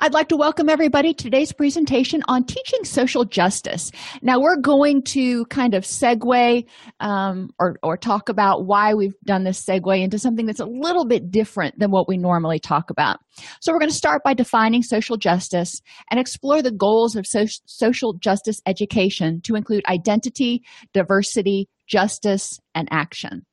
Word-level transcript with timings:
I'd 0.00 0.14
like 0.14 0.28
to 0.28 0.36
welcome 0.36 0.68
everybody 0.68 1.12
to 1.12 1.24
today's 1.24 1.52
presentation 1.52 2.22
on 2.28 2.44
teaching 2.44 2.84
social 2.84 3.24
justice. 3.24 3.90
Now, 4.22 4.38
we're 4.38 4.60
going 4.60 5.02
to 5.06 5.44
kind 5.46 5.74
of 5.74 5.82
segue 5.82 6.64
um, 7.00 7.50
or, 7.58 7.78
or 7.82 7.96
talk 7.96 8.28
about 8.28 8.64
why 8.64 8.94
we've 8.94 9.18
done 9.24 9.42
this 9.42 9.64
segue 9.64 10.00
into 10.00 10.16
something 10.16 10.46
that's 10.46 10.60
a 10.60 10.66
little 10.66 11.04
bit 11.04 11.32
different 11.32 11.80
than 11.80 11.90
what 11.90 12.06
we 12.06 12.16
normally 12.16 12.60
talk 12.60 12.90
about. 12.90 13.18
So, 13.60 13.72
we're 13.72 13.80
going 13.80 13.90
to 13.90 13.96
start 13.96 14.22
by 14.22 14.34
defining 14.34 14.84
social 14.84 15.16
justice 15.16 15.82
and 16.12 16.20
explore 16.20 16.62
the 16.62 16.70
goals 16.70 17.16
of 17.16 17.26
so- 17.26 17.46
social 17.66 18.12
justice 18.14 18.60
education 18.66 19.40
to 19.42 19.56
include 19.56 19.84
identity, 19.86 20.62
diversity, 20.94 21.68
justice, 21.88 22.60
and 22.72 22.86
action. 22.92 23.44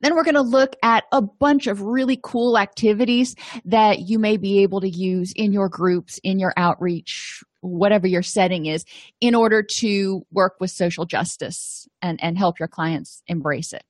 Then 0.00 0.14
we're 0.14 0.24
going 0.24 0.34
to 0.34 0.42
look 0.42 0.76
at 0.82 1.04
a 1.12 1.22
bunch 1.22 1.66
of 1.66 1.82
really 1.82 2.18
cool 2.22 2.58
activities 2.58 3.34
that 3.64 4.00
you 4.00 4.18
may 4.18 4.36
be 4.36 4.62
able 4.62 4.80
to 4.80 4.88
use 4.88 5.32
in 5.34 5.52
your 5.52 5.68
groups, 5.68 6.18
in 6.22 6.38
your 6.38 6.52
outreach, 6.56 7.42
whatever 7.60 8.06
your 8.06 8.22
setting 8.22 8.66
is, 8.66 8.84
in 9.20 9.34
order 9.34 9.62
to 9.62 10.26
work 10.32 10.54
with 10.60 10.70
social 10.70 11.06
justice 11.06 11.88
and, 12.00 12.22
and 12.22 12.38
help 12.38 12.58
your 12.58 12.68
clients 12.68 13.22
embrace 13.26 13.72
it. 13.72 13.84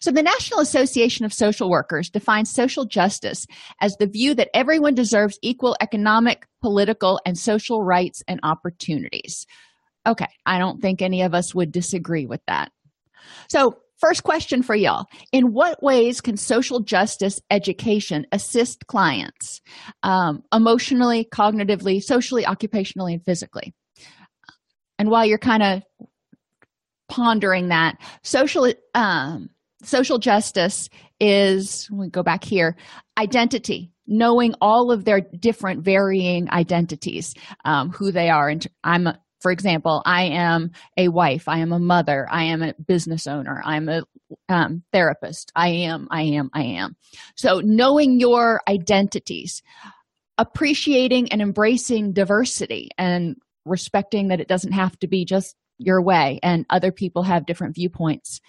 So, 0.00 0.10
the 0.10 0.22
National 0.22 0.60
Association 0.60 1.24
of 1.24 1.32
Social 1.32 1.70
Workers 1.70 2.10
defines 2.10 2.50
social 2.50 2.86
justice 2.86 3.46
as 3.80 3.94
the 3.96 4.06
view 4.06 4.34
that 4.34 4.50
everyone 4.52 4.94
deserves 4.94 5.38
equal 5.42 5.76
economic, 5.80 6.46
political, 6.60 7.20
and 7.24 7.38
social 7.38 7.82
rights 7.82 8.22
and 8.26 8.40
opportunities. 8.42 9.46
Okay, 10.06 10.28
I 10.44 10.58
don't 10.58 10.80
think 10.80 11.02
any 11.02 11.22
of 11.22 11.34
us 11.34 11.54
would 11.54 11.70
disagree 11.70 12.26
with 12.26 12.40
that. 12.46 12.72
So, 13.48 13.78
First 14.00 14.22
question 14.22 14.62
for 14.62 14.74
y'all 14.74 15.06
In 15.30 15.52
what 15.52 15.82
ways 15.82 16.20
can 16.20 16.36
social 16.36 16.80
justice 16.80 17.40
education 17.50 18.26
assist 18.32 18.86
clients 18.86 19.60
um, 20.02 20.42
emotionally, 20.52 21.28
cognitively, 21.30 22.02
socially, 22.02 22.44
occupationally, 22.44 23.12
and 23.12 23.24
physically? 23.24 23.74
And 24.98 25.10
while 25.10 25.26
you're 25.26 25.38
kind 25.38 25.62
of 25.62 25.82
pondering 27.08 27.68
that, 27.68 27.96
social, 28.22 28.72
um, 28.94 29.50
social 29.82 30.18
justice 30.18 30.88
is, 31.20 31.88
we 31.90 32.08
go 32.08 32.22
back 32.22 32.44
here, 32.44 32.76
identity, 33.18 33.92
knowing 34.06 34.54
all 34.60 34.90
of 34.90 35.04
their 35.04 35.20
different 35.20 35.84
varying 35.84 36.50
identities, 36.50 37.34
um, 37.64 37.90
who 37.90 38.12
they 38.12 38.30
are. 38.30 38.48
And 38.48 38.66
I'm 38.82 39.08
for 39.40 39.50
example 39.50 40.02
i 40.06 40.24
am 40.24 40.70
a 40.96 41.08
wife 41.08 41.48
i 41.48 41.58
am 41.58 41.72
a 41.72 41.78
mother 41.78 42.26
i 42.30 42.44
am 42.44 42.62
a 42.62 42.74
business 42.86 43.26
owner 43.26 43.60
i'm 43.64 43.88
a 43.88 44.02
um, 44.48 44.82
therapist. 44.92 45.52
I 45.54 45.68
am 45.68 46.08
i 46.10 46.22
am 46.22 46.50
i 46.52 46.62
am. 46.62 46.96
So 47.36 47.60
knowing 47.60 48.20
your 48.20 48.62
identities 48.68 49.62
appreciating 50.38 51.32
and 51.32 51.42
embracing 51.42 52.12
diversity 52.12 52.90
and 52.96 53.36
respecting 53.64 54.28
that 54.28 54.40
it 54.40 54.48
doesn't 54.48 54.72
have 54.72 54.98
to 55.00 55.06
be 55.06 55.24
just 55.24 55.54
your 55.78 56.00
way 56.00 56.40
and 56.42 56.66
other 56.70 56.92
people 56.92 57.22
have 57.22 57.46
different 57.46 57.74
viewpoints 57.74 58.40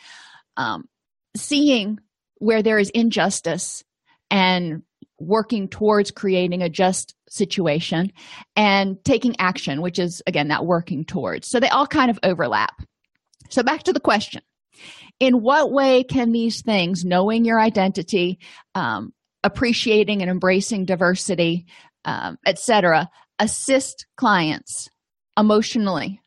um, 0.57 0.87
seeing 1.35 1.99
where 2.37 2.63
there 2.63 2.79
is 2.79 2.89
injustice 2.89 3.83
and 4.29 4.83
working 5.21 5.67
towards 5.67 6.11
creating 6.11 6.61
a 6.61 6.69
just 6.69 7.15
situation 7.29 8.11
and 8.55 9.03
taking 9.05 9.35
action 9.39 9.81
which 9.81 9.99
is 9.99 10.21
again 10.27 10.49
that 10.49 10.65
working 10.65 11.05
towards. 11.05 11.47
So 11.47 11.59
they 11.59 11.69
all 11.69 11.87
kind 11.87 12.11
of 12.11 12.19
overlap. 12.23 12.81
So 13.49 13.63
back 13.63 13.83
to 13.83 13.93
the 13.93 13.99
question. 13.99 14.41
In 15.19 15.41
what 15.41 15.71
way 15.71 16.03
can 16.03 16.31
these 16.31 16.61
things 16.61 17.05
knowing 17.05 17.45
your 17.45 17.59
identity 17.59 18.39
um, 18.75 19.13
appreciating 19.43 20.21
and 20.21 20.31
embracing 20.31 20.85
diversity 20.85 21.65
um, 22.05 22.37
etc 22.45 23.09
assist 23.39 24.05
clients 24.15 24.89
emotionally? 25.37 26.21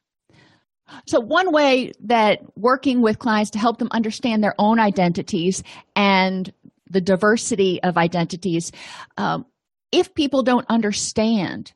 So, 1.06 1.18
one 1.20 1.52
way 1.52 1.92
that 2.04 2.40
working 2.56 3.00
with 3.00 3.18
clients 3.18 3.50
to 3.52 3.58
help 3.58 3.78
them 3.78 3.88
understand 3.90 4.44
their 4.44 4.54
own 4.58 4.78
identities 4.78 5.62
and 5.96 6.52
the 6.88 7.00
diversity 7.00 7.82
of 7.82 7.96
identities 7.96 8.72
um, 9.16 9.46
if 9.92 10.12
people 10.14 10.42
don't 10.42 10.66
understand 10.68 11.72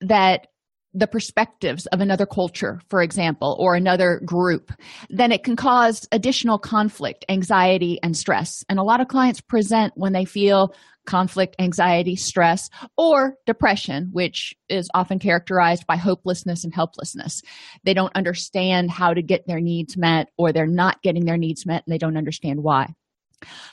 that 0.00 0.48
the 0.94 1.06
perspectives 1.06 1.86
of 1.86 2.00
another 2.00 2.26
culture, 2.26 2.80
for 2.88 3.02
example, 3.02 3.56
or 3.58 3.74
another 3.74 4.20
group, 4.24 4.72
then 5.08 5.32
it 5.32 5.42
can 5.42 5.56
cause 5.56 6.06
additional 6.12 6.58
conflict, 6.58 7.24
anxiety, 7.28 7.98
and 8.02 8.16
stress. 8.16 8.64
And 8.68 8.78
a 8.78 8.82
lot 8.82 9.00
of 9.00 9.08
clients 9.08 9.40
present 9.40 9.94
when 9.96 10.12
they 10.12 10.24
feel 10.24 10.74
conflict, 11.06 11.56
anxiety, 11.58 12.14
stress, 12.14 12.68
or 12.96 13.36
depression, 13.46 14.10
which 14.12 14.54
is 14.68 14.90
often 14.92 15.18
characterized 15.18 15.86
by 15.86 15.96
hopelessness 15.96 16.64
and 16.64 16.74
helplessness. 16.74 17.42
They 17.84 17.94
don't 17.94 18.14
understand 18.14 18.90
how 18.90 19.14
to 19.14 19.22
get 19.22 19.46
their 19.46 19.60
needs 19.60 19.96
met, 19.96 20.28
or 20.36 20.52
they're 20.52 20.66
not 20.66 21.02
getting 21.02 21.24
their 21.24 21.38
needs 21.38 21.64
met, 21.64 21.84
and 21.86 21.92
they 21.92 21.98
don't 21.98 22.18
understand 22.18 22.62
why. 22.62 22.94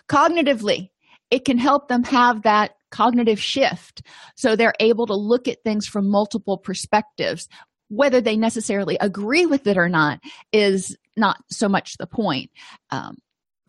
Cognitively, 0.08 0.90
it 1.32 1.46
can 1.46 1.58
help 1.58 1.88
them 1.88 2.04
have 2.04 2.44
that 2.44 2.72
cognitive 2.92 3.40
shift 3.40 4.02
so 4.36 4.56
they're 4.56 4.74
able 4.80 5.06
to 5.06 5.16
look 5.16 5.48
at 5.48 5.64
things 5.64 5.88
from 5.88 6.10
multiple 6.10 6.58
perspectives. 6.58 7.48
Whether 7.90 8.22
they 8.22 8.38
necessarily 8.38 8.98
agree 9.00 9.46
with 9.46 9.66
it 9.68 9.78
or 9.78 9.90
not 9.90 10.20
is 10.54 10.96
not 11.18 11.38
so 11.50 11.68
much 11.68 11.98
the 11.98 12.08
point. 12.08 12.52
Um, 12.92 13.18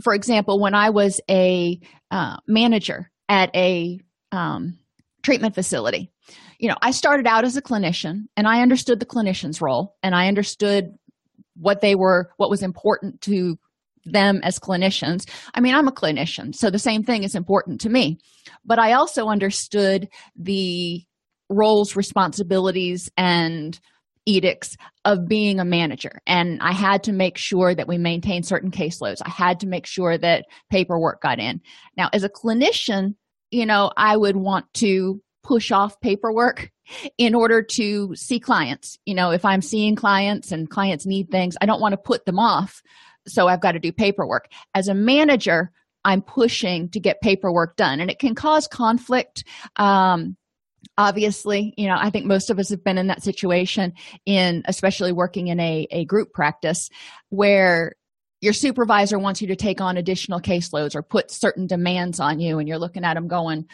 for 0.02 0.14
example, 0.14 0.60
when 0.60 0.74
I 0.74 0.90
was 0.90 1.20
a 1.28 1.80
uh, 2.10 2.36
manager 2.46 3.10
at 3.28 3.54
a 3.54 4.00
um, 4.32 4.78
treatment 5.22 5.54
facility, 5.54 6.10
you 6.58 6.68
know, 6.68 6.76
I 6.82 6.90
started 6.90 7.26
out 7.26 7.44
as 7.44 7.56
a 7.56 7.62
clinician 7.62 8.26
and 8.36 8.46
I 8.46 8.60
understood 8.60 9.00
the 9.00 9.06
clinician's 9.06 9.60
role 9.60 9.96
and 10.02 10.14
I 10.14 10.28
understood 10.28 10.94
what 11.56 11.80
they 11.80 11.94
were, 11.94 12.30
what 12.36 12.50
was 12.50 12.62
important 12.62 13.20
to 13.22 13.58
them 14.04 14.40
as 14.42 14.58
clinicians. 14.58 15.28
I 15.54 15.60
mean, 15.60 15.74
I'm 15.74 15.88
a 15.88 15.92
clinician, 15.92 16.54
so 16.54 16.70
the 16.70 16.78
same 16.78 17.02
thing 17.02 17.22
is 17.22 17.34
important 17.34 17.80
to 17.82 17.88
me. 17.88 18.18
But 18.64 18.78
I 18.78 18.92
also 18.92 19.28
understood 19.28 20.08
the 20.36 21.04
roles, 21.48 21.96
responsibilities, 21.96 23.10
and 23.16 23.78
edicts 24.26 24.76
of 25.04 25.26
being 25.26 25.58
a 25.58 25.64
manager. 25.64 26.20
And 26.26 26.60
I 26.60 26.72
had 26.72 27.02
to 27.04 27.12
make 27.12 27.36
sure 27.36 27.74
that 27.74 27.88
we 27.88 27.98
maintained 27.98 28.46
certain 28.46 28.70
caseloads. 28.70 29.22
I 29.24 29.30
had 29.30 29.60
to 29.60 29.66
make 29.66 29.86
sure 29.86 30.16
that 30.18 30.44
paperwork 30.70 31.22
got 31.22 31.38
in. 31.38 31.60
Now, 31.96 32.10
as 32.12 32.22
a 32.22 32.28
clinician, 32.28 33.14
you 33.50 33.66
know, 33.66 33.90
I 33.96 34.16
would 34.16 34.36
want 34.36 34.72
to 34.74 35.20
push 35.42 35.72
off 35.72 36.00
paperwork 36.00 36.70
in 37.18 37.34
order 37.34 37.62
to 37.62 38.14
see 38.14 38.38
clients. 38.38 38.98
You 39.06 39.14
know, 39.14 39.30
if 39.30 39.44
I'm 39.44 39.62
seeing 39.62 39.96
clients 39.96 40.52
and 40.52 40.68
clients 40.68 41.06
need 41.06 41.30
things, 41.30 41.56
I 41.60 41.66
don't 41.66 41.80
want 41.80 41.92
to 41.92 41.98
put 41.98 42.26
them 42.26 42.38
off 42.38 42.82
so 43.30 43.48
I've 43.48 43.60
got 43.60 43.72
to 43.72 43.78
do 43.78 43.92
paperwork. 43.92 44.48
As 44.74 44.88
a 44.88 44.94
manager, 44.94 45.72
i'm 46.04 46.22
pushing 46.22 46.88
to 46.88 47.00
get 47.00 47.20
paperwork 47.20 47.76
done 47.76 48.00
and 48.00 48.10
it 48.10 48.18
can 48.18 48.34
cause 48.34 48.66
conflict 48.66 49.44
um, 49.76 50.36
obviously 50.96 51.74
you 51.76 51.86
know 51.86 51.96
i 51.98 52.10
think 52.10 52.26
most 52.26 52.50
of 52.50 52.58
us 52.58 52.70
have 52.70 52.82
been 52.82 52.98
in 52.98 53.08
that 53.08 53.22
situation 53.22 53.92
in 54.26 54.62
especially 54.66 55.12
working 55.12 55.48
in 55.48 55.60
a, 55.60 55.86
a 55.90 56.04
group 56.04 56.32
practice 56.32 56.88
where 57.28 57.92
your 58.40 58.54
supervisor 58.54 59.18
wants 59.18 59.42
you 59.42 59.48
to 59.48 59.56
take 59.56 59.80
on 59.80 59.98
additional 59.98 60.40
caseloads 60.40 60.94
or 60.94 61.02
put 61.02 61.30
certain 61.30 61.66
demands 61.66 62.18
on 62.18 62.40
you 62.40 62.58
and 62.58 62.68
you're 62.68 62.78
looking 62.78 63.04
at 63.04 63.14
them 63.14 63.28
going 63.28 63.66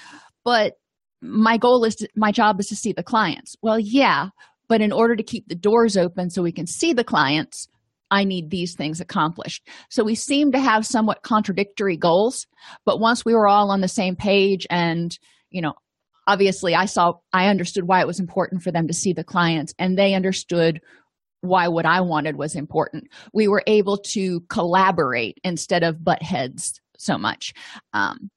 but 0.44 0.74
my 1.22 1.56
goal 1.56 1.84
is 1.84 1.96
to, 1.96 2.08
my 2.14 2.30
job 2.30 2.60
is 2.60 2.66
to 2.66 2.76
see 2.76 2.92
the 2.92 3.02
clients 3.02 3.56
well 3.62 3.78
yeah 3.78 4.28
but 4.68 4.80
in 4.80 4.90
order 4.90 5.14
to 5.14 5.22
keep 5.22 5.48
the 5.48 5.54
doors 5.54 5.96
open 5.96 6.28
so 6.28 6.42
we 6.42 6.52
can 6.52 6.66
see 6.66 6.92
the 6.92 7.04
clients 7.04 7.68
i 8.10 8.24
need 8.24 8.50
these 8.50 8.74
things 8.74 9.00
accomplished. 9.00 9.66
So 9.90 10.04
we 10.04 10.14
seem 10.14 10.52
to 10.52 10.58
have 10.58 10.86
somewhat 10.86 11.22
contradictory 11.22 11.96
goals 11.96 12.46
but 12.84 13.00
once 13.00 13.24
we 13.24 13.34
were 13.34 13.48
all 13.48 13.70
on 13.70 13.80
the 13.80 13.88
same 13.88 14.16
page 14.16 14.66
and 14.70 15.18
you 15.50 15.60
know 15.60 15.74
obviously 16.26 16.74
i 16.74 16.84
saw 16.84 17.14
i 17.32 17.48
understood 17.48 17.86
why 17.86 18.00
it 18.00 18.06
was 18.06 18.20
important 18.20 18.62
for 18.62 18.70
them 18.70 18.86
to 18.88 18.94
see 18.94 19.12
the 19.12 19.24
clients 19.24 19.74
and 19.78 19.98
they 19.98 20.14
understood 20.14 20.80
why 21.40 21.68
what 21.68 21.86
i 21.86 22.00
wanted 22.00 22.36
was 22.36 22.54
important 22.54 23.04
we 23.32 23.48
were 23.48 23.62
able 23.66 23.96
to 23.96 24.40
collaborate 24.48 25.38
instead 25.44 25.82
of 25.82 26.02
butt 26.02 26.22
heads 26.22 26.80
so 26.98 27.18
much. 27.18 27.52
Um, 27.92 28.30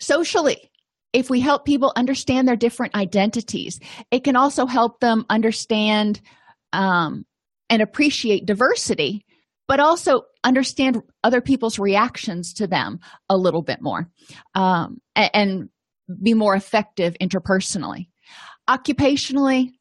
socially 0.00 0.70
if 1.12 1.30
we 1.30 1.40
help 1.40 1.64
people 1.64 1.92
understand 1.96 2.46
their 2.48 2.56
different 2.56 2.94
identities 2.94 3.78
it 4.10 4.24
can 4.24 4.36
also 4.36 4.66
help 4.66 5.00
them 5.00 5.24
understand 5.30 6.20
um, 6.72 7.24
and 7.70 7.82
appreciate 7.82 8.46
diversity 8.46 9.24
but 9.68 9.80
also 9.80 10.22
understand 10.44 11.02
other 11.24 11.40
people's 11.40 11.78
reactions 11.78 12.54
to 12.54 12.66
them 12.66 13.00
a 13.28 13.36
little 13.36 13.62
bit 13.62 13.80
more 13.80 14.08
um, 14.54 15.00
and, 15.16 15.30
and 15.34 15.68
be 16.22 16.34
more 16.34 16.54
effective 16.54 17.16
interpersonally. 17.20 18.06
Occupationally 18.68 19.72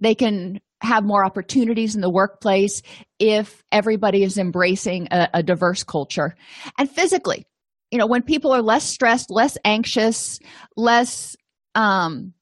they 0.00 0.14
can 0.14 0.60
have 0.80 1.04
more 1.04 1.24
opportunities 1.24 1.94
in 1.94 2.02
the 2.02 2.10
workplace 2.10 2.82
if 3.18 3.64
everybody 3.72 4.22
is 4.22 4.38
embracing 4.38 5.08
a, 5.10 5.28
a, 5.34 5.42
diverse 5.42 5.82
culture. 5.82 6.36
And 6.76 6.90
physically 6.90 7.46
you 7.90 7.98
know 7.98 8.06
when 8.06 8.22
people 8.22 8.52
are 8.52 8.62
less 8.62 8.84
stressed 8.84 9.30
less 9.30 9.56
anxious 9.64 10.38
less 10.76 11.36
um, 11.74 12.34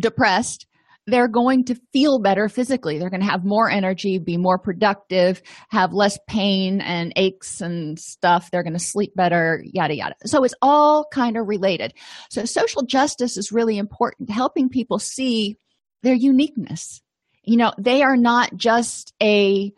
depressed 0.00 0.66
they're 1.06 1.28
going 1.28 1.64
to 1.64 1.74
feel 1.92 2.18
better 2.18 2.48
physically. 2.48 2.98
They're 2.98 3.10
going 3.10 3.20
to 3.20 3.30
have 3.30 3.44
more 3.44 3.68
energy 3.68 4.18
be 4.18 4.36
more 4.36 4.58
productive 4.58 5.42
have 5.68 5.92
less 5.92 6.18
pain 6.28 6.80
and 6.80 7.12
aches 7.16 7.60
and 7.60 7.98
stuff. 7.98 8.50
They're 8.50 8.62
going 8.62 8.74
to 8.74 8.78
sleep 8.78 9.14
better 9.14 9.62
yada 9.64 9.94
yada. 9.94 10.14
So 10.24 10.44
it's 10.44 10.54
all 10.62 11.06
kind 11.12 11.36
of 11.36 11.46
related. 11.46 11.94
So 12.30 12.44
social 12.44 12.82
justice 12.82 13.36
is 13.36 13.52
really 13.52 13.78
important 13.78 14.30
helping 14.30 14.68
people 14.68 14.98
see 14.98 15.56
their 16.02 16.14
uniqueness. 16.14 17.02
You 17.42 17.58
know 17.58 17.72
they 17.78 18.02
are 18.02 18.16
not 18.16 18.56
just 18.56 19.12
a 19.22 19.72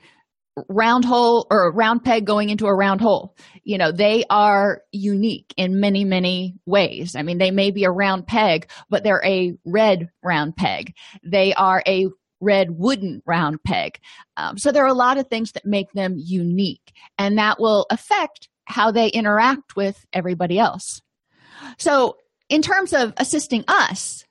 round 0.69 1.05
hole 1.05 1.47
or 1.51 1.67
a 1.67 1.73
round 1.73 2.03
peg 2.03 2.25
going 2.25 2.49
into 2.49 2.67
a 2.67 2.75
round 2.75 3.01
hole. 3.01 3.37
You 3.63 3.79
know 3.79 3.93
they 3.93 4.25
are 4.31 4.83
unique 4.93 5.53
in 5.57 5.81
many 5.81 6.05
many 6.05 6.57
ways. 6.67 7.15
I 7.17 7.23
mean 7.23 7.39
they 7.39 7.51
may 7.51 7.71
be 7.71 7.85
a 7.85 7.91
round 7.91 8.27
peg 8.27 8.71
but 8.89 9.05
they're 9.05 9.25
a 9.25 9.55
red 9.65 10.09
round 10.23 10.57
peg. 10.57 10.95
They 11.25 11.53
are 11.55 11.83
a 11.87 12.07
red 12.41 12.71
wooden 12.71 13.23
round 13.27 13.63
peg. 13.65 13.99
Um, 14.37 14.59
so 14.59 14.73
there 14.73 14.85
are 14.85 14.89
a 14.89 14.95
lot 14.95 15.19
of 15.19 15.29
things 15.29 15.53
that 15.53 15.65
make 15.65 15.93
them 15.93 16.15
unique 16.17 16.93
and 17.19 17.39
that 17.39 17.59
will 17.59 17.87
affect 17.91 18.49
how 18.67 18.91
they 18.91 19.09
interact 19.09 19.77
with 19.77 20.05
everybody 20.13 20.59
else. 20.59 21.01
So 21.79 22.17
in 22.49 22.63
terms 22.63 22.93
of 22.93 23.13
assisting 23.17 23.65
us 23.69 24.25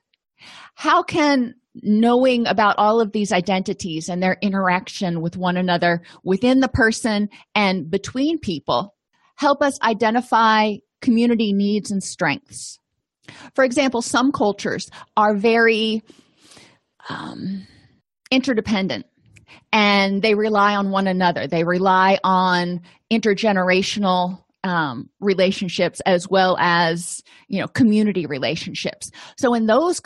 how 0.74 1.02
can 1.02 1.54
knowing 1.82 2.46
about 2.46 2.78
all 2.78 3.00
of 3.00 3.12
these 3.12 3.32
identities 3.32 4.08
and 4.08 4.22
their 4.22 4.36
interaction 4.40 5.20
with 5.20 5.36
one 5.36 5.56
another 5.56 6.02
within 6.24 6.60
the 6.60 6.68
person 6.68 7.28
and 7.54 7.90
between 7.90 8.38
people 8.38 8.94
help 9.36 9.62
us 9.62 9.80
identify 9.82 10.74
community 11.00 11.52
needs 11.52 11.90
and 11.90 12.02
strengths. 12.02 12.78
For 13.54 13.64
example, 13.64 14.02
some 14.02 14.32
cultures 14.32 14.90
are 15.16 15.34
very 15.34 16.02
um, 17.08 17.66
interdependent 18.30 19.06
and 19.72 20.22
they 20.22 20.34
rely 20.34 20.74
on 20.74 20.90
one 20.90 21.06
another. 21.06 21.46
They 21.46 21.64
rely 21.64 22.18
on 22.24 22.80
intergenerational 23.12 24.42
um, 24.64 25.10
relationships 25.20 26.00
as 26.06 26.28
well 26.28 26.56
as 26.58 27.22
you 27.46 27.60
know 27.60 27.68
community 27.68 28.26
relationships 28.26 29.12
so 29.36 29.54
in 29.54 29.66
those 29.66 30.00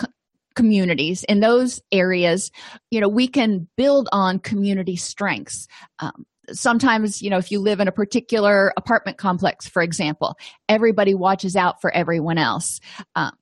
communities. 0.55 1.25
In 1.25 1.41
those 1.41 1.81
areas 1.93 2.51
you 2.91 3.01
know 3.01 3.09
we 3.09 3.29
can 3.29 3.69
build 3.77 4.09
on 4.13 4.39
community 4.39 4.97
strengths. 4.97 5.69
Um, 5.99 6.27
sometimes 6.53 7.23
you 7.23 7.31
know 7.31 7.39
if 7.39 7.51
you 7.51 7.61
live 7.61 7.81
in 7.81 7.89
a 7.89 7.93
particular 7.93 8.73
apartment 8.77 9.19
complex 9.19 9.69
for 9.69 9.83
example 9.83 10.37
everybody 10.69 11.15
watches 11.15 11.57
out 11.57 11.81
for 11.81 11.91
everyone 11.93 12.39
else. 12.39 12.81
Um, 13.15 13.33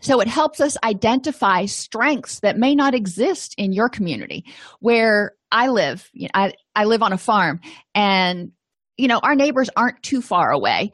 so 0.00 0.20
it 0.20 0.28
helps 0.28 0.60
us 0.60 0.76
identify 0.84 1.66
strengths 1.66 2.40
that 2.40 2.56
may 2.56 2.74
not 2.74 2.94
exist 2.94 3.54
in 3.58 3.72
your 3.72 3.88
community. 3.88 4.44
Where 4.80 5.32
i 5.50 5.68
live 5.68 6.10
you 6.12 6.24
know, 6.24 6.30
I, 6.34 6.52
I 6.76 6.84
live 6.84 7.02
on 7.02 7.12
a 7.12 7.18
farm 7.18 7.60
and 7.94 8.52
you 8.98 9.08
know 9.08 9.18
our 9.18 9.34
neighbors 9.34 9.70
aren't 9.76 10.02
too 10.02 10.20
far 10.20 10.50
away 10.50 10.92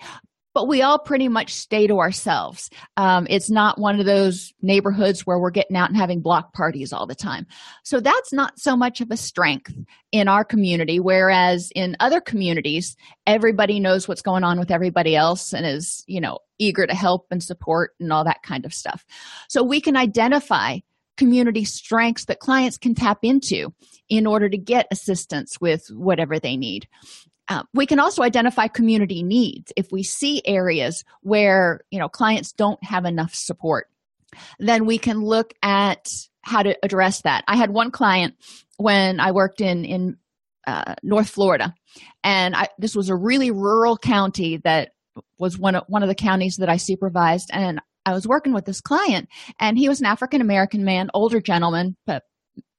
but 0.55 0.69
we 0.69 0.81
all 0.81 0.99
pretty 0.99 1.29
much 1.29 1.53
stay 1.53 1.87
to 1.89 1.99
ourselves. 1.99 2.71
Um, 2.97 3.27
it's 3.29 3.51
not 3.51 3.79
one 3.79 3.99
of 4.01 4.06
those 4.06 4.55
neighborhoods 4.62 5.27
where 5.27 5.39
we're 5.39 5.51
getting 5.51 5.77
out 5.77 5.91
and 5.91 5.97
having 5.97 6.21
block 6.21 6.55
parties 6.55 6.93
all 6.93 7.06
the 7.06 7.15
time. 7.15 7.47
So 7.83 8.01
that's 8.01 8.33
not 8.33 8.59
so 8.59 8.77
much 8.77 9.01
of 9.01 9.11
a 9.11 9.17
strength 9.17 9.75
in 10.12 10.29
our 10.29 10.45
community, 10.45 11.01
whereas 11.01 11.73
in 11.75 11.97
other 11.99 12.21
communities, 12.21 12.97
everybody 13.27 13.81
knows 13.81 14.06
what's 14.06 14.23
going 14.23 14.45
on 14.45 14.59
with 14.59 14.71
everybody 14.71 15.17
else 15.17 15.53
and 15.53 15.67
is, 15.67 16.05
you 16.06 16.21
know, 16.21 16.39
eager 16.59 16.87
to 16.87 16.95
help 16.95 17.27
and 17.33 17.43
support 17.43 17.93
and 17.99 18.12
all 18.12 18.25
that 18.25 18.43
kind 18.45 18.65
of 18.65 18.73
stuff. 18.73 19.05
So 19.49 19.62
we 19.65 19.81
can 19.81 19.97
identify 19.97 20.79
community 21.17 21.65
strengths 21.65 22.25
that 22.27 22.41
clients 22.41 22.79
can 22.79 22.95
tap 22.95 23.19
into 23.23 23.73
in 24.09 24.27
order 24.27 24.49
to 24.49 24.59
get 24.59 24.87
assistance 24.91 25.61
with 25.61 25.89
whatever 25.91 26.39
they 26.39 26.57
need. 26.57 26.89
Uh, 27.49 27.62
we 27.75 27.87
can 27.87 28.00
also 28.00 28.23
identify 28.23 28.69
community 28.69 29.23
needs 29.23 29.73
if 29.76 29.93
we 29.93 30.02
see 30.02 30.41
areas 30.44 31.05
where 31.20 31.81
you 31.91 31.99
know 31.99 32.08
clients 32.08 32.52
don't 32.52 32.82
have 32.82 33.05
enough 33.05 33.35
support. 33.35 33.88
Then 34.59 34.87
we 34.87 34.99
can 34.99 35.23
look 35.23 35.54
at 35.62 36.11
how 36.42 36.62
to 36.62 36.76
address 36.83 37.23
that. 37.23 37.45
I 37.47 37.57
had 37.57 37.71
one 37.71 37.90
client 37.90 38.35
when 38.76 39.21
i 39.21 39.30
worked 39.33 39.61
in 39.61 39.85
in 39.85 40.16
uh, 40.66 40.95
north 41.02 41.28
florida 41.28 41.75
and 42.23 42.57
I, 42.57 42.69
this 42.78 42.97
was 42.97 43.11
a 43.11 43.16
really 43.16 43.50
rural 43.50 43.99
county 43.99 44.59
that 44.59 44.92
was 45.38 45.59
one 45.59 45.75
of 45.75 45.85
one 45.88 46.02
of 46.02 46.09
the 46.09 46.14
counties 46.14 46.57
that 46.57 46.69
i 46.69 46.78
supervised 46.78 47.50
and 47.52 47.80
i 48.07 48.12
was 48.12 48.26
working 48.26 48.54
with 48.54 48.64
this 48.64 48.80
client 48.80 49.28
and 49.61 49.76
he 49.76 49.88
was 49.88 50.00
an 50.00 50.07
african 50.07 50.40
american 50.40 50.85
man 50.85 51.11
older 51.12 51.40
gentleman 51.40 51.97
but 52.07 52.25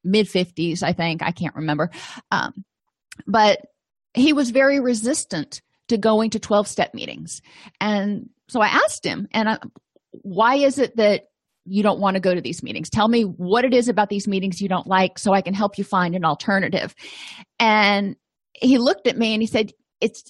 mid 0.02 0.26
50s 0.26 0.82
i 0.82 0.92
think 0.92 1.22
i 1.22 1.30
can't 1.30 1.54
remember. 1.54 1.90
Um, 2.30 2.64
but 3.26 3.60
he 4.16 4.32
was 4.32 4.50
very 4.50 4.80
resistant 4.80 5.60
to 5.88 5.96
going 5.96 6.30
to 6.30 6.40
12 6.40 6.66
step 6.66 6.94
meetings. 6.94 7.42
And 7.80 8.30
so 8.48 8.60
i 8.60 8.68
asked 8.68 9.04
him 9.04 9.28
and 9.32 9.48
I, 9.48 9.58
why 10.10 10.56
is 10.56 10.78
it 10.78 10.96
that 10.96 11.24
you 11.64 11.82
don't 11.82 12.00
want 12.00 12.14
to 12.14 12.20
go 12.20 12.34
to 12.34 12.40
these 12.40 12.62
meetings? 12.62 12.88
Tell 12.88 13.08
me 13.08 13.22
what 13.22 13.64
it 13.64 13.74
is 13.74 13.88
about 13.88 14.08
these 14.08 14.28
meetings 14.28 14.60
you 14.60 14.68
don't 14.68 14.86
like 14.86 15.18
so 15.18 15.32
i 15.32 15.42
can 15.42 15.54
help 15.54 15.78
you 15.78 15.84
find 15.84 16.14
an 16.14 16.24
alternative. 16.24 16.94
And 17.58 18.16
he 18.54 18.78
looked 18.78 19.06
at 19.06 19.18
me 19.18 19.34
and 19.34 19.42
he 19.42 19.46
said 19.46 19.72
it's 20.00 20.24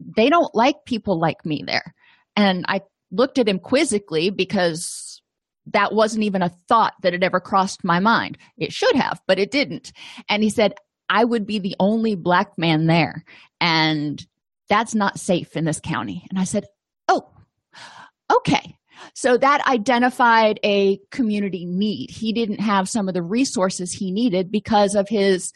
they 0.00 0.28
don't 0.28 0.54
like 0.54 0.84
people 0.84 1.18
like 1.18 1.44
me 1.46 1.62
there. 1.66 1.94
And 2.36 2.64
i 2.68 2.82
looked 3.10 3.38
at 3.38 3.48
him 3.48 3.58
quizzically 3.58 4.30
because 4.30 5.22
that 5.66 5.94
wasn't 5.94 6.24
even 6.24 6.42
a 6.42 6.54
thought 6.68 6.94
that 7.02 7.12
had 7.12 7.24
ever 7.24 7.40
crossed 7.40 7.84
my 7.84 8.00
mind. 8.00 8.38
It 8.56 8.72
should 8.72 8.96
have 8.96 9.20
but 9.26 9.38
it 9.38 9.50
didn't. 9.50 9.92
And 10.28 10.42
he 10.42 10.50
said 10.50 10.74
I 11.08 11.24
would 11.24 11.46
be 11.46 11.58
the 11.58 11.76
only 11.80 12.14
black 12.14 12.58
man 12.58 12.86
there. 12.86 13.24
And 13.60 14.24
that's 14.68 14.94
not 14.94 15.18
safe 15.18 15.56
in 15.56 15.64
this 15.64 15.80
county. 15.80 16.26
And 16.30 16.38
I 16.38 16.44
said, 16.44 16.66
Oh, 17.08 17.30
okay. 18.30 18.76
So 19.14 19.36
that 19.36 19.66
identified 19.66 20.60
a 20.62 21.00
community 21.10 21.64
need. 21.64 22.10
He 22.10 22.32
didn't 22.32 22.60
have 22.60 22.88
some 22.88 23.08
of 23.08 23.14
the 23.14 23.22
resources 23.22 23.92
he 23.92 24.10
needed 24.10 24.50
because 24.50 24.94
of 24.94 25.08
his 25.08 25.52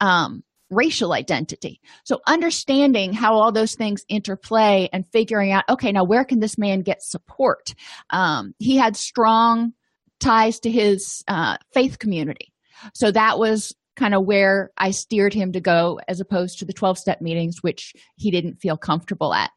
um, 0.00 0.42
racial 0.70 1.12
identity. 1.12 1.80
So 2.04 2.20
understanding 2.26 3.12
how 3.12 3.34
all 3.34 3.52
those 3.52 3.74
things 3.74 4.04
interplay 4.08 4.88
and 4.92 5.06
figuring 5.06 5.52
out, 5.52 5.64
okay, 5.68 5.92
now 5.92 6.04
where 6.04 6.24
can 6.24 6.40
this 6.40 6.58
man 6.58 6.82
get 6.82 7.02
support? 7.02 7.74
Um, 8.10 8.54
he 8.58 8.76
had 8.76 8.96
strong 8.96 9.74
ties 10.20 10.60
to 10.60 10.70
his 10.70 11.22
uh, 11.28 11.58
faith 11.72 11.98
community. 11.98 12.52
So 12.94 13.10
that 13.10 13.38
was 13.38 13.74
kind 14.02 14.14
of 14.16 14.24
where 14.24 14.72
I 14.76 14.90
steered 14.90 15.32
him 15.32 15.52
to 15.52 15.60
go 15.60 16.00
as 16.08 16.18
opposed 16.18 16.58
to 16.58 16.64
the 16.64 16.72
12 16.72 16.98
step 16.98 17.20
meetings, 17.20 17.62
which 17.62 17.94
he 18.16 18.32
didn't 18.32 18.56
feel 18.56 18.76
comfortable 18.76 19.32
at. 19.32 19.52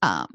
Um, 0.00 0.28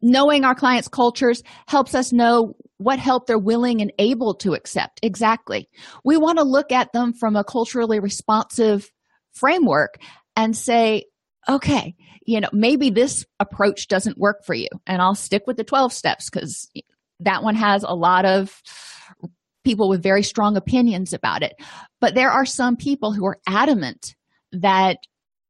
knowing 0.00 0.44
our 0.44 0.54
clients' 0.54 0.86
cultures 0.86 1.42
helps 1.66 1.92
us 1.92 2.12
know 2.12 2.54
what 2.76 3.00
help 3.00 3.26
they're 3.26 3.36
willing 3.36 3.82
and 3.82 3.92
able 3.98 4.32
to 4.36 4.54
accept. 4.54 5.00
Exactly. 5.02 5.68
We 6.04 6.16
want 6.18 6.38
to 6.38 6.44
look 6.44 6.70
at 6.70 6.92
them 6.92 7.14
from 7.14 7.34
a 7.34 7.42
culturally 7.42 7.98
responsive 7.98 8.88
framework 9.32 9.98
and 10.36 10.56
say, 10.56 11.06
okay, 11.48 11.96
you 12.24 12.40
know, 12.40 12.50
maybe 12.52 12.90
this 12.90 13.26
approach 13.40 13.88
doesn't 13.88 14.18
work 14.18 14.44
for 14.44 14.54
you. 14.54 14.68
And 14.86 15.02
I'll 15.02 15.16
stick 15.16 15.48
with 15.48 15.56
the 15.56 15.64
12 15.64 15.92
steps 15.92 16.30
because 16.30 16.70
that 17.18 17.42
one 17.42 17.56
has 17.56 17.82
a 17.82 17.94
lot 17.96 18.24
of 18.24 18.62
people 19.68 19.90
with 19.90 20.02
very 20.02 20.22
strong 20.22 20.56
opinions 20.56 21.12
about 21.12 21.42
it. 21.42 21.54
But 22.00 22.14
there 22.14 22.30
are 22.30 22.46
some 22.46 22.74
people 22.74 23.12
who 23.12 23.26
are 23.26 23.38
adamant 23.46 24.16
that 24.52 24.96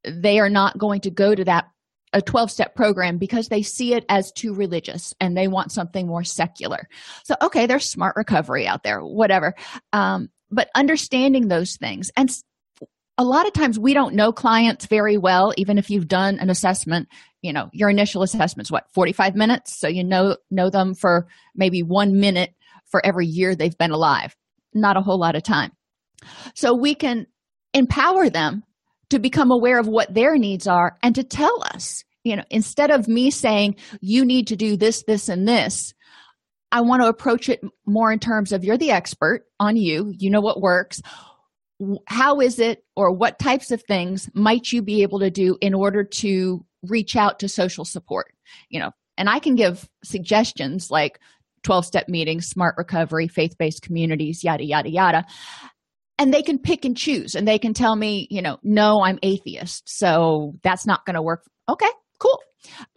they 0.03 0.41
are 0.41 0.51
not 0.51 0.77
going 0.77 1.03
to 1.03 1.11
go 1.11 1.37
to 1.37 1.45
that 1.45 1.67
a 2.13 2.21
12 2.21 2.51
step 2.51 2.75
program 2.75 3.19
because 3.19 3.47
they 3.47 3.63
see 3.63 3.95
it 3.95 4.05
as 4.09 4.33
too 4.33 4.53
religious 4.55 5.15
and 5.21 5.37
they 5.37 5.47
want 5.47 5.71
something 5.71 6.09
more 6.09 6.25
secular. 6.25 6.89
So, 7.23 7.37
okay, 7.41 7.67
there's 7.67 7.89
smart 7.89 8.17
recovery 8.17 8.67
out 8.67 8.83
there, 8.83 9.01
whatever. 9.01 9.55
Um, 9.93 10.31
but 10.51 10.69
understanding 10.75 11.47
those 11.47 11.77
things 11.77 12.11
and 12.17 12.29
a 13.19 13.25
lot 13.25 13.47
of 13.47 13.53
times 13.53 13.79
we 13.79 13.95
don't 13.95 14.15
know 14.15 14.33
clients 14.33 14.87
very 14.87 15.19
well 15.19 15.53
even 15.57 15.77
if 15.77 15.91
you've 15.91 16.09
done 16.09 16.39
an 16.39 16.49
assessment 16.49 17.09
you 17.43 17.53
know 17.53 17.69
your 17.73 17.91
initial 17.91 18.23
assessment's 18.23 18.71
what 18.71 18.91
45 18.93 19.35
minutes 19.35 19.79
so 19.79 19.89
you 19.89 20.05
know 20.05 20.37
know 20.51 20.71
them 20.71 20.95
for 20.95 21.27
maybe 21.55 21.83
one 21.83 22.19
minute 22.21 22.55
for 22.91 23.05
every 23.05 23.27
year 23.27 23.55
they've 23.55 23.79
been 23.79 23.91
alive. 23.91 24.37
Not 24.75 24.97
a 24.97 25.01
whole 25.01 25.19
lot 25.19 25.37
of 25.37 25.43
time. 25.43 25.73
So 26.55 26.75
we 26.75 26.95
can 26.95 27.27
empower 27.75 28.29
them 28.29 28.65
to 29.11 29.19
become 29.19 29.51
aware 29.51 29.79
of 29.79 29.89
what 29.89 30.13
their 30.13 30.37
needs 30.37 30.67
are 30.67 30.97
and 31.03 31.15
to 31.15 31.23
tell 31.23 31.63
us 31.75 32.05
you 32.25 32.35
know 32.35 32.45
instead 32.51 32.91
of 32.91 33.09
me 33.09 33.31
saying 33.31 33.77
you 34.01 34.25
need 34.25 34.47
to 34.47 34.57
do 34.57 34.77
this 34.77 35.05
this 35.07 35.29
and 35.29 35.47
this 35.47 35.95
i 36.73 36.81
want 36.81 37.03
to 37.03 37.09
approach 37.09 37.49
it 37.49 37.61
more 37.87 38.11
in 38.11 38.19
terms 38.19 38.53
of 38.53 38.65
you're 38.65 38.79
the 38.79 38.91
expert 38.91 39.45
on 39.61 39.77
you. 39.77 40.13
You 40.17 40.31
know 40.31 40.41
what 40.41 40.61
works. 40.61 41.01
How 42.07 42.41
is 42.41 42.59
it 42.59 42.85
or 42.97 43.13
what 43.13 43.39
types 43.39 43.71
of 43.71 43.83
things 43.83 44.29
might 44.35 44.73
you 44.73 44.83
be 44.83 45.03
able 45.03 45.21
to 45.21 45.31
do 45.31 45.57
in 45.61 45.75
order 45.75 46.05
to 46.05 46.65
reach 46.83 47.17
out 47.17 47.39
to 47.39 47.49
social 47.49 47.85
support? 47.85 48.33
You 48.69 48.81
know 48.81 48.93
and 49.19 49.29
i 49.29 49.39
can 49.39 49.57
give 49.57 49.89
suggestions 50.03 50.91
like 50.91 51.21
12 51.63 51.87
step 51.87 52.09
meetings 52.09 52.47
smart 52.47 52.75
recovery 52.79 53.29
faith-based 53.29 53.83
communities 53.83 54.43
yada 54.43 54.65
yada 54.65 54.91
yada. 54.91 55.25
And 56.21 56.35
they 56.35 56.43
can 56.43 56.59
pick 56.59 56.85
and 56.85 56.97
choose 56.97 57.35
and 57.35 57.47
they 57.47 57.59
can 57.59 57.75
tell 57.75 57.95
me 57.95 58.27
you 58.31 58.43
know 58.43 58.59
no 58.63 59.03
i'm 59.03 59.19
atheist 59.23 59.89
so 59.89 60.55
that's 60.63 60.87
not 60.87 61.05
going 61.07 61.15
to 61.15 61.23
work. 61.23 61.45
Okay 61.69 61.89
cool. 62.19 62.41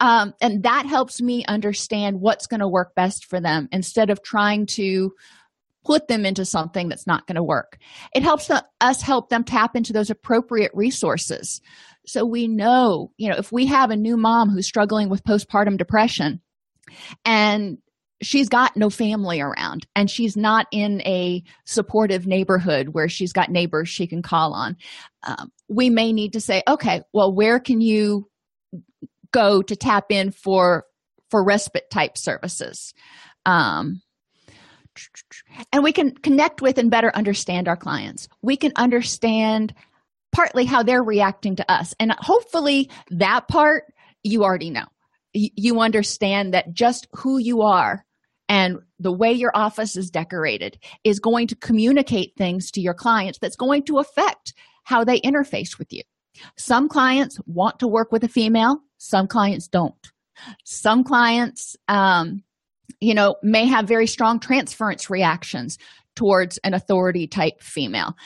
Um, 0.00 0.34
and 0.40 0.64
that 0.64 0.86
helps 0.86 1.20
me 1.22 1.44
understand 1.46 2.20
what's 2.20 2.46
going 2.46 2.60
to 2.60 2.68
work 2.68 2.94
best 2.94 3.26
for 3.26 3.40
them 3.40 3.68
instead 3.72 4.10
of 4.10 4.22
trying 4.22 4.66
to 4.74 5.12
put 5.84 6.08
them 6.08 6.24
into 6.24 6.44
something 6.44 6.88
that's 6.88 7.06
not 7.06 7.26
going 7.26 7.36
to 7.36 7.42
work. 7.42 7.78
It 8.14 8.22
helps 8.22 8.50
us 8.80 9.02
help 9.02 9.30
them 9.30 9.44
tap 9.44 9.74
into 9.74 9.92
those 9.92 10.10
appropriate 10.10 10.70
resources. 10.74 11.60
So 12.06 12.24
we 12.24 12.48
know 12.48 13.12
you 13.16 13.28
know 13.30 13.36
if 13.36 13.52
we 13.52 13.66
have 13.66 13.90
a 13.90 13.96
new 13.96 14.16
mom 14.16 14.50
who's 14.50 14.66
struggling 14.66 15.08
with 15.08 15.24
postpartum 15.24 15.78
depression 15.78 16.40
and 17.24 17.78
she's 18.22 18.48
got 18.48 18.76
no 18.76 18.88
family 18.88 19.40
around 19.40 19.86
and 19.94 20.10
she's 20.10 20.36
not 20.36 20.66
in 20.70 21.02
a 21.02 21.42
supportive 21.64 22.26
neighborhood 22.26 22.90
where 22.90 23.08
she's 23.08 23.32
got 23.32 23.50
neighbors 23.50 23.88
she 23.88 24.06
can 24.06 24.22
call 24.22 24.54
on. 24.54 24.76
Um, 25.24 25.52
we 25.68 25.90
may 25.90 26.12
need 26.12 26.32
to 26.34 26.40
say 26.40 26.62
okay 26.66 27.02
well 27.12 27.32
where 27.32 27.60
can 27.60 27.80
you 27.80 28.28
go 29.32 29.62
to 29.62 29.76
tap 29.76 30.06
in 30.10 30.30
for 30.30 30.84
for 31.30 31.44
respite 31.44 31.90
type 31.90 32.16
services? 32.16 32.94
Um, 33.44 34.02
and 35.72 35.82
we 35.82 35.92
can 35.92 36.12
connect 36.12 36.60
with 36.60 36.78
and 36.78 36.90
better 36.90 37.10
understand 37.14 37.66
our 37.66 37.76
clients. 37.76 38.28
We 38.42 38.56
can 38.56 38.72
understand 38.76 39.74
partly 40.32 40.64
how 40.64 40.82
they're 40.82 41.02
reacting 41.02 41.56
to 41.56 41.70
us 41.70 41.94
and 41.98 42.12
hopefully 42.12 42.90
that 43.10 43.48
part 43.48 43.84
you 44.22 44.44
already 44.44 44.70
know. 44.70 44.84
You 45.34 45.80
understand 45.80 46.52
that 46.52 46.74
just 46.74 47.08
who 47.14 47.38
you 47.38 47.62
are 47.62 48.04
and 48.48 48.78
the 48.98 49.12
way 49.12 49.32
your 49.32 49.52
office 49.54 49.96
is 49.96 50.10
decorated 50.10 50.78
is 51.04 51.20
going 51.20 51.46
to 51.48 51.56
communicate 51.56 52.34
things 52.36 52.70
to 52.72 52.80
your 52.80 52.94
clients 52.94 53.38
that's 53.38 53.56
going 53.56 53.84
to 53.84 53.98
affect 53.98 54.54
how 54.84 55.04
they 55.04 55.20
interface 55.20 55.78
with 55.78 55.92
you. 55.92 56.02
Some 56.56 56.88
clients 56.88 57.38
want 57.46 57.78
to 57.80 57.88
work 57.88 58.12
with 58.12 58.24
a 58.24 58.28
female, 58.28 58.80
some 58.98 59.26
clients 59.26 59.68
don't. 59.68 60.12
Some 60.64 61.04
clients, 61.04 61.76
um, 61.88 62.42
you 63.00 63.14
know, 63.14 63.36
may 63.42 63.66
have 63.66 63.86
very 63.86 64.06
strong 64.06 64.40
transference 64.40 65.10
reactions 65.10 65.78
towards 66.16 66.58
an 66.58 66.74
authority 66.74 67.26
type 67.26 67.60
female. 67.60 68.16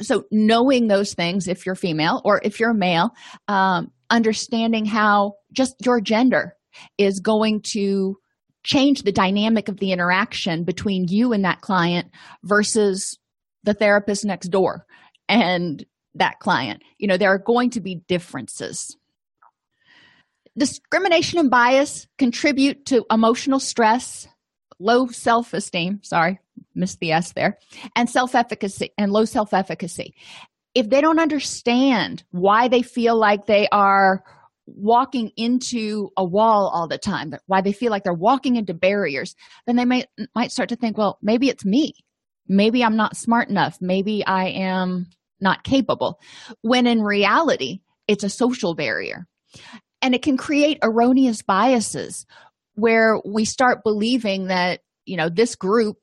So, 0.00 0.24
knowing 0.30 0.88
those 0.88 1.14
things, 1.14 1.46
if 1.46 1.66
you're 1.66 1.74
female 1.74 2.22
or 2.24 2.40
if 2.42 2.58
you're 2.58 2.74
male, 2.74 3.10
um, 3.48 3.92
understanding 4.10 4.86
how 4.86 5.34
just 5.52 5.74
your 5.84 6.00
gender 6.00 6.56
is 6.98 7.20
going 7.20 7.60
to 7.62 8.16
change 8.62 9.02
the 9.02 9.12
dynamic 9.12 9.68
of 9.68 9.78
the 9.78 9.92
interaction 9.92 10.64
between 10.64 11.08
you 11.08 11.32
and 11.32 11.44
that 11.44 11.60
client 11.60 12.10
versus 12.44 13.18
the 13.64 13.74
therapist 13.74 14.24
next 14.24 14.48
door 14.48 14.86
and 15.28 15.84
that 16.14 16.38
client. 16.40 16.82
You 16.98 17.08
know, 17.08 17.16
there 17.16 17.32
are 17.32 17.38
going 17.38 17.70
to 17.70 17.80
be 17.80 17.96
differences. 18.08 18.96
Discrimination 20.58 21.38
and 21.38 21.50
bias 21.50 22.06
contribute 22.18 22.84
to 22.86 23.06
emotional 23.10 23.60
stress, 23.60 24.26
low 24.78 25.06
self 25.06 25.54
esteem, 25.54 26.00
sorry, 26.02 26.40
missed 26.74 27.00
the 27.00 27.12
S 27.12 27.32
there, 27.32 27.58
and 27.94 28.10
self 28.10 28.34
efficacy 28.34 28.90
and 28.98 29.12
low 29.12 29.24
self 29.24 29.54
efficacy. 29.54 30.14
If 30.74 30.88
they 30.88 31.00
don't 31.00 31.20
understand 31.20 32.24
why 32.30 32.68
they 32.68 32.82
feel 32.82 33.16
like 33.16 33.46
they 33.46 33.68
are 33.70 34.22
walking 34.76 35.32
into 35.36 36.10
a 36.16 36.24
wall 36.24 36.70
all 36.72 36.88
the 36.88 36.98
time 36.98 37.34
why 37.46 37.60
they 37.60 37.72
feel 37.72 37.90
like 37.90 38.04
they're 38.04 38.12
walking 38.12 38.56
into 38.56 38.74
barriers 38.74 39.34
then 39.66 39.76
they 39.76 39.84
might 39.84 40.06
might 40.34 40.52
start 40.52 40.68
to 40.68 40.76
think 40.76 40.96
well 40.96 41.18
maybe 41.22 41.48
it's 41.48 41.64
me. 41.64 41.94
Maybe 42.48 42.82
i'm 42.82 42.96
not 42.96 43.16
smart 43.16 43.48
enough. 43.48 43.78
Maybe 43.80 44.24
i 44.24 44.48
am 44.48 45.06
not 45.40 45.64
capable. 45.64 46.20
When 46.62 46.86
in 46.86 47.02
reality 47.02 47.80
it's 48.08 48.24
a 48.24 48.30
social 48.30 48.74
barrier. 48.74 49.26
And 50.02 50.14
it 50.14 50.22
can 50.22 50.36
create 50.36 50.78
erroneous 50.82 51.42
biases 51.42 52.26
where 52.74 53.20
we 53.24 53.44
start 53.44 53.84
believing 53.84 54.46
that 54.46 54.80
you 55.04 55.16
know 55.16 55.28
this 55.28 55.54
group 55.54 55.98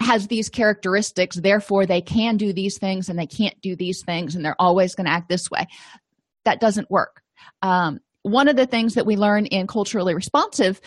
has 0.00 0.26
these 0.26 0.48
characteristics 0.48 1.36
therefore 1.36 1.86
they 1.86 2.00
can 2.00 2.36
do 2.36 2.52
these 2.52 2.78
things 2.78 3.08
and 3.08 3.16
they 3.16 3.28
can't 3.28 3.60
do 3.60 3.76
these 3.76 4.02
things 4.02 4.34
and 4.34 4.44
they're 4.44 4.60
always 4.60 4.94
going 4.94 5.06
to 5.06 5.12
act 5.12 5.28
this 5.28 5.50
way. 5.50 5.66
That 6.44 6.60
doesn't 6.60 6.90
work 6.90 7.23
um, 7.62 8.00
one 8.22 8.48
of 8.48 8.56
the 8.56 8.66
things 8.66 8.94
that 8.94 9.06
we 9.06 9.16
learn 9.16 9.46
in 9.46 9.66
culturally 9.66 10.14
responsive 10.14 10.80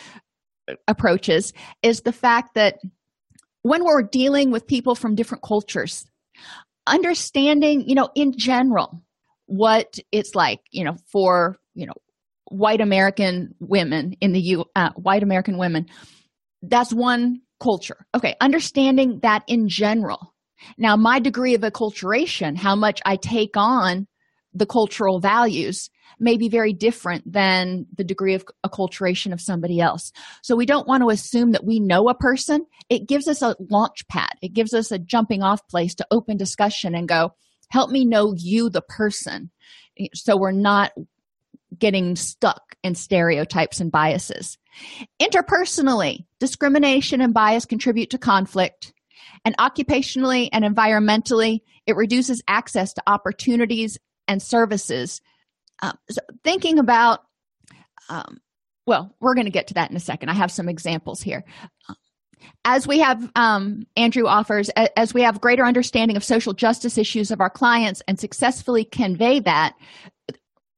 approaches 0.88 1.54
is 1.82 2.01
the 2.01 2.12
fact 2.12 2.56
that 2.56 2.80
when 3.62 3.84
we're 3.84 4.01
dealing 4.01 4.51
with 4.51 4.68
people 4.68 4.96
from 4.96 5.16
different 5.16 5.44
cultures 5.44 6.06
understanding 6.88 7.88
you 7.88 7.96
know 7.96 8.10
in 8.16 8.38
general 8.38 9.01
what 9.46 9.98
it's 10.12 10.36
like 10.36 10.60
you 10.72 10.84
know 10.84 10.98
for 11.12 11.58
you 11.74 11.86
know 11.86 11.94
white 12.50 12.82
american 12.82 13.54
women 13.60 14.13
in 14.20 14.32
the 14.34 14.39
u 14.39 14.66
uh, 14.75 14.89
white 14.92 15.24
american 15.24 15.58
women 15.58 15.86
that's 16.63 16.94
one 16.94 17.42
culture. 17.60 18.06
Okay 18.16 18.36
understanding 18.42 19.20
that 19.22 19.44
in 19.48 19.68
general. 19.68 20.34
Now 20.77 20.96
my 20.96 21.20
degree 21.20 21.54
of 21.54 21.62
acculturation 21.62 22.58
how 22.58 22.75
much 22.75 23.01
i 23.06 23.16
take 23.16 23.56
on 23.56 24.08
the 24.54 24.66
cultural 24.66 25.20
values 25.20 25.89
may 26.20 26.38
be 26.38 26.50
very 26.50 26.74
different 26.74 27.32
than 27.32 27.86
the 27.96 28.04
degree 28.04 28.34
of 28.34 28.46
acculturation 28.66 29.34
of 29.34 29.42
somebody 29.42 29.80
else. 29.80 30.12
So 30.42 30.56
we 30.56 30.66
don't 30.66 30.88
want 30.88 31.04
to 31.04 31.10
assume 31.10 31.51
that 31.51 31.66
we 31.66 31.80
know 31.80 32.10
a 32.10 32.16
person. 32.16 32.66
It 32.89 33.08
gives 33.08 33.27
us 33.27 33.42
a 33.42 33.56
launch 33.70 34.08
pad, 34.08 34.32
it 34.42 34.54
gives 34.54 34.74
us 34.74 34.92
a 34.92 35.00
jumping 35.00 35.44
off 35.44 35.68
place 35.68 35.94
to 35.96 36.08
open 36.12 36.38
discussion 36.38 36.96
and 36.96 37.08
go, 37.08 37.34
help 37.70 37.92
me 37.92 38.06
know 38.06 38.34
you, 38.36 38.70
the 38.70 38.82
person. 38.82 39.51
So 40.13 40.38
we're 40.38 40.51
not 40.51 40.92
getting 41.77 42.16
stuck 42.16 42.75
in 42.84 42.96
stereotypes 42.96 43.80
and 43.80 43.92
biases. 43.92 44.58
Interpersonally, 45.20 46.25
discrimination 46.39 47.20
and 47.20 47.34
bias 47.34 47.66
contribute 47.66 48.10
to 48.12 48.18
conflict. 48.18 48.94
And 49.44 49.58
occupationally 49.58 50.50
and 50.51 50.63
environmentally, 50.63 51.60
it 51.86 51.96
reduces 51.96 52.42
access 52.48 52.94
to 52.94 53.04
opportunities 53.08 53.98
and 54.27 54.41
services 54.41 55.22
um, 55.81 55.98
so 56.10 56.22
thinking 56.43 56.79
about 56.79 57.22
um, 58.10 58.39
well 58.86 59.15
we're 59.19 59.36
going 59.36 59.46
to 59.46 59.51
get 59.51 59.67
to 59.67 59.74
that 59.74 59.89
in 59.89 59.98
a 59.98 60.01
second 60.01 60.29
i 60.29 60.34
have 60.34 60.51
some 60.51 60.69
examples 60.69 61.22
here 61.22 61.43
as 62.65 62.88
we 62.88 63.00
have 63.00 63.29
um, 63.36 63.84
andrew 63.96 64.27
offers 64.27 64.69
as 64.96 65.13
we 65.13 65.22
have 65.22 65.41
greater 65.41 65.65
understanding 65.65 66.17
of 66.17 66.24
social 66.24 66.53
justice 66.53 66.98
issues 66.98 67.31
of 67.31 67.41
our 67.41 67.50
clients 67.50 68.01
and 68.07 68.19
successfully 68.19 68.84
convey 68.84 69.39
that 69.39 69.75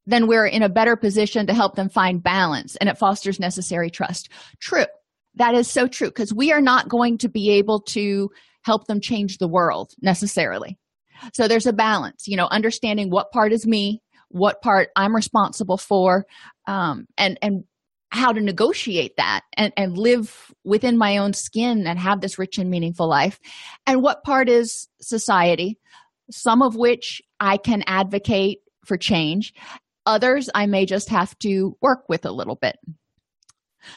then 0.10 0.25
we're 0.25 0.48
in 0.48 0.63
a 0.63 0.70
better 0.70 0.96
position 0.96 1.46
to 1.46 1.53
help 1.53 1.75
them 1.75 1.88
find 1.88 2.24
balance 2.24 2.75
and 2.77 2.89
it 2.89 2.98
fosters 2.98 3.39
necessary 3.39 3.91
trust. 3.91 4.29
True. 4.60 4.88
That 5.36 5.53
is 5.53 5.70
so 5.70 5.88
true 5.88 6.08
because 6.08 6.34
we 6.34 6.51
are 6.51 6.62
not 6.62 6.89
going 6.89 7.20
to 7.20 7.29
be 7.29 7.51
able 7.51 7.82
to 7.82 8.32
help 8.63 8.88
them 8.88 9.00
change 9.00 9.38
the 9.38 9.48
world 9.48 9.94
necessarily. 10.01 10.79
So 11.34 11.48
there's 11.48 11.66
a 11.66 11.74
balance, 11.74 12.28
you 12.28 12.38
know, 12.38 12.48
understanding 12.50 13.10
what 13.10 13.32
part 13.32 13.52
is 13.52 13.66
me, 13.68 14.02
what 14.30 14.62
part 14.62 14.90
I'm 14.96 15.16
responsible 15.16 15.78
for, 15.78 16.26
um, 16.68 17.08
and 17.18 17.38
and 17.42 17.64
how 18.12 18.32
to 18.32 18.42
negotiate 18.42 19.18
that 19.18 19.42
and, 19.56 19.72
and 19.78 19.96
live 19.96 20.52
within 20.64 20.98
my 20.98 21.18
own 21.18 21.34
skin 21.34 21.86
and 21.86 22.00
have 22.00 22.22
this 22.22 22.40
rich 22.40 22.58
and 22.58 22.70
meaningful 22.70 23.08
life, 23.08 23.40
and 23.86 24.02
what 24.02 24.24
part 24.24 24.50
is 24.50 24.88
society, 25.02 25.78
some 26.32 26.62
of 26.62 26.76
which 26.76 27.22
I 27.40 27.58
can 27.58 27.84
advocate 27.86 28.60
for 28.86 28.98
change, 28.98 29.54
others 30.06 30.50
I 30.56 30.66
may 30.66 30.86
just 30.86 31.10
have 31.10 31.38
to 31.40 31.78
work 31.82 32.10
with 32.10 32.26
a 32.26 32.32
little 32.32 32.56
bit. 32.56 32.78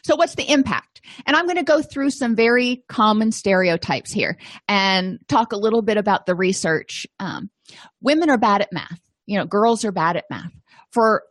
So, 0.04 0.16
what's 0.16 0.34
the 0.34 0.50
impact? 0.50 1.00
And 1.26 1.36
I'm 1.36 1.46
going 1.46 1.56
to 1.56 1.62
go 1.62 1.82
through 1.82 2.10
some 2.10 2.34
very 2.36 2.84
common 2.88 3.32
stereotypes 3.32 4.12
here 4.12 4.38
and 4.68 5.18
talk 5.28 5.52
a 5.52 5.58
little 5.58 5.82
bit 5.82 5.96
about 5.96 6.26
the 6.26 6.34
research. 6.34 7.06
Um, 7.20 7.50
women 8.00 8.30
are 8.30 8.38
bad 8.38 8.60
at 8.60 8.72
math. 8.72 9.00
You 9.26 9.38
know, 9.38 9.46
girls 9.46 9.84
are 9.84 9.92
bad 9.92 10.16
at 10.16 10.24
math. 10.30 10.52
For 10.92 11.22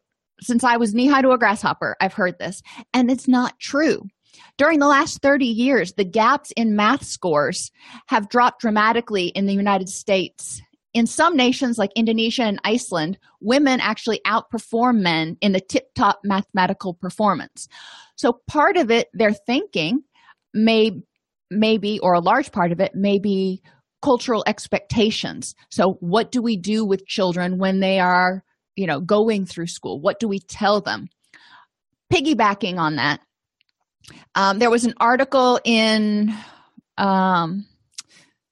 since 0.41 0.63
I 0.63 0.77
was 0.77 0.93
knee 0.93 1.08
high 1.08 1.22
to 1.22 1.31
a 1.31 1.38
grasshopper, 1.38 1.96
I've 2.01 2.13
heard 2.13 2.39
this, 2.39 2.62
and 2.93 3.12
it's 3.12 3.27
not 3.27 3.60
true. 3.60 4.03
During 4.58 4.79
the 4.79 4.88
last 4.88 5.22
30 5.22 5.46
years, 5.46 5.93
the 5.93 6.05
gaps 6.05 6.51
in 6.55 6.75
math 6.75 7.03
scores 7.03 7.72
have 8.08 8.29
dropped 8.29 8.62
dramatically 8.62 9.27
in 9.27 9.46
the 9.46 9.53
United 9.53 9.89
States 9.89 10.62
in 10.94 11.08
some 11.08 11.36
nations 11.36 11.78
like 11.78 11.92
Indonesia 11.96 12.44
and 12.44 12.60
Iceland, 12.64 13.18
women 13.40 13.80
actually 13.80 14.22
outperform 14.26 15.02
men 15.02 15.38
in 15.42 15.54
the 15.54 15.62
tip 15.62 15.94
top 15.96 16.20
mathematical 16.24 16.94
performance. 16.94 17.68
So 18.16 18.42
part 18.48 18.78
of 18.78 18.92
it, 18.92 19.08
their 19.14 19.34
thinking 19.34 20.04
may 20.54 20.92
maybe 21.50 22.00
or 22.00 22.14
a 22.14 22.20
large 22.20 22.52
part 22.52 22.72
of 22.72 22.80
it 22.80 22.96
may 22.96 23.20
be 23.20 23.62
cultural 24.02 24.44
expectations. 24.48 25.56
So 25.70 25.98
what 26.00 26.32
do 26.32 26.42
we 26.42 26.58
do 26.58 26.86
with 26.86 27.06
children 27.06 27.58
when 27.58 27.80
they 27.80 28.00
are, 28.00 28.44
you 28.76 28.88
know, 28.88 29.00
going 29.00 29.46
through 29.46 29.68
school? 29.68 30.00
What 30.00 30.20
do 30.20 30.28
we 30.28 30.40
tell 30.40 30.82
them? 30.82 31.08
Piggybacking 32.12 32.78
on 32.78 32.98
that, 32.98 33.22
um, 34.36 34.60
there 34.60 34.70
was 34.70 34.84
an 34.86 34.94
article 35.00 35.60
in 35.64 36.36
um, 36.98 37.66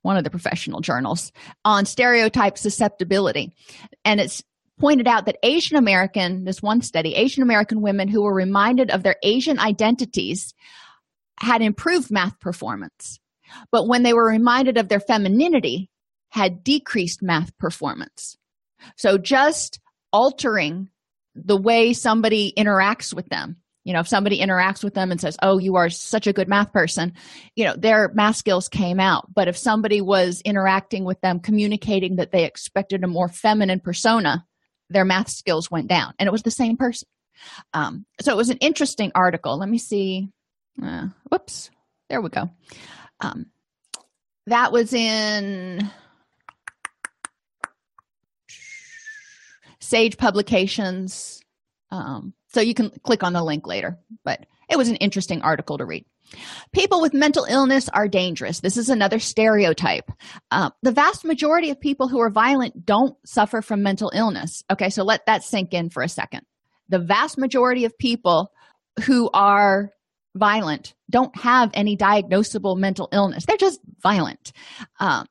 one 0.01 0.17
of 0.17 0.23
the 0.23 0.29
professional 0.29 0.81
journals 0.81 1.31
on 1.65 1.85
stereotype 1.85 2.57
susceptibility. 2.57 3.53
And 4.05 4.19
it's 4.19 4.43
pointed 4.79 5.09
out 5.09 5.25
that 5.25 5.35
asian 5.43 5.75
american 5.75 6.45
this 6.45 6.61
one 6.61 6.81
study 6.81 7.13
asian 7.13 7.43
american 7.43 7.81
women 7.81 8.07
who 8.07 8.23
were 8.23 8.33
reminded 8.33 8.89
of 8.91 9.03
their 9.03 9.17
asian 9.23 9.59
identities 9.59 10.53
had 11.41 11.61
improved 11.61 12.11
math 12.11 12.39
performance. 12.39 13.19
But 13.71 13.87
when 13.87 14.03
they 14.03 14.13
were 14.13 14.27
reminded 14.27 14.77
of 14.77 14.89
their 14.89 14.99
femininity 14.99 15.89
had 16.29 16.63
decreased 16.63 17.23
math 17.23 17.57
performance. 17.57 18.37
So 18.95 19.17
just 19.17 19.79
altering 20.13 20.89
the 21.35 21.57
way 21.57 21.93
somebody 21.93 22.53
interacts 22.57 23.13
with 23.13 23.27
them 23.29 23.57
you 23.83 23.93
know 23.93 23.99
if 23.99 24.07
somebody 24.07 24.39
interacts 24.39 24.83
with 24.83 24.93
them 24.93 25.11
and 25.11 25.19
says 25.19 25.37
oh 25.41 25.57
you 25.57 25.75
are 25.75 25.89
such 25.89 26.27
a 26.27 26.33
good 26.33 26.47
math 26.47 26.71
person 26.73 27.13
you 27.55 27.65
know 27.65 27.75
their 27.75 28.11
math 28.13 28.35
skills 28.35 28.69
came 28.69 28.99
out. 28.99 29.33
But 29.33 29.47
if 29.47 29.57
somebody 29.57 30.01
was 30.01 30.41
interacting 30.41 31.05
with 31.05 31.19
them 31.21 31.39
communicating 31.39 32.17
that 32.17 32.31
they 32.31 32.45
expected 32.45 33.03
a 33.03 33.07
more 33.07 33.29
feminine 33.29 33.79
persona 33.79 34.45
their 34.89 35.05
math 35.05 35.29
skills 35.29 35.69
went 35.69 35.87
down 35.87 36.13
and 36.17 36.27
it 36.27 36.31
was 36.31 36.43
the 36.43 36.51
same 36.51 36.77
person. 36.77 37.07
Um, 37.73 38.05
so 38.21 38.33
it 38.33 38.37
was 38.37 38.49
an 38.49 38.57
interesting 38.57 39.11
article. 39.15 39.57
Let 39.57 39.69
me 39.69 39.77
see. 39.77 40.29
Uh, 40.81 41.07
whoops 41.29 41.69
there 42.09 42.21
we 42.21 42.29
go. 42.29 42.49
Um, 43.19 43.47
that 44.47 44.71
was 44.71 44.93
in 44.93 45.89
sage 49.79 50.17
publications 50.17 51.41
um, 51.91 52.33
so 52.47 52.61
you 52.61 52.73
can 52.73 52.91
click 53.03 53.23
on 53.23 53.33
the 53.33 53.43
link 53.43 53.67
later, 53.67 53.97
but 54.23 54.45
it 54.69 54.77
was 54.77 54.89
an 54.89 54.95
interesting 54.97 55.41
article 55.41 55.77
to 55.77 55.85
read. 55.85 56.05
People 56.71 57.01
with 57.01 57.13
mental 57.13 57.45
illness 57.45 57.89
are 57.89 58.07
dangerous. 58.07 58.59
This 58.59 58.77
is 58.77 58.89
another 58.89 59.19
stereotype. 59.19 60.11
Uh, 60.51 60.69
the 60.83 60.91
vast 60.91 61.25
majority 61.25 61.71
of 61.71 61.79
people 61.79 62.07
who 62.07 62.19
are 62.19 62.29
violent 62.29 62.85
don't 62.85 63.15
suffer 63.25 63.61
from 63.61 63.81
mental 63.81 64.11
illness. 64.13 64.63
Okay, 64.71 64.89
so 64.89 65.03
let 65.03 65.25
that 65.25 65.43
sink 65.43 65.73
in 65.73 65.89
for 65.89 66.03
a 66.03 66.09
second. 66.09 66.45
The 66.89 66.99
vast 66.99 67.37
majority 67.37 67.85
of 67.85 67.97
people 67.97 68.51
who 69.05 69.29
are 69.33 69.91
violent 70.35 70.93
don't 71.09 71.35
have 71.37 71.71
any 71.73 71.97
diagnosable 71.97 72.77
mental 72.77 73.09
illness, 73.11 73.45
they're 73.45 73.57
just 73.57 73.79
violent. 73.99 74.51
Um, 74.99 75.25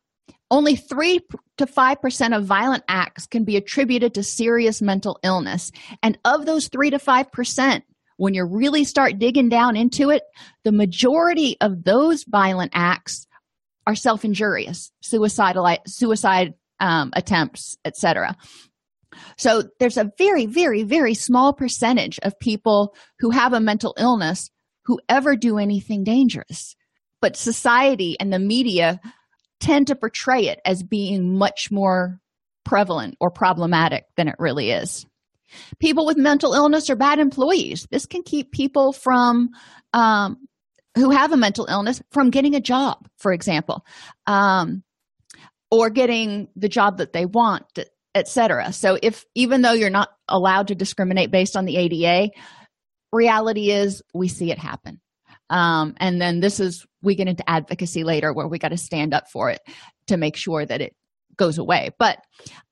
only 0.50 0.76
3 0.76 1.20
to 1.58 1.66
5% 1.66 2.36
of 2.36 2.44
violent 2.44 2.84
acts 2.88 3.26
can 3.26 3.44
be 3.44 3.56
attributed 3.56 4.14
to 4.14 4.22
serious 4.22 4.80
mental 4.82 5.18
illness. 5.22 5.70
And 6.02 6.18
of 6.24 6.46
those 6.46 6.68
3 6.68 6.90
to 6.90 6.98
5%, 6.98 7.82
when 8.16 8.34
you 8.34 8.44
really 8.44 8.84
start 8.84 9.18
digging 9.18 9.48
down 9.48 9.76
into 9.76 10.10
it, 10.10 10.22
the 10.64 10.72
majority 10.72 11.56
of 11.60 11.84
those 11.84 12.24
violent 12.24 12.72
acts 12.74 13.26
are 13.86 13.94
self-injurious, 13.94 14.92
suicidal 15.00 15.76
suicide 15.86 16.54
um, 16.80 17.10
attempts, 17.14 17.76
etc. 17.84 18.36
So 19.36 19.64
there's 19.80 19.96
a 19.96 20.12
very, 20.18 20.46
very, 20.46 20.82
very 20.82 21.14
small 21.14 21.52
percentage 21.52 22.18
of 22.22 22.38
people 22.38 22.94
who 23.20 23.30
have 23.30 23.52
a 23.52 23.60
mental 23.60 23.94
illness 23.98 24.50
who 24.84 25.00
ever 25.08 25.36
do 25.36 25.58
anything 25.58 26.04
dangerous. 26.04 26.76
But 27.20 27.36
society 27.36 28.16
and 28.20 28.32
the 28.32 28.38
media 28.38 29.00
tend 29.60 29.88
to 29.88 29.96
portray 29.96 30.46
it 30.46 30.60
as 30.64 30.82
being 30.82 31.36
much 31.36 31.70
more 31.70 32.20
prevalent 32.64 33.16
or 33.20 33.30
problematic 33.30 34.04
than 34.16 34.28
it 34.28 34.36
really 34.38 34.70
is. 34.70 35.06
People 35.78 36.04
with 36.04 36.18
mental 36.18 36.52
illness 36.52 36.90
are 36.90 36.96
bad 36.96 37.18
employees. 37.18 37.86
This 37.90 38.06
can 38.06 38.22
keep 38.22 38.52
people 38.52 38.92
from 38.92 39.50
um, 39.94 40.36
who 40.94 41.10
have 41.10 41.32
a 41.32 41.36
mental 41.36 41.66
illness 41.70 42.02
from 42.10 42.30
getting 42.30 42.54
a 42.54 42.60
job, 42.60 43.08
for 43.16 43.32
example, 43.32 43.84
um, 44.26 44.82
or 45.70 45.88
getting 45.88 46.48
the 46.56 46.68
job 46.68 46.98
that 46.98 47.12
they 47.12 47.24
want, 47.24 47.64
etc. 48.14 48.72
So, 48.72 48.98
if 49.02 49.24
even 49.34 49.62
though 49.62 49.72
you're 49.72 49.90
not 49.90 50.10
allowed 50.28 50.68
to 50.68 50.74
discriminate 50.74 51.30
based 51.30 51.56
on 51.56 51.64
the 51.64 51.76
ADA, 51.76 52.30
reality 53.12 53.70
is 53.70 54.02
we 54.12 54.28
see 54.28 54.50
it 54.50 54.58
happen 54.58 55.00
um, 55.50 55.94
and 55.98 56.20
then 56.20 56.40
this 56.40 56.60
is 56.60 56.86
we 57.02 57.14
get 57.14 57.28
into 57.28 57.48
advocacy 57.48 58.04
later 58.04 58.32
where 58.32 58.48
we 58.48 58.58
got 58.58 58.68
to 58.68 58.76
stand 58.76 59.14
up 59.14 59.30
for 59.30 59.50
it 59.50 59.60
to 60.08 60.16
make 60.16 60.36
sure 60.36 60.64
that 60.64 60.80
it 60.80 60.94
goes 61.36 61.58
away. 61.58 61.90
But 61.98 62.18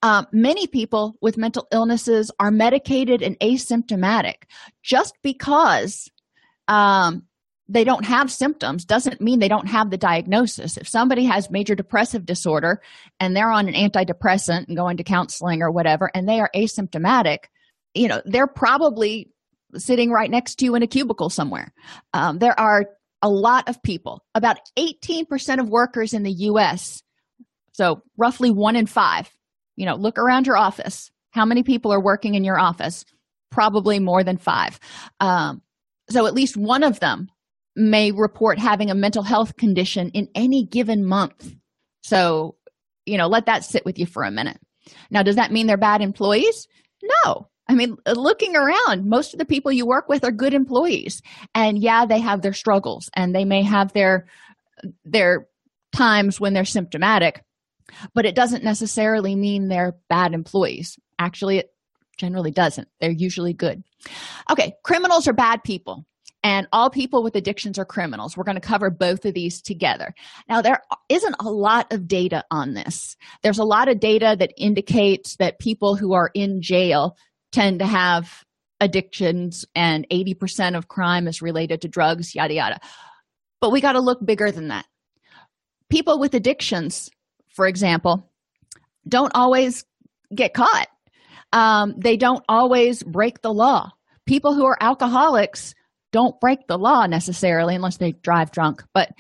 um, 0.03 0.27
many 0.33 0.67
people 0.67 1.17
with 1.21 1.37
mental 1.37 1.69
illnesses 1.71 2.31
are 2.41 2.51
medicated 2.51 3.23
and 3.23 3.39
asymptomatic. 3.39 4.43
Just 4.83 5.15
because 5.23 6.11
um, 6.67 7.23
they 7.69 7.85
don't 7.85 8.05
have 8.05 8.31
symptoms 8.31 8.85
doesn't 8.85 9.21
mean 9.21 9.39
they 9.39 9.49
don't 9.49 9.69
have 9.69 9.91
the 9.91 9.97
diagnosis. 9.97 10.77
If 10.77 10.89
somebody 10.89 11.25
has 11.25 11.51
major 11.51 11.77
depressive 11.77 12.27
disorder 12.27 12.83
and 13.21 13.37
they're 13.37 13.53
on 13.53 13.69
an 13.69 13.75
antidepressant 13.75 14.67
and 14.67 14.77
going 14.77 14.97
to 14.97 15.05
counseling 15.05 15.63
or 15.63 15.71
whatever 15.71 16.11
and 16.13 16.29
they 16.29 16.41
are 16.41 16.51
asymptomatic 16.55 17.45
you 17.97 18.09
know 18.09 18.21
they're 18.27 18.47
probably 18.47 19.31
sitting 19.79 20.11
right 20.11 20.31
next 20.31 20.57
to 20.57 20.65
you 20.65 20.75
in 20.75 20.83
a 20.83 20.87
cubicle 20.87 21.31
somewhere. 21.31 21.73
Um, 22.13 22.39
there 22.39 22.59
are 22.59 22.87
a 23.23 23.29
lot 23.29 23.69
of 23.69 23.83
people, 23.83 24.25
about 24.35 24.59
18% 24.79 25.61
of 25.61 25.69
workers 25.69 26.13
in 26.13 26.23
the 26.23 26.33
US, 26.33 27.03
so 27.73 28.03
roughly 28.17 28.51
one 28.51 28.77
in 28.77 28.87
five. 28.87 29.31
You 29.77 29.87
know, 29.87 29.97
look 29.97 30.19
around 30.19 30.47
your 30.47 30.57
office. 30.57 31.11
How 31.31 31.45
many 31.45 31.63
people 31.63 31.93
are 31.93 32.03
working 32.03 32.35
in 32.35 32.45
your 32.45 32.59
office? 32.59 33.05
Probably 33.51 33.99
more 33.99 34.25
than 34.25 34.39
five. 34.39 34.81
Um, 35.21 35.63
so 36.09 36.27
at 36.27 36.35
least 36.35 36.57
one 36.57 36.83
of 36.83 37.01
them 37.01 37.29
may 37.75 38.11
report 38.11 38.59
having 38.59 38.91
a 38.91 38.95
mental 38.95 39.23
health 39.23 39.57
condition 39.57 40.11
in 40.11 40.29
any 40.35 40.65
given 40.65 41.05
month. 41.05 41.55
So, 42.03 42.57
you 43.05 43.19
know, 43.19 43.27
let 43.27 43.47
that 43.47 43.65
sit 43.65 43.85
with 43.85 43.99
you 43.99 44.07
for 44.07 44.23
a 44.23 44.31
minute. 44.31 44.59
Now, 45.11 45.23
does 45.23 45.37
that 45.37 45.53
mean 45.53 45.67
they're 45.67 45.77
bad 45.77 46.01
employees? 46.01 46.67
No, 47.25 47.49
I 47.69 47.75
mean, 47.75 47.97
uh, 48.07 48.13
looking 48.13 48.55
around, 48.55 49.07
most 49.07 49.35
of 49.35 49.39
the 49.39 49.45
people 49.45 49.73
you 49.73 49.87
work 49.87 50.09
with 50.09 50.25
are 50.25 50.31
good 50.31 50.55
employees. 50.55 51.21
And 51.55 51.79
yeah, 51.79 52.07
they 52.07 52.21
have 52.21 52.43
their 52.43 52.53
struggles 52.53 53.11
and 53.15 53.35
they 53.35 53.45
may 53.45 53.63
have 53.63 53.93
their 53.93 54.27
their 55.05 55.49
times 55.93 56.39
when 56.39 56.53
they're 56.53 56.65
symptomatic, 56.65 57.43
but 58.15 58.27
it 58.27 58.35
doesn't 58.35 58.65
necessarily 58.65 59.35
mean 59.35 59.69
they're 59.69 59.97
bad 60.09 60.35
employees. 60.35 60.99
Actually, 61.19 61.59
it 61.59 61.71
generally 62.19 62.51
doesn't. 62.51 62.89
They're 63.01 63.11
usually 63.11 63.55
good. 63.55 63.83
Okay, 64.51 64.75
criminals 64.85 65.27
are 65.27 65.33
bad 65.33 65.65
people. 65.65 66.05
And 66.43 66.69
all 66.71 66.91
people 66.91 67.25
with 67.25 67.35
addictions 67.35 67.77
are 67.77 67.85
criminals. 67.85 68.37
We're 68.37 68.45
going 68.45 68.55
to 68.55 68.61
cover 68.61 68.89
both 68.89 69.25
of 69.25 69.35
these 69.35 69.61
together. 69.61 70.15
Now, 70.49 70.63
there 70.63 70.81
isn't 71.09 71.35
a 71.41 71.51
lot 71.51 71.93
of 71.93 72.07
data 72.07 72.45
on 72.53 72.75
this. 72.75 73.17
There's 73.43 73.59
a 73.59 73.65
lot 73.65 73.89
of 73.89 73.99
data 73.99 74.37
that 74.39 74.53
indicates 74.57 75.37
that 75.39 75.59
people 75.59 75.97
who 75.97 76.13
are 76.13 76.31
in 76.35 76.63
jail 76.63 77.17
tend 77.53 77.79
to 77.81 77.87
have 77.87 78.45
addictions 78.81 79.65
and 79.75 80.07
80% 80.11 80.77
of 80.77 80.89
crime 80.89 81.27
is 81.29 81.43
related 81.43 81.81
to 81.83 81.89
drugs, 81.89 82.35
yada, 82.35 82.55
yada. 82.55 82.81
But 83.61 83.71
we 83.71 83.81
got 83.81 83.93
to 83.93 84.01
look 84.01 84.25
bigger 84.25 84.51
than 84.51 84.69
that. 84.69 84.87
People 85.89 86.19
with 86.19 86.35
addictions, 86.35 87.11
for 87.49 87.67
example, 87.67 88.31
don't 89.09 89.33
always 89.35 89.85
get 90.35 90.53
caught. 90.53 90.89
Um, 91.53 91.95
they 91.97 92.17
don't 92.17 92.45
always 92.49 93.03
break 93.03 93.41
the 93.41 93.53
law. 93.53 93.93
People 94.27 94.55
who 94.55 94.67
are 94.67 94.77
alcoholics 94.81 95.75
don't 96.13 96.39
break 96.41 96.67
the 96.67 96.79
law 96.79 97.07
necessarily 97.07 97.75
unless 97.75 97.99
they 97.99 98.13
drive 98.13 98.51
drunk. 98.51 98.83
But, 98.93 99.11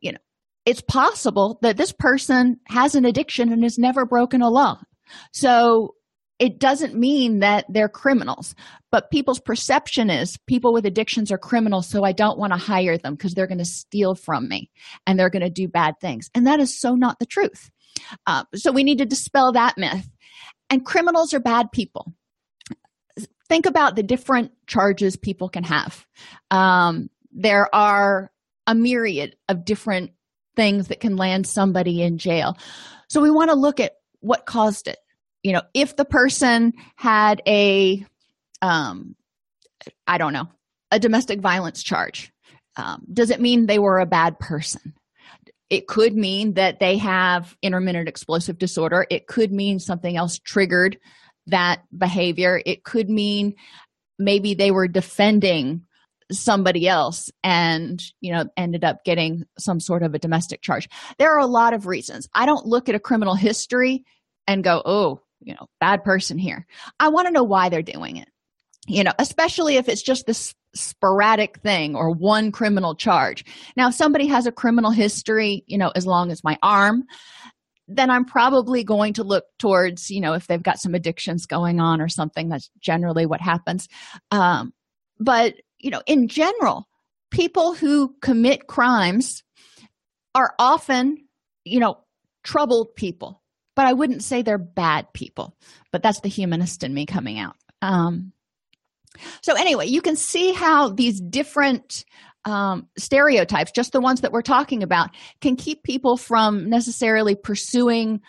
you 0.00 0.12
know, 0.12 0.18
it's 0.66 0.80
possible 0.80 1.58
that 1.62 1.76
this 1.76 1.92
person 1.92 2.58
has 2.66 2.94
an 2.94 3.04
addiction 3.04 3.52
and 3.52 3.62
has 3.62 3.78
never 3.78 4.04
broken 4.04 4.42
a 4.42 4.50
law. 4.50 4.80
So 5.32 5.94
it 6.38 6.58
doesn't 6.58 6.94
mean 6.94 7.40
that 7.40 7.64
they're 7.68 7.88
criminals 7.88 8.54
but 8.90 9.10
people's 9.10 9.40
perception 9.40 10.10
is 10.10 10.38
people 10.46 10.72
with 10.72 10.86
addictions 10.86 11.30
are 11.30 11.38
criminals 11.38 11.88
so 11.88 12.04
i 12.04 12.12
don't 12.12 12.38
want 12.38 12.52
to 12.52 12.58
hire 12.58 12.98
them 12.98 13.14
because 13.14 13.34
they're 13.34 13.46
going 13.46 13.58
to 13.58 13.64
steal 13.64 14.14
from 14.14 14.48
me 14.48 14.70
and 15.06 15.18
they're 15.18 15.30
going 15.30 15.42
to 15.42 15.50
do 15.50 15.68
bad 15.68 15.94
things. 16.00 16.30
And 16.34 16.46
that 16.46 16.60
is 16.60 16.78
so 16.78 16.94
not 16.94 17.18
the 17.18 17.26
truth. 17.26 17.70
Uh, 18.26 18.44
so 18.54 18.72
we 18.72 18.84
need 18.84 18.98
to 18.98 19.06
dispel 19.06 19.52
that 19.52 19.78
myth. 19.78 20.08
And 20.70 20.84
criminals 20.84 21.32
are 21.32 21.40
bad 21.40 21.72
people. 21.72 22.12
Think 23.48 23.66
about 23.66 23.96
the 23.96 24.02
different 24.02 24.52
charges 24.66 25.16
people 25.16 25.48
can 25.48 25.64
have. 25.64 26.06
Um, 26.50 27.08
there 27.32 27.74
are 27.74 28.30
a 28.66 28.74
myriad 28.74 29.36
of 29.48 29.64
different 29.64 30.12
things 30.54 30.88
that 30.88 31.00
can 31.00 31.16
land 31.16 31.46
somebody 31.46 32.02
in 32.02 32.18
jail. 32.18 32.58
So 33.08 33.22
we 33.22 33.30
want 33.30 33.50
to 33.50 33.56
look 33.56 33.80
at 33.80 33.92
what 34.20 34.44
caused 34.44 34.88
it 34.88 34.98
you 35.48 35.54
know 35.54 35.62
if 35.74 35.96
the 35.96 36.04
person 36.04 36.72
had 36.96 37.42
a 37.46 38.04
um 38.62 39.16
i 40.06 40.18
don't 40.18 40.32
know 40.32 40.48
a 40.90 40.98
domestic 40.98 41.40
violence 41.40 41.82
charge 41.82 42.32
um, 42.78 43.04
does 43.12 43.30
it 43.30 43.40
mean 43.40 43.66
they 43.66 43.80
were 43.80 43.98
a 43.98 44.06
bad 44.06 44.38
person? 44.38 44.94
It 45.68 45.86
could 45.88 46.14
mean 46.14 46.54
that 46.54 46.78
they 46.78 46.96
have 46.96 47.54
intermittent 47.60 48.08
explosive 48.08 48.56
disorder. 48.56 49.04
It 49.10 49.26
could 49.26 49.52
mean 49.52 49.80
something 49.80 50.16
else 50.16 50.38
triggered 50.38 50.96
that 51.48 51.82
behavior. 51.96 52.62
It 52.64 52.84
could 52.84 53.10
mean 53.10 53.54
maybe 54.18 54.54
they 54.54 54.70
were 54.70 54.88
defending 54.88 55.82
somebody 56.30 56.86
else 56.86 57.30
and 57.42 58.02
you 58.20 58.30
know 58.30 58.44
ended 58.54 58.84
up 58.84 59.02
getting 59.02 59.44
some 59.58 59.80
sort 59.80 60.02
of 60.02 60.14
a 60.14 60.18
domestic 60.18 60.62
charge. 60.62 60.88
There 61.18 61.34
are 61.34 61.40
a 61.40 61.46
lot 61.46 61.74
of 61.74 61.86
reasons. 61.86 62.28
I 62.32 62.46
don't 62.46 62.66
look 62.66 62.88
at 62.88 62.94
a 62.94 63.00
criminal 63.00 63.34
history 63.34 64.04
and 64.46 64.64
go 64.64 64.82
oh 64.84 65.22
you 65.40 65.54
know 65.54 65.66
bad 65.80 66.04
person 66.04 66.38
here. 66.38 66.66
I 66.98 67.08
want 67.08 67.26
to 67.26 67.32
know 67.32 67.44
why 67.44 67.68
they're 67.68 67.82
doing 67.82 68.16
it. 68.16 68.28
You 68.86 69.04
know 69.04 69.12
especially 69.18 69.76
if 69.76 69.88
it's 69.88 70.02
just 70.02 70.26
this 70.26 70.54
sporadic 70.74 71.58
thing 71.60 71.96
or 71.96 72.10
one 72.10 72.52
criminal 72.52 72.94
charge. 72.94 73.44
Now 73.76 73.88
if 73.88 73.94
somebody 73.94 74.26
has 74.26 74.46
a 74.46 74.52
criminal 74.52 74.90
history 74.90 75.64
you 75.66 75.78
know 75.78 75.90
as 75.94 76.06
long 76.06 76.30
as 76.30 76.44
my 76.44 76.58
arm 76.62 77.04
then 77.88 78.10
i'm 78.10 78.24
probably 78.24 78.84
going 78.84 79.14
to 79.14 79.24
look 79.24 79.44
towards 79.58 80.10
you 80.10 80.20
know 80.20 80.34
if 80.34 80.46
they've 80.46 80.62
got 80.62 80.78
some 80.78 80.94
addictions 80.94 81.46
going 81.46 81.80
on 81.80 82.00
or 82.00 82.08
something 82.08 82.48
that's 82.48 82.70
generally 82.80 83.26
what 83.26 83.40
happens. 83.40 83.88
Um, 84.30 84.72
but 85.18 85.54
you 85.78 85.90
know 85.90 86.02
in 86.06 86.28
general 86.28 86.86
people 87.30 87.74
who 87.74 88.14
commit 88.20 88.66
crimes 88.66 89.42
are 90.34 90.54
often 90.58 91.18
you 91.64 91.80
know 91.80 91.98
troubled 92.44 92.94
people 92.94 93.42
but 93.78 93.86
I 93.86 93.92
wouldn't 93.92 94.24
say 94.24 94.42
they're 94.42 94.58
bad 94.58 95.12
people. 95.12 95.56
But 95.92 96.02
that's 96.02 96.18
the 96.18 96.28
humanist 96.28 96.82
in 96.82 96.92
me 96.92 97.06
coming 97.06 97.38
out. 97.38 97.54
Um, 97.80 98.32
so, 99.40 99.54
anyway, 99.54 99.86
you 99.86 100.02
can 100.02 100.16
see 100.16 100.52
how 100.52 100.88
these 100.88 101.20
different 101.20 102.04
um, 102.44 102.88
stereotypes, 102.98 103.70
just 103.70 103.92
the 103.92 104.00
ones 104.00 104.22
that 104.22 104.32
we're 104.32 104.42
talking 104.42 104.82
about, 104.82 105.10
can 105.40 105.54
keep 105.54 105.84
people 105.84 106.16
from 106.16 106.68
necessarily 106.68 107.36
pursuing 107.36 108.20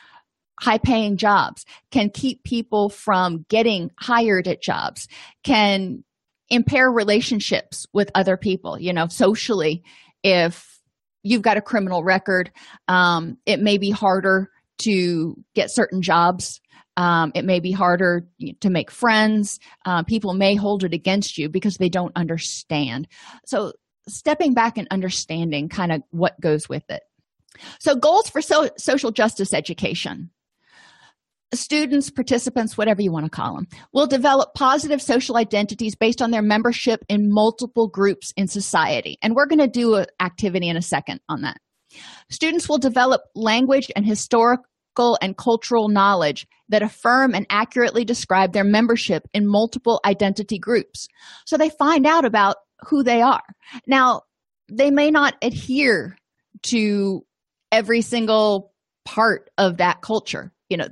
high 0.59 0.77
paying 0.77 1.17
jobs, 1.17 1.65
can 1.89 2.11
keep 2.11 2.43
people 2.43 2.89
from 2.89 3.43
getting 3.49 3.89
hired 3.97 4.47
at 4.47 4.61
jobs, 4.61 5.07
can 5.43 6.03
impair 6.51 6.91
relationships 6.91 7.87
with 7.91 8.11
other 8.13 8.37
people, 8.37 8.79
you 8.79 8.93
know, 8.93 9.07
socially. 9.07 9.81
If 10.23 10.79
you've 11.23 11.41
got 11.41 11.57
a 11.57 11.61
criminal 11.61 12.03
record, 12.03 12.51
um, 12.87 13.39
it 13.47 13.59
may 13.59 13.79
be 13.79 13.89
harder 13.89 14.51
to 14.79 15.35
get 15.55 15.71
certain 15.71 16.01
jobs. 16.01 16.61
Um, 16.97 17.31
it 17.33 17.45
may 17.45 17.59
be 17.59 17.71
harder 17.71 18.27
to 18.59 18.69
make 18.69 18.91
friends. 18.91 19.59
Uh, 19.85 20.03
people 20.03 20.33
may 20.33 20.55
hold 20.55 20.83
it 20.83 20.93
against 20.93 21.37
you 21.37 21.47
because 21.47 21.77
they 21.77 21.89
don't 21.89 22.11
understand. 22.15 23.07
So 23.45 23.73
stepping 24.07 24.53
back 24.53 24.77
and 24.77 24.87
understanding 24.91 25.69
kind 25.69 25.91
of 25.91 26.01
what 26.11 26.39
goes 26.41 26.67
with 26.67 26.83
it. 26.89 27.01
So 27.79 27.95
goals 27.95 28.29
for 28.29 28.41
so- 28.41 28.69
social 28.77 29.11
justice 29.11 29.53
education. 29.53 30.31
Students 31.51 32.11
participants 32.11 32.77
whatever 32.77 33.01
you 33.01 33.11
want 33.11 33.25
to 33.25 33.31
call 33.31 33.55
them 33.55 33.67
will 33.91 34.05
develop 34.05 34.53
positive 34.53 35.01
social 35.01 35.35
identities 35.35 35.95
based 35.95 36.21
on 36.21 36.29
their 36.29 36.43
membership 36.43 37.03
in 37.09 37.31
multiple 37.31 37.87
groups 37.87 38.31
in 38.37 38.47
society. 38.47 39.17
And 39.23 39.35
we're 39.35 39.47
going 39.47 39.59
to 39.59 39.67
do 39.67 39.95
an 39.95 40.05
activity 40.19 40.69
in 40.69 40.77
a 40.77 40.81
second 40.81 41.21
on 41.27 41.41
that. 41.41 41.57
Students 42.29 42.69
will 42.69 42.77
develop 42.77 43.21
language 43.33 43.91
and 43.95 44.05
historic 44.05 44.59
and 45.21 45.37
cultural 45.37 45.87
knowledge 45.87 46.47
that 46.69 46.83
affirm 46.83 47.33
and 47.33 47.45
accurately 47.49 48.03
describe 48.05 48.53
their 48.53 48.63
membership 48.63 49.27
in 49.33 49.47
multiple 49.47 49.99
identity 50.05 50.59
groups. 50.59 51.07
So 51.45 51.57
they 51.57 51.69
find 51.69 52.05
out 52.05 52.25
about 52.25 52.57
who 52.87 53.03
they 53.03 53.21
are. 53.21 53.43
Now, 53.87 54.23
they 54.69 54.91
may 54.91 55.11
not 55.11 55.35
adhere 55.41 56.17
to 56.63 57.25
every 57.71 58.01
single 58.01 58.73
part 59.05 59.49
of 59.57 59.77
that 59.77 60.01
culture. 60.01 60.51
You 60.69 60.77
know, 60.77 60.87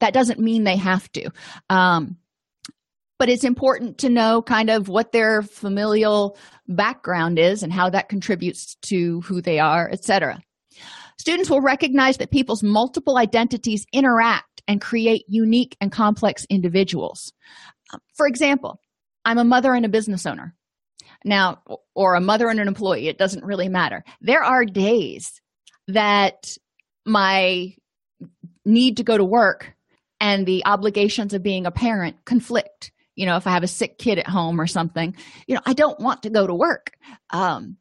that 0.00 0.12
doesn't 0.12 0.40
mean 0.40 0.64
they 0.64 0.76
have 0.76 1.10
to. 1.12 1.30
Um, 1.70 2.18
but 3.18 3.28
it's 3.28 3.44
important 3.44 3.98
to 3.98 4.10
know 4.10 4.42
kind 4.42 4.68
of 4.68 4.88
what 4.88 5.12
their 5.12 5.40
familial 5.42 6.36
background 6.68 7.38
is 7.38 7.62
and 7.62 7.72
how 7.72 7.88
that 7.90 8.08
contributes 8.08 8.74
to 8.82 9.20
who 9.22 9.40
they 9.40 9.58
are, 9.58 9.88
etc. 9.90 10.42
Students 11.18 11.50
will 11.50 11.60
recognize 11.60 12.18
that 12.18 12.30
people's 12.30 12.62
multiple 12.62 13.16
identities 13.16 13.86
interact 13.92 14.62
and 14.66 14.80
create 14.80 15.24
unique 15.28 15.76
and 15.80 15.92
complex 15.92 16.46
individuals. 16.50 17.32
Um, 17.92 18.00
for 18.16 18.26
example, 18.26 18.80
I'm 19.24 19.38
a 19.38 19.44
mother 19.44 19.74
and 19.74 19.84
a 19.84 19.90
business 19.90 20.26
owner. 20.26 20.54
Now, 21.24 21.62
or 21.94 22.14
a 22.14 22.20
mother 22.20 22.48
and 22.48 22.60
an 22.60 22.68
employee, 22.68 23.08
it 23.08 23.18
doesn't 23.18 23.44
really 23.44 23.68
matter. 23.68 24.04
There 24.20 24.42
are 24.42 24.64
days 24.64 25.40
that 25.88 26.56
my 27.06 27.74
need 28.64 28.98
to 28.98 29.04
go 29.04 29.16
to 29.16 29.24
work 29.24 29.74
and 30.20 30.46
the 30.46 30.64
obligations 30.66 31.34
of 31.34 31.42
being 31.42 31.66
a 31.66 31.70
parent 31.70 32.24
conflict. 32.24 32.92
You 33.14 33.26
know, 33.26 33.36
if 33.36 33.46
I 33.46 33.50
have 33.50 33.62
a 33.62 33.68
sick 33.68 33.98
kid 33.98 34.18
at 34.18 34.26
home 34.26 34.60
or 34.60 34.66
something, 34.66 35.14
you 35.46 35.54
know, 35.54 35.60
I 35.64 35.72
don't 35.72 36.00
want 36.00 36.22
to 36.24 36.30
go 36.30 36.46
to 36.46 36.54
work. 36.54 36.92
Um, 37.30 37.76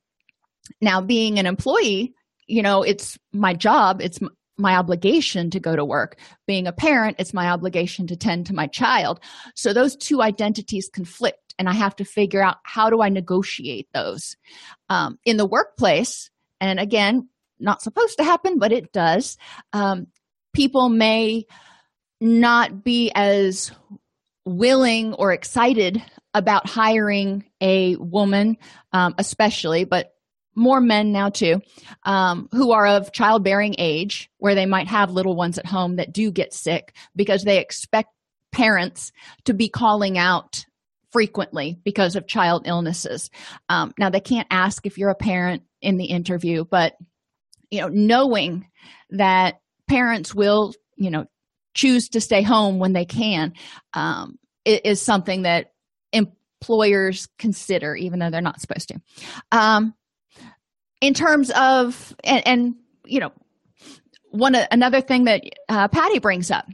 now, 0.82 1.02
being 1.02 1.40
an 1.40 1.46
employee, 1.46 2.14
you 2.48 2.62
know 2.62 2.84
it's 2.84 3.18
my 3.32 3.54
job 3.54 4.02
it's 4.02 4.20
my 4.58 4.76
obligation 4.76 5.50
to 5.50 5.60
go 5.60 5.76
to 5.76 5.84
work. 5.84 6.18
Being 6.46 6.68
a 6.68 6.72
parent 6.72 7.18
it's 7.20 7.34
my 7.34 7.50
obligation 7.50 8.08
to 8.08 8.16
tend 8.16 8.46
to 8.48 8.54
my 8.54 8.68
child. 8.68 9.20
So 9.56 9.74
those 9.74 9.96
two 9.96 10.22
identities 10.22 10.90
conflict 10.94 11.40
and 11.60 11.70
i 11.70 11.74
have 11.74 11.96
to 11.96 12.06
figure 12.06 12.44
out 12.44 12.58
how 12.64 12.90
do 12.90 13.02
i 13.02 13.10
negotiate 13.10 13.88
those? 13.94 14.38
Um, 14.90 15.20
in 15.26 15.38
the 15.38 15.46
workplace 15.46 16.30
and 16.60 16.80
again 16.80 17.30
not 17.60 17.82
supposed 17.82 18.18
to 18.18 18.24
happen 18.24 18.60
but 18.60 18.72
it 18.72 18.92
does 18.92 19.38
um, 19.72 20.08
people 20.54 20.90
may 20.90 21.46
not 22.20 22.84
be 22.84 23.12
as 23.14 23.72
willing 24.46 25.14
or 25.14 25.32
excited 25.32 26.02
about 26.34 26.68
hiring 26.68 27.46
a 27.62 27.96
woman 27.98 28.58
um, 28.92 29.16
especially 29.18 29.84
but 29.84 30.14
more 30.56 30.82
men 30.82 31.12
now 31.12 31.30
too 31.30 31.62
um, 32.04 32.48
who 32.52 32.72
are 32.72 32.86
of 32.86 33.12
childbearing 33.12 33.76
age 33.78 34.30
where 34.38 34.56
they 34.56 34.66
might 34.66 34.88
have 34.88 35.12
little 35.12 35.36
ones 35.36 35.58
at 35.58 35.66
home 35.66 35.96
that 35.96 36.14
do 36.14 36.32
get 36.32 36.54
sick 36.54 36.94
because 37.16 37.44
they 37.44 37.60
expect 37.60 38.10
parents 38.52 39.12
to 39.46 39.54
be 39.54 39.68
calling 39.70 40.18
out 40.18 40.66
frequently 41.12 41.78
because 41.84 42.16
of 42.16 42.28
child 42.28 42.64
illnesses. 42.66 43.30
Um, 43.70 43.94
now 44.00 44.10
they 44.10 44.20
can't 44.20 44.48
ask 44.50 44.86
if 44.86 44.98
you're 44.98 45.10
a 45.10 45.16
parent 45.16 45.64
in 45.82 45.98
the 45.98 46.06
interview 46.06 46.64
but 46.64 46.96
you 47.70 47.82
know 47.82 47.90
knowing 47.90 48.68
that 49.10 49.60
parents 49.88 50.34
will 50.34 50.74
you 50.96 51.10
know 51.12 51.26
choose 51.74 52.10
to 52.10 52.22
stay 52.22 52.42
home 52.42 52.80
when 52.80 52.94
they 52.94 53.06
can 53.06 53.54
um, 53.94 54.38
is 54.66 55.02
something 55.02 55.42
that 55.42 55.72
employers 56.12 57.28
consider 57.38 57.96
even 57.96 58.20
though 58.20 58.30
they're 58.30 58.42
not 58.42 58.62
supposed 58.62 58.90
to. 58.90 59.02
Um, 59.52 59.94
in 61.04 61.14
terms 61.14 61.52
of 61.52 62.16
and, 62.24 62.48
and 62.48 62.76
you 63.06 63.20
know 63.20 63.32
one 64.32 64.56
another 64.56 65.02
thing 65.02 65.26
that 65.26 65.44
uh, 65.70 65.88
patty 65.90 66.20
brings 66.20 66.50
up 66.50 66.66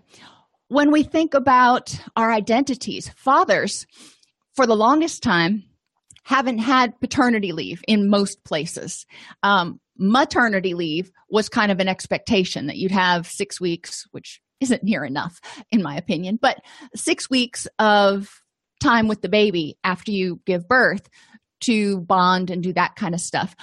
when 0.69 0.91
we 0.91 1.03
think 1.03 1.33
about 1.33 1.99
our 2.15 2.31
identities, 2.31 3.09
fathers, 3.17 3.85
for 4.55 4.65
the 4.65 4.75
longest 4.75 5.23
time, 5.23 5.63
haven't 6.23 6.59
had 6.59 6.99
paternity 7.01 7.51
leave 7.51 7.81
in 7.87 8.09
most 8.09 8.43
places. 8.43 9.05
Um, 9.41 9.79
maternity 9.97 10.75
leave 10.75 11.11
was 11.29 11.49
kind 11.49 11.71
of 11.71 11.79
an 11.79 11.87
expectation 11.87 12.67
that 12.67 12.77
you'd 12.77 12.91
have 12.91 13.25
six 13.25 13.59
weeks, 13.59 14.05
which 14.11 14.41
isn't 14.61 14.83
near 14.83 15.03
enough, 15.03 15.39
in 15.71 15.81
my 15.81 15.97
opinion, 15.97 16.37
but 16.39 16.59
six 16.93 17.29
weeks 17.29 17.67
of 17.79 18.29
time 18.79 19.07
with 19.07 19.21
the 19.21 19.29
baby 19.29 19.77
after 19.83 20.11
you 20.11 20.39
give 20.45 20.67
birth 20.67 21.09
to 21.61 21.99
bond 22.01 22.51
and 22.51 22.61
do 22.61 22.73
that 22.73 22.95
kind 22.95 23.15
of 23.15 23.21
stuff. 23.21 23.55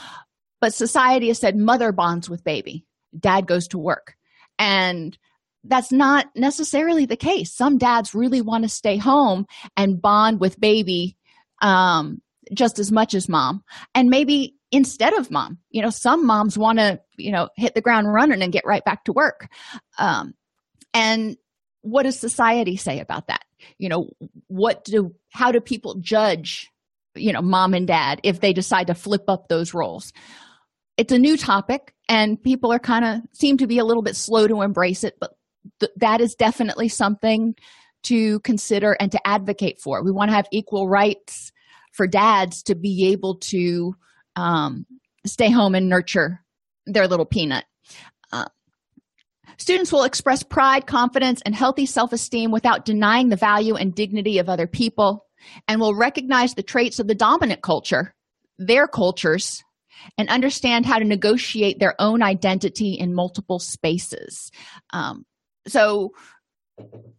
But 0.67 0.75
society 0.75 1.29
has 1.29 1.39
said 1.39 1.57
mother 1.57 1.93
bonds 1.93 2.29
with 2.29 2.43
baby, 2.43 2.85
dad 3.17 3.47
goes 3.47 3.69
to 3.69 3.79
work. 3.79 4.17
And 4.59 5.17
that's 5.63 5.93
not 5.93 6.27
necessarily 6.35 7.07
the 7.07 7.17
case. 7.17 7.53
Some 7.53 7.79
dads 7.79 8.17
really 8.17 8.41
want 8.41 8.65
to 8.65 8.69
stay 8.69 8.97
home 8.97 9.47
and 9.77 10.03
bond 10.03 10.41
with 10.41 10.59
baby 10.59 11.17
um, 11.63 12.21
just 12.53 12.81
as 12.81 12.91
much 12.91 13.15
as 13.15 13.29
mom, 13.29 13.63
and 13.95 14.11
maybe 14.11 14.57
instead 14.73 15.13
of 15.13 15.31
mom. 15.31 15.59
You 15.71 15.83
know, 15.83 15.91
some 15.91 16.27
moms 16.27 16.59
want 16.59 16.81
to, 16.81 17.01
you 17.17 17.31
know, 17.31 17.49
hit 17.55 17.77
the 17.77 17.81
ground 17.81 18.13
running 18.13 18.43
and 18.43 18.53
get 18.53 18.67
right 18.67 18.85
back 18.85 19.05
to 19.05 19.13
work. 19.13 19.47
Um, 20.01 20.35
and 20.93 21.37
what 21.83 22.03
does 22.03 22.19
society 22.19 22.77
say 22.77 22.99
about 22.99 23.29
that? 23.29 23.45
You 23.79 23.89
know, 23.89 24.11
what 24.49 24.83
do, 24.83 25.15
how 25.31 25.53
do 25.53 25.61
people 25.61 25.95
judge, 26.01 26.73
you 27.15 27.33
know, 27.33 27.41
mom 27.41 27.73
and 27.73 27.87
dad 27.87 28.19
if 28.25 28.41
they 28.41 28.53
decide 28.53 28.89
to 28.89 28.97
flip 28.97 29.27
up 29.29 29.47
those 29.47 29.73
roles? 29.73 30.13
It's 30.97 31.13
a 31.13 31.19
new 31.19 31.37
topic, 31.37 31.95
and 32.09 32.43
people 32.43 32.73
are 32.73 32.79
kind 32.79 33.05
of 33.05 33.21
seem 33.33 33.59
to 33.59 33.67
be 33.67 33.79
a 33.79 33.85
little 33.85 34.03
bit 34.03 34.17
slow 34.17 34.47
to 34.47 34.63
embrace 34.63 35.05
it, 35.05 35.17
but 35.21 35.37
th- 35.81 35.93
that 35.97 36.21
is 36.21 36.35
definitely 36.35 36.89
something 36.89 37.55
to 38.05 38.41
consider 38.41 38.93
and 38.93 39.13
to 39.13 39.27
advocate 39.27 39.81
for. 39.81 40.03
We 40.03 40.13
want 40.13 40.31
to 40.31 40.37
have 40.37 40.47
equal 40.53 40.89
rights 40.89 41.53
for 41.93 42.07
dads 42.07 42.63
to 42.65 42.75
be 42.75 43.09
able 43.09 43.37
to 43.37 43.95
um, 44.37 44.87
stay 45.27 45.51
home 45.51 45.75
and 45.75 45.89
nurture 45.89 46.43
their 46.87 47.09
little 47.09 47.27
peanut. 47.27 47.65
Uh, 48.33 48.47
students 49.59 49.93
will 49.93 50.05
express 50.05 50.43
pride, 50.43 50.87
confidence, 50.87 51.43
and 51.45 51.55
healthy 51.55 51.87
self 51.87 52.13
esteem 52.13 52.51
without 52.51 52.85
denying 52.85 53.29
the 53.29 53.37
value 53.37 53.75
and 53.75 53.95
dignity 53.95 54.39
of 54.39 54.49
other 54.49 54.67
people 54.67 55.27
and 55.69 55.81
will 55.81 55.95
recognize 55.95 56.55
the 56.55 56.63
traits 56.63 56.99
of 56.99 57.07
the 57.07 57.15
dominant 57.15 57.63
culture, 57.63 58.15
their 58.59 58.87
cultures, 58.87 59.63
and 60.19 60.29
understand 60.29 60.87
how 60.87 60.99
to 60.99 61.05
negotiate 61.05 61.79
their 61.79 61.95
own 61.99 62.23
identity 62.23 62.93
in 62.95 63.15
multiple 63.15 63.59
spaces. 63.59 64.51
Um, 64.93 65.25
so 65.67 66.13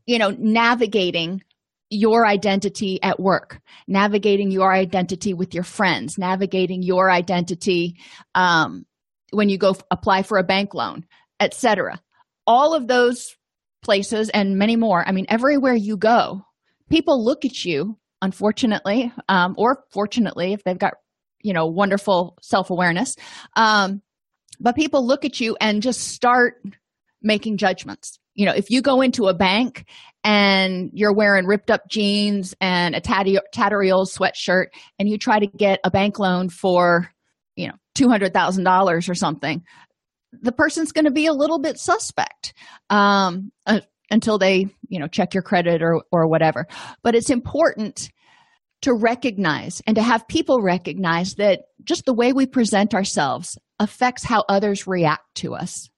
you 0.06 0.20
know 0.20 0.32
navigating 0.32 1.42
your 1.90 2.26
identity 2.26 3.02
at 3.02 3.20
work 3.20 3.60
navigating 3.88 4.52
your 4.52 4.74
identity 4.74 5.34
with 5.34 5.54
your 5.54 5.64
friends 5.64 6.18
navigating 6.18 6.84
your 6.84 7.10
identity 7.10 7.98
um, 8.36 8.86
when 9.32 9.50
you 9.50 9.58
go 9.58 9.72
f- 9.72 9.84
apply 9.90 10.24
for 10.24 10.38
a 10.38 10.44
bank 10.44 10.74
loan 10.74 11.06
etc 11.40 12.00
all 12.46 12.74
of 12.74 12.88
those 12.88 13.36
places 13.84 14.30
and 14.30 14.58
many 14.58 14.76
more 14.76 15.08
i 15.08 15.12
mean 15.12 15.26
everywhere 15.30 15.76
you 15.76 15.98
go 15.98 16.42
people 16.90 17.24
look 17.24 17.46
at 17.46 17.66
you 17.66 17.98
unfortunately 18.22 19.12
um, 19.30 19.56
or 19.58 19.84
fortunately 19.92 20.54
if 20.54 20.64
they've 20.64 20.78
got 20.78 20.96
you 21.48 21.54
know 21.54 21.66
wonderful 21.66 22.38
self-awareness. 22.42 23.16
Um, 23.56 24.02
but 24.60 24.76
people 24.76 25.08
look 25.08 25.24
at 25.24 25.40
you 25.40 25.56
and 25.62 25.82
just 25.82 26.02
start 26.02 26.62
making 27.22 27.56
judgments. 27.56 28.20
You 28.36 28.46
know 28.46 28.54
if 28.54 28.70
you 28.70 28.82
go 28.82 29.02
into 29.02 29.28
a 29.28 29.34
bank 29.34 29.86
and 30.26 30.90
you're 30.94 31.14
wearing 31.14 31.46
ripped 31.46 31.72
up 31.72 31.88
jeans 31.88 32.54
and 32.60 32.96
a 32.96 33.00
tatty, 33.00 33.40
tattery 33.56 33.94
old 33.94 34.10
sweatshirt 34.10 34.68
and 35.00 35.08
you 35.08 35.18
try 35.18 35.40
to 35.40 35.48
get 35.48 35.80
a 35.86 35.90
bank 35.90 36.20
loan 36.20 36.50
for 36.50 37.10
you 37.56 37.68
know 37.68 37.76
$200000 37.96 39.10
or 39.10 39.16
something 39.16 39.64
the 40.42 40.52
person's 40.52 40.92
going 40.92 41.06
to 41.06 41.12
be 41.12 41.26
a 41.26 41.34
little 41.34 41.60
bit 41.60 41.80
suspect 41.80 42.54
um, 42.90 43.52
uh, 43.66 43.80
until 44.12 44.38
they 44.38 44.68
you 44.90 45.00
know 45.00 45.08
check 45.08 45.34
your 45.34 45.44
credit 45.44 45.82
or 45.82 46.04
or 46.12 46.28
whatever. 46.28 46.68
But 47.04 47.16
it's 47.16 47.30
important 47.30 48.10
to 48.82 48.94
recognize 48.94 49.82
and 49.88 49.96
to 49.96 50.02
have 50.02 50.28
people 50.28 50.62
recognize 50.62 51.36
that 51.36 51.62
just 51.84 52.06
the 52.06 52.14
way 52.14 52.34
we 52.34 52.46
present 52.46 52.94
ourselves 52.94 53.58
affects 53.80 54.24
how 54.24 54.44
others 54.48 54.88
react 54.88 55.24
to 55.36 55.56
us 55.56 55.90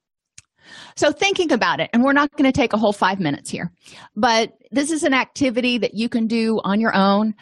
so, 0.95 1.11
thinking 1.11 1.51
about 1.51 1.79
it, 1.79 1.89
and 1.93 2.03
we're 2.03 2.13
not 2.13 2.31
going 2.31 2.51
to 2.51 2.55
take 2.57 2.73
a 2.73 2.77
whole 2.77 2.93
five 2.93 3.19
minutes 3.19 3.49
here, 3.49 3.71
but 4.15 4.53
this 4.71 4.91
is 4.91 5.03
an 5.03 5.13
activity 5.13 5.77
that 5.79 5.93
you 5.93 6.09
can 6.09 6.27
do 6.27 6.59
on 6.63 6.79
your 6.79 6.95
own 6.95 7.35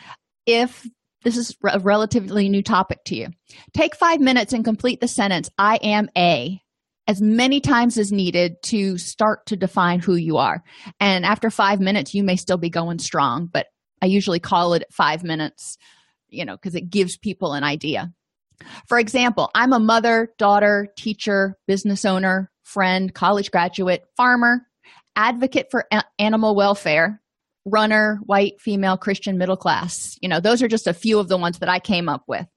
if 0.46 0.88
this 1.24 1.38
is 1.38 1.56
a 1.70 1.80
relatively 1.80 2.50
new 2.50 2.64
topic 2.64 3.04
to 3.06 3.16
you. 3.16 3.28
Take 3.74 3.96
five 3.96 4.20
minutes 4.20 4.54
and 4.54 4.64
complete 4.64 5.02
the 5.02 5.08
sentence, 5.08 5.50
I 5.58 5.78
am 5.78 6.10
a, 6.18 6.62
as 7.08 7.22
many 7.22 7.60
times 7.60 7.98
as 7.98 8.12
needed 8.12 8.62
to 8.64 8.98
start 8.98 9.46
to 9.48 9.58
define 9.58 10.00
who 10.00 10.16
you 10.16 10.38
are. 10.38 10.64
And 11.00 11.26
after 11.26 11.50
five 11.50 11.80
minutes, 11.80 12.14
you 12.14 12.24
may 12.24 12.36
still 12.36 12.58
be 12.58 12.70
going 12.70 13.00
strong, 13.00 13.50
but 13.52 13.68
I 14.02 14.06
usually 14.08 14.40
call 14.40 14.74
it 14.74 14.86
five 14.92 15.24
minutes, 15.24 15.78
you 16.30 16.46
know, 16.46 16.56
because 16.56 16.76
it 16.76 16.90
gives 16.90 17.18
people 17.18 17.54
an 17.54 17.64
idea. 17.64 18.14
For 18.88 19.00
example, 19.00 19.52
I'm 19.54 19.74
a 19.74 19.80
mother, 19.80 20.34
daughter, 20.38 20.88
teacher, 20.98 21.58
business 21.68 22.06
owner, 22.06 22.52
friend, 22.64 23.14
college 23.14 23.52
graduate, 23.52 24.04
farmer, 24.16 24.68
advocate 25.16 25.68
for 25.72 25.86
a- 25.92 26.04
animal 26.20 26.56
welfare, 26.56 27.22
runner, 27.66 28.20
white, 28.24 28.60
female, 28.60 28.98
Christian, 28.98 29.38
middle 29.38 29.58
class. 29.58 30.18
You 30.22 30.30
know, 30.30 30.40
those 30.40 30.62
are 30.64 30.68
just 30.68 30.88
a 30.88 30.94
few 30.94 31.20
of 31.20 31.28
the 31.28 31.38
ones 31.38 31.60
that 31.60 31.70
I 31.70 31.80
came 31.80 32.10
up 32.10 32.24
with. 32.28 32.48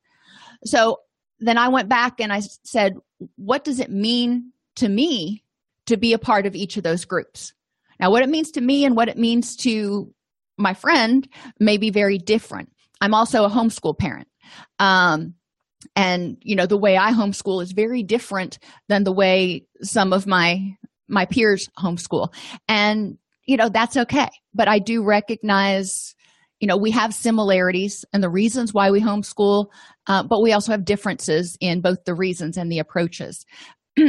So 0.65 1.01
then 1.39 1.59
I 1.59 1.69
went 1.69 1.89
back 1.89 2.21
and 2.21 2.33
I 2.33 2.41
said, 2.65 2.97
what 3.37 3.65
does 3.65 3.81
it 3.81 3.91
mean 3.91 4.53
to 4.77 4.89
me 4.89 5.43
to 5.87 5.97
be 5.97 6.13
a 6.13 6.19
part 6.19 6.47
of 6.47 6.55
each 6.55 6.77
of 6.77 6.83
those 6.83 7.05
groups? 7.05 7.53
Now, 7.99 8.11
what 8.11 8.23
it 8.23 8.29
means 8.29 8.53
to 8.53 8.61
me 8.61 8.85
and 8.85 8.97
what 8.97 9.09
it 9.09 9.19
means 9.19 9.57
to 9.57 10.15
my 10.61 10.75
friend 10.75 11.29
may 11.59 11.77
be 11.77 11.91
very 11.91 12.19
different. 12.19 12.71
I'm 13.01 13.15
also 13.15 13.45
a 13.45 13.51
homeschool 13.51 13.99
parent. 13.99 14.29
Um, 14.79 15.35
and 15.97 16.37
you 16.43 16.55
know 16.55 16.67
the 16.67 16.77
way 16.77 16.97
i 16.97 17.11
homeschool 17.13 17.63
is 17.63 17.73
very 17.73 18.03
different 18.03 18.59
than 18.89 19.05
the 19.05 19.13
way 19.13 19.65
some 19.83 20.13
of 20.13 20.27
my 20.27 20.77
my 21.09 21.25
peers 21.25 21.69
homeschool. 21.79 22.33
And 22.69 23.19
you 23.45 23.57
know 23.57 23.69
that's 23.69 23.97
okay. 23.97 24.29
But 24.55 24.69
i 24.69 24.79
do 24.79 25.03
recognize 25.03 26.15
you 26.61 26.67
know 26.69 26.77
we 26.77 26.91
have 26.91 27.15
similarities 27.15 28.05
and 28.13 28.23
the 28.23 28.29
reasons 28.29 28.75
why 28.75 28.91
we 28.91 29.01
homeschool 29.01 29.67
uh, 30.07 30.23
but 30.23 30.43
we 30.43 30.53
also 30.53 30.73
have 30.73 30.85
differences 30.85 31.57
in 31.61 31.81
both 31.81 32.05
the 32.05 32.15
reasons 32.15 32.57
and 32.57 32.71
the 32.71 32.79
approaches. 32.79 33.47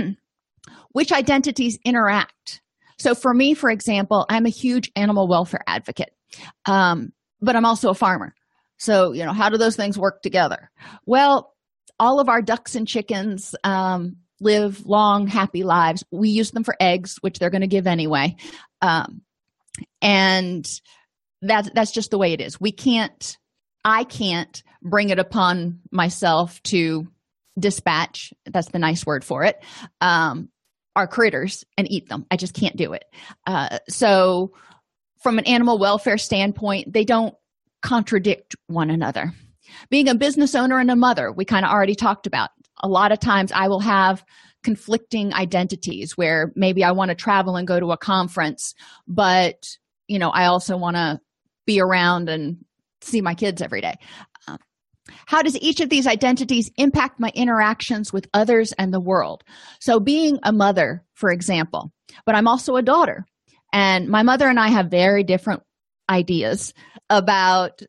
Which 0.91 1.11
identities 1.11 1.79
interact? 1.85 2.61
So 2.99 3.15
for 3.15 3.33
me 3.33 3.53
for 3.53 3.69
example 3.69 4.25
i'm 4.29 4.45
a 4.45 4.49
huge 4.49 4.91
animal 4.95 5.27
welfare 5.27 5.63
advocate 5.67 6.11
um, 6.65 7.11
but 7.41 7.55
i'm 7.55 7.65
also 7.65 7.89
a 7.89 7.95
farmer 7.95 8.33
so 8.77 9.11
you 9.13 9.25
know 9.25 9.33
how 9.33 9.49
do 9.49 9.57
those 9.57 9.75
things 9.75 9.97
work 9.97 10.21
together 10.21 10.71
well 11.05 11.53
all 11.99 12.19
of 12.19 12.29
our 12.29 12.41
ducks 12.41 12.75
and 12.75 12.87
chickens 12.87 13.53
um, 13.63 14.15
live 14.41 14.85
long, 14.85 15.27
happy 15.27 15.63
lives. 15.63 16.03
We 16.11 16.29
use 16.29 16.51
them 16.51 16.63
for 16.63 16.75
eggs, 16.79 17.17
which 17.21 17.39
they're 17.39 17.51
going 17.51 17.61
to 17.61 17.67
give 17.67 17.87
anyway. 17.87 18.35
Um, 18.81 19.21
and 20.01 20.67
that's 21.41 21.69
that's 21.73 21.91
just 21.91 22.11
the 22.11 22.17
way 22.17 22.33
it 22.33 22.41
is. 22.41 22.59
We 22.59 22.71
can't, 22.71 23.37
I 23.85 24.03
can't 24.03 24.61
bring 24.81 25.09
it 25.09 25.19
upon 25.19 25.79
myself 25.91 26.61
to 26.63 27.07
dispatch. 27.57 28.33
That's 28.45 28.69
the 28.69 28.79
nice 28.79 29.05
word 29.05 29.23
for 29.23 29.43
it. 29.43 29.63
Um, 30.01 30.49
our 30.95 31.07
critters 31.07 31.63
and 31.77 31.89
eat 31.89 32.09
them. 32.09 32.25
I 32.29 32.35
just 32.35 32.53
can't 32.53 32.75
do 32.75 32.93
it. 32.93 33.05
Uh, 33.47 33.77
so, 33.87 34.53
from 35.21 35.37
an 35.37 35.45
animal 35.45 35.77
welfare 35.77 36.17
standpoint, 36.17 36.91
they 36.91 37.05
don't 37.05 37.35
contradict 37.81 38.55
one 38.67 38.89
another. 38.89 39.33
Being 39.89 40.09
a 40.09 40.15
business 40.15 40.55
owner 40.55 40.79
and 40.79 40.91
a 40.91 40.95
mother 40.95 41.31
we 41.31 41.45
kind 41.45 41.65
of 41.65 41.71
already 41.71 41.95
talked 41.95 42.27
about 42.27 42.49
a 42.83 42.87
lot 42.87 43.11
of 43.11 43.19
times 43.19 43.51
i 43.53 43.67
will 43.67 43.79
have 43.79 44.23
conflicting 44.63 45.33
identities 45.33 46.17
where 46.17 46.51
maybe 46.55 46.83
i 46.83 46.91
want 46.91 47.09
to 47.09 47.15
travel 47.15 47.55
and 47.55 47.67
go 47.67 47.79
to 47.79 47.91
a 47.91 47.97
conference 47.97 48.73
but 49.07 49.77
you 50.07 50.19
know 50.19 50.29
i 50.29 50.45
also 50.45 50.75
want 50.75 50.97
to 50.97 51.19
be 51.65 51.79
around 51.79 52.27
and 52.27 52.57
see 53.01 53.21
my 53.21 53.33
kids 53.33 53.61
every 53.61 53.81
day. 53.81 53.95
Um, 54.47 54.57
how 55.25 55.41
does 55.41 55.57
each 55.57 55.79
of 55.79 55.89
these 55.89 56.05
identities 56.05 56.71
impact 56.77 57.19
my 57.19 57.31
interactions 57.33 58.13
with 58.13 58.27
others 58.33 58.73
and 58.73 58.93
the 58.93 58.99
world? 58.99 59.43
So 59.79 59.99
being 59.99 60.39
a 60.43 60.51
mother 60.51 61.03
for 61.13 61.31
example 61.31 61.91
but 62.25 62.35
i'm 62.35 62.47
also 62.47 62.75
a 62.75 62.81
daughter 62.81 63.25
and 63.73 64.07
my 64.07 64.23
mother 64.23 64.47
and 64.47 64.59
i 64.59 64.69
have 64.69 64.89
very 64.89 65.23
different 65.23 65.61
ideas 66.09 66.73
about 67.09 67.81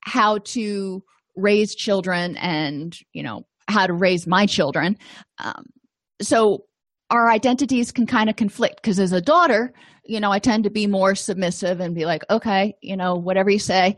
how 0.00 0.38
to 0.38 1.02
raise 1.36 1.74
children 1.74 2.36
and 2.36 2.96
you 3.12 3.22
know 3.22 3.46
how 3.68 3.86
to 3.86 3.92
raise 3.92 4.26
my 4.26 4.46
children. 4.46 4.96
Um, 5.38 5.66
so 6.20 6.64
our 7.10 7.30
identities 7.30 7.92
can 7.92 8.06
kind 8.06 8.28
of 8.28 8.36
conflict 8.36 8.76
because 8.76 8.98
as 8.98 9.12
a 9.12 9.20
daughter 9.20 9.72
you 10.04 10.20
know 10.20 10.30
i 10.30 10.38
tend 10.38 10.64
to 10.64 10.70
be 10.70 10.86
more 10.86 11.14
submissive 11.14 11.80
and 11.80 11.94
be 11.94 12.04
like 12.04 12.22
okay 12.28 12.74
you 12.82 12.96
know 12.96 13.14
whatever 13.14 13.50
you 13.50 13.58
say. 13.58 13.96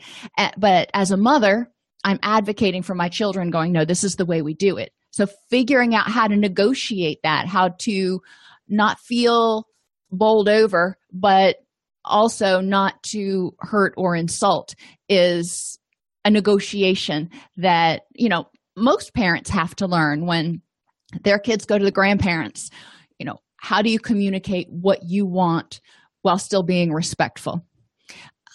But 0.56 0.90
as 0.94 1.10
a 1.10 1.16
mother 1.16 1.70
i'm 2.04 2.18
advocating 2.22 2.82
for 2.82 2.94
my 2.94 3.08
children 3.08 3.50
going 3.50 3.72
no 3.72 3.84
this 3.84 4.04
is 4.04 4.16
the 4.16 4.26
way 4.26 4.42
we 4.42 4.54
do 4.54 4.76
it. 4.76 4.92
So 5.12 5.26
figuring 5.48 5.94
out 5.94 6.08
how 6.08 6.28
to 6.28 6.36
negotiate 6.36 7.18
that 7.22 7.46
how 7.46 7.70
to 7.80 8.20
not 8.68 9.00
feel 9.00 9.66
bowled 10.10 10.48
over 10.48 10.96
but 11.12 11.56
also 12.04 12.60
not 12.60 13.02
to 13.02 13.54
hurt 13.60 13.94
or 13.96 14.16
insult 14.16 14.74
is 15.08 15.78
a 16.24 16.30
negotiation 16.30 17.30
that 17.56 18.02
you 18.14 18.28
know 18.28 18.46
most 18.76 19.14
parents 19.14 19.50
have 19.50 19.74
to 19.76 19.86
learn 19.86 20.26
when 20.26 20.62
their 21.22 21.38
kids 21.38 21.64
go 21.64 21.78
to 21.78 21.84
the 21.84 21.90
grandparents. 21.90 22.70
You 23.18 23.26
know 23.26 23.38
how 23.56 23.82
do 23.82 23.90
you 23.90 23.98
communicate 23.98 24.68
what 24.70 25.00
you 25.04 25.26
want 25.26 25.80
while 26.22 26.38
still 26.38 26.62
being 26.62 26.92
respectful? 26.92 27.64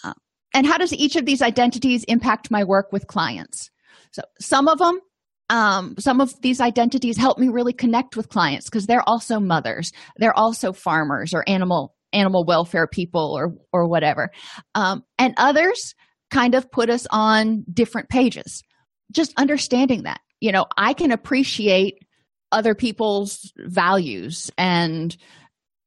Uh, 0.04 0.14
and 0.54 0.66
how 0.66 0.78
does 0.78 0.92
each 0.92 1.16
of 1.16 1.26
these 1.26 1.42
identities 1.42 2.04
impact 2.04 2.50
my 2.50 2.64
work 2.64 2.92
with 2.92 3.06
clients? 3.06 3.70
So 4.12 4.22
some 4.40 4.68
of 4.68 4.78
them 4.78 5.00
um, 5.48 5.94
some 5.98 6.20
of 6.20 6.32
these 6.40 6.60
identities 6.60 7.16
help 7.16 7.38
me 7.38 7.48
really 7.48 7.72
connect 7.72 8.16
with 8.16 8.28
clients 8.28 8.68
because 8.68 8.86
they're 8.86 9.08
also 9.08 9.38
mothers. 9.38 9.92
They're 10.16 10.36
also 10.36 10.72
farmers 10.72 11.34
or 11.34 11.44
animal 11.48 11.94
animal 12.12 12.44
welfare 12.44 12.86
people 12.86 13.36
or 13.36 13.54
or 13.72 13.88
whatever. 13.88 14.30
Um, 14.74 15.04
and 15.18 15.34
others 15.36 15.94
kind 16.30 16.54
of 16.54 16.70
put 16.70 16.90
us 16.90 17.06
on 17.10 17.64
different 17.72 18.08
pages. 18.08 18.62
Just 19.12 19.32
understanding 19.36 20.02
that 20.04 20.20
you 20.40 20.52
know 20.52 20.66
i 20.76 20.92
can 20.92 21.10
appreciate 21.10 21.98
other 22.52 22.74
people's 22.74 23.52
values 23.58 24.50
and 24.56 25.16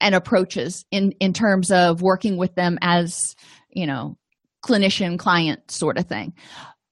and 0.01 0.15
approaches 0.15 0.85
in 0.91 1.11
in 1.19 1.33
terms 1.33 1.71
of 1.71 2.01
working 2.01 2.37
with 2.37 2.55
them 2.55 2.77
as 2.81 3.35
you 3.69 3.85
know 3.85 4.17
clinician 4.65 5.17
client 5.17 5.71
sort 5.71 5.97
of 5.97 6.05
thing 6.05 6.33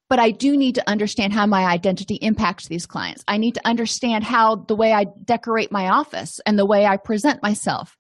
but 0.10 0.20
i 0.20 0.32
do 0.32 0.58
need 0.58 0.76
to 0.76 0.90
understand 0.90 1.34
how 1.34 1.46
my 1.46 1.66
identity 1.66 2.16
impacts 2.16 2.68
these 2.68 2.86
clients. 2.86 3.24
I 3.28 3.38
need 3.38 3.56
to 3.56 3.68
understand 3.68 4.24
how 4.24 4.56
the 4.56 4.76
way 4.76 4.94
i 4.94 5.06
decorate 5.24 5.72
my 5.72 5.90
office 5.90 6.40
and 6.46 6.58
the 6.58 6.66
way 6.66 6.86
i 6.86 6.98
present 6.98 7.44
myself 7.44 7.98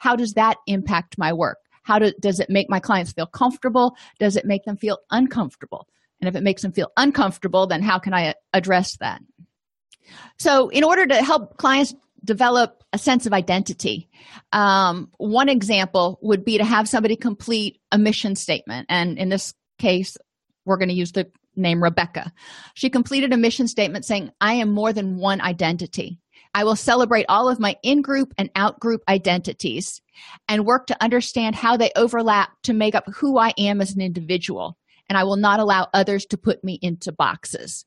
how 0.00 0.16
does 0.16 0.32
that 0.32 0.56
impact 0.66 1.18
my 1.18 1.32
work? 1.32 1.58
How 1.82 1.98
do, 1.98 2.12
does 2.20 2.40
it 2.40 2.48
make 2.48 2.70
my 2.70 2.80
clients 2.80 3.12
feel 3.12 3.26
comfortable? 3.26 3.96
Does 4.18 4.36
it 4.36 4.46
make 4.46 4.64
them 4.64 4.76
feel 4.76 4.98
uncomfortable? 5.10 5.86
And 6.20 6.28
if 6.28 6.34
it 6.34 6.42
makes 6.42 6.62
them 6.62 6.72
feel 6.72 6.90
uncomfortable 6.96 7.66
then 7.66 7.82
how 7.82 7.98
can 7.98 8.12
i 8.12 8.34
address 8.52 8.96
that? 8.96 9.22
So, 10.38 10.68
in 10.70 10.82
order 10.82 11.06
to 11.06 11.22
help 11.22 11.56
clients 11.56 11.94
develop 12.24 12.82
a 12.92 12.98
sense 12.98 13.26
of 13.26 13.32
identity, 13.32 14.08
um, 14.52 15.10
one 15.18 15.48
example 15.48 16.18
would 16.22 16.44
be 16.44 16.58
to 16.58 16.64
have 16.64 16.88
somebody 16.88 17.14
complete 17.14 17.80
a 17.92 17.98
mission 17.98 18.34
statement. 18.34 18.86
And 18.88 19.18
in 19.18 19.28
this 19.28 19.54
case, 19.78 20.16
we're 20.64 20.78
going 20.78 20.88
to 20.88 20.94
use 20.94 21.12
the 21.12 21.30
name 21.60 21.82
Rebecca. 21.82 22.32
She 22.74 22.90
completed 22.90 23.32
a 23.32 23.36
mission 23.36 23.68
statement 23.68 24.04
saying, 24.04 24.30
I 24.40 24.54
am 24.54 24.70
more 24.70 24.92
than 24.92 25.18
one 25.18 25.40
identity. 25.40 26.18
I 26.54 26.64
will 26.64 26.76
celebrate 26.76 27.26
all 27.28 27.48
of 27.48 27.60
my 27.60 27.76
in 27.82 28.02
group 28.02 28.34
and 28.36 28.50
out 28.56 28.80
group 28.80 29.02
identities 29.08 30.00
and 30.48 30.66
work 30.66 30.86
to 30.88 31.02
understand 31.02 31.54
how 31.54 31.76
they 31.76 31.92
overlap 31.94 32.50
to 32.64 32.72
make 32.72 32.94
up 32.94 33.04
who 33.14 33.38
I 33.38 33.52
am 33.56 33.80
as 33.80 33.94
an 33.94 34.00
individual. 34.00 34.76
And 35.08 35.16
I 35.16 35.24
will 35.24 35.36
not 35.36 35.60
allow 35.60 35.88
others 35.94 36.26
to 36.26 36.36
put 36.36 36.62
me 36.64 36.78
into 36.82 37.12
boxes. 37.12 37.84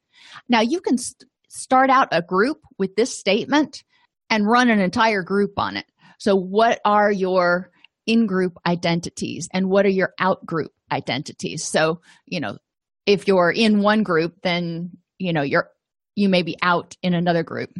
Now, 0.47 0.61
you 0.61 0.79
can 0.79 0.97
st- 0.97 1.29
start 1.49 1.89
out 1.89 2.09
a 2.11 2.21
group 2.21 2.59
with 2.77 2.95
this 2.95 3.17
statement 3.17 3.83
and 4.29 4.47
run 4.47 4.69
an 4.69 4.79
entire 4.79 5.23
group 5.23 5.53
on 5.57 5.77
it. 5.77 5.85
So, 6.19 6.35
what 6.35 6.79
are 6.85 7.11
your 7.11 7.69
in 8.05 8.27
group 8.27 8.57
identities 8.65 9.47
and 9.53 9.69
what 9.69 9.85
are 9.85 9.89
your 9.89 10.13
out 10.19 10.45
group 10.45 10.71
identities? 10.91 11.63
So, 11.63 12.01
you 12.25 12.39
know, 12.39 12.57
if 13.05 13.27
you're 13.27 13.51
in 13.51 13.81
one 13.81 14.03
group, 14.03 14.35
then, 14.43 14.91
you 15.17 15.33
know, 15.33 15.41
you're 15.41 15.69
you 16.15 16.29
may 16.29 16.43
be 16.43 16.57
out 16.61 16.95
in 17.01 17.13
another 17.13 17.43
group. 17.43 17.71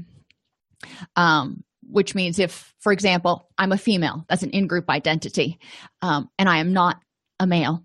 Um, 1.16 1.64
which 1.90 2.16
means 2.16 2.40
if, 2.40 2.74
for 2.80 2.92
example, 2.92 3.48
I'm 3.58 3.72
a 3.72 3.78
female, 3.78 4.26
that's 4.28 4.42
an 4.44 4.50
in 4.50 4.68
group 4.68 4.90
identity, 4.90 5.60
um, 6.02 6.30
and 6.40 6.50
I 6.50 6.58
am 6.58 6.74
not 6.74 7.00
a 7.40 7.46
male, 7.46 7.84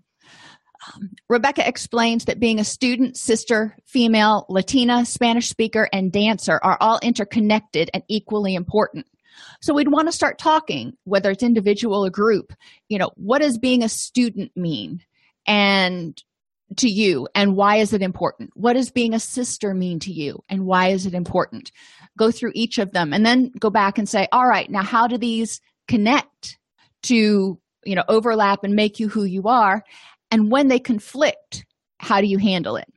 um, 0.87 1.11
Rebecca 1.27 1.67
explains 1.67 2.25
that 2.25 2.39
being 2.39 2.59
a 2.59 2.63
student, 2.63 3.17
sister, 3.17 3.75
female, 3.85 4.45
Latina, 4.49 5.05
Spanish 5.05 5.49
speaker, 5.49 5.89
and 5.91 6.11
dancer 6.11 6.59
are 6.63 6.77
all 6.79 6.99
interconnected 7.03 7.89
and 7.93 8.03
equally 8.07 8.55
important. 8.55 9.05
So 9.61 9.73
we'd 9.73 9.91
want 9.91 10.07
to 10.07 10.13
start 10.13 10.37
talking, 10.37 10.93
whether 11.03 11.31
it's 11.31 11.43
individual 11.43 12.05
or 12.05 12.09
group, 12.09 12.53
you 12.87 12.97
know, 12.97 13.11
what 13.15 13.41
does 13.41 13.57
being 13.57 13.83
a 13.83 13.89
student 13.89 14.55
mean? 14.55 15.01
And 15.45 16.21
to 16.77 16.89
you 16.89 17.27
and 17.35 17.55
why 17.55 17.77
is 17.77 17.93
it 17.93 18.01
important? 18.01 18.51
What 18.53 18.73
does 18.73 18.91
being 18.91 19.13
a 19.13 19.19
sister 19.19 19.73
mean 19.73 19.99
to 19.99 20.11
you 20.11 20.43
and 20.49 20.65
why 20.65 20.89
is 20.89 21.05
it 21.05 21.13
important? 21.13 21.71
Go 22.17 22.31
through 22.31 22.51
each 22.55 22.77
of 22.77 22.91
them 22.91 23.13
and 23.13 23.25
then 23.25 23.51
go 23.59 23.69
back 23.69 23.97
and 23.97 24.07
say 24.07 24.27
all 24.31 24.47
right 24.47 24.69
now 24.69 24.83
how 24.83 25.07
do 25.07 25.17
these 25.17 25.61
connect 25.87 26.57
to 27.03 27.59
you 27.85 27.95
know 27.95 28.03
overlap 28.07 28.63
and 28.63 28.75
make 28.75 28.99
you 28.99 29.09
who 29.09 29.23
you 29.23 29.43
are? 29.47 29.83
And 30.31 30.51
when 30.51 30.67
they 30.67 30.79
conflict 30.79 31.65
how 31.99 32.21
do 32.21 32.27
you 32.27 32.37
handle 32.37 32.75
it? 32.77 32.87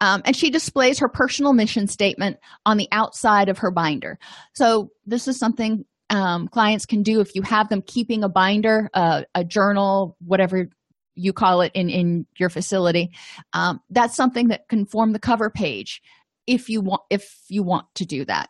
Um, 0.00 0.22
and 0.24 0.36
she 0.36 0.50
displays 0.50 0.98
her 0.98 1.08
personal 1.08 1.52
mission 1.52 1.86
statement 1.86 2.38
on 2.64 2.76
the 2.76 2.88
outside 2.92 3.48
of 3.48 3.58
her 3.58 3.70
binder. 3.70 4.18
So 4.54 4.90
this 5.06 5.26
is 5.26 5.38
something 5.38 5.84
um, 6.10 6.48
clients 6.48 6.86
can 6.86 7.02
do 7.02 7.20
if 7.20 7.34
you 7.34 7.42
have 7.42 7.68
them 7.68 7.82
keeping 7.82 8.22
a 8.22 8.28
binder 8.28 8.88
uh, 8.94 9.22
a 9.34 9.44
journal 9.44 10.16
whatever 10.24 10.68
you 11.16 11.32
call 11.32 11.60
it 11.60 11.72
in 11.74 11.88
in 11.88 12.26
your 12.36 12.48
facility 12.48 13.10
um, 13.52 13.80
that's 13.90 14.14
something 14.14 14.48
that 14.48 14.68
can 14.68 14.86
form 14.86 15.12
the 15.12 15.18
cover 15.18 15.50
page 15.50 16.02
if 16.46 16.68
you 16.68 16.80
want 16.80 17.02
if 17.10 17.36
you 17.48 17.62
want 17.62 17.86
to 17.94 18.04
do 18.04 18.24
that 18.24 18.48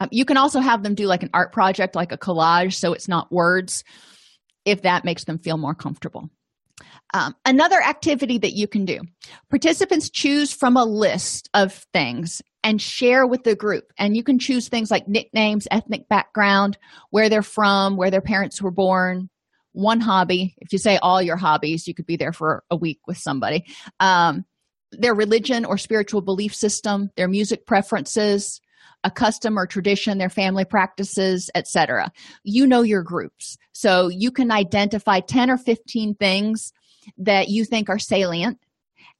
um, 0.00 0.08
you 0.12 0.24
can 0.24 0.36
also 0.36 0.60
have 0.60 0.82
them 0.82 0.94
do 0.94 1.06
like 1.06 1.22
an 1.22 1.30
art 1.32 1.52
project 1.52 1.94
like 1.94 2.12
a 2.12 2.18
collage 2.18 2.74
so 2.74 2.92
it's 2.92 3.08
not 3.08 3.32
words 3.32 3.84
if 4.64 4.82
that 4.82 5.04
makes 5.04 5.24
them 5.24 5.38
feel 5.38 5.56
more 5.56 5.74
comfortable 5.74 6.28
um, 7.12 7.34
another 7.44 7.80
activity 7.80 8.38
that 8.38 8.52
you 8.52 8.66
can 8.66 8.84
do 8.84 9.00
participants 9.48 10.10
choose 10.10 10.52
from 10.52 10.76
a 10.76 10.84
list 10.84 11.48
of 11.54 11.72
things 11.92 12.42
and 12.62 12.80
share 12.80 13.26
with 13.26 13.44
the 13.44 13.56
group. 13.56 13.92
And 13.98 14.16
you 14.16 14.22
can 14.22 14.38
choose 14.38 14.68
things 14.68 14.90
like 14.90 15.08
nicknames, 15.08 15.66
ethnic 15.70 16.08
background, 16.08 16.78
where 17.10 17.28
they're 17.28 17.42
from, 17.42 17.96
where 17.96 18.10
their 18.10 18.20
parents 18.20 18.60
were 18.60 18.70
born, 18.70 19.30
one 19.72 20.00
hobby. 20.00 20.54
If 20.58 20.72
you 20.72 20.78
say 20.78 20.96
all 20.98 21.22
your 21.22 21.36
hobbies, 21.36 21.86
you 21.86 21.94
could 21.94 22.06
be 22.06 22.16
there 22.16 22.32
for 22.32 22.64
a 22.70 22.76
week 22.76 23.00
with 23.06 23.18
somebody. 23.18 23.66
Um, 23.98 24.44
their 24.92 25.14
religion 25.14 25.64
or 25.64 25.78
spiritual 25.78 26.20
belief 26.20 26.54
system, 26.54 27.10
their 27.16 27.28
music 27.28 27.66
preferences, 27.66 28.60
a 29.04 29.10
custom 29.10 29.58
or 29.58 29.66
tradition, 29.66 30.18
their 30.18 30.28
family 30.28 30.64
practices, 30.64 31.50
etc. 31.54 32.12
You 32.42 32.66
know 32.66 32.82
your 32.82 33.02
groups. 33.02 33.56
So 33.72 34.08
you 34.08 34.30
can 34.30 34.50
identify 34.50 35.20
10 35.20 35.50
or 35.50 35.56
15 35.56 36.14
things 36.16 36.72
that 37.18 37.48
you 37.48 37.64
think 37.64 37.88
are 37.88 37.98
salient 37.98 38.58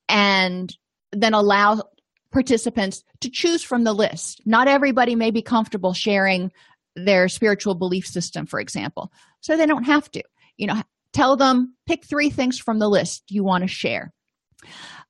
and 0.08 0.76
then 1.12 1.34
allow 1.34 1.82
participants 2.30 3.02
to 3.20 3.30
choose 3.30 3.62
from 3.62 3.84
the 3.84 3.92
list. 3.92 4.42
Not 4.44 4.68
everybody 4.68 5.14
may 5.14 5.30
be 5.30 5.42
comfortable 5.42 5.94
sharing 5.94 6.52
their 6.94 7.28
spiritual 7.28 7.74
belief 7.74 8.06
system, 8.06 8.46
for 8.46 8.60
example. 8.60 9.12
So 9.40 9.56
they 9.56 9.66
don't 9.66 9.84
have 9.84 10.10
to. 10.12 10.22
You 10.61 10.66
know, 10.66 10.83
tell 11.12 11.37
them, 11.37 11.75
pick 11.87 12.05
three 12.05 12.31
things 12.31 12.59
from 12.59 12.79
the 12.79 12.88
list 12.88 13.25
you 13.29 13.42
want 13.42 13.62
to 13.62 13.68
share. 13.68 14.12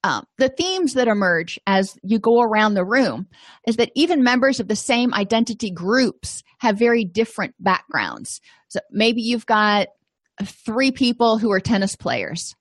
Um, 0.02 0.24
the 0.38 0.48
themes 0.48 0.94
that 0.94 1.08
emerge 1.08 1.58
as 1.66 1.98
you 2.02 2.18
go 2.18 2.40
around 2.40 2.74
the 2.74 2.84
room 2.84 3.26
is 3.66 3.76
that 3.76 3.90
even 3.94 4.22
members 4.22 4.60
of 4.60 4.68
the 4.68 4.76
same 4.76 5.12
identity 5.12 5.70
groups 5.70 6.42
have 6.60 6.78
very 6.78 7.04
different 7.04 7.54
backgrounds. 7.58 8.40
So 8.68 8.80
maybe 8.90 9.20
you've 9.20 9.46
got 9.46 9.88
three 10.42 10.92
people 10.92 11.36
who 11.36 11.50
are 11.50 11.60
tennis 11.60 11.96
players. 11.96 12.54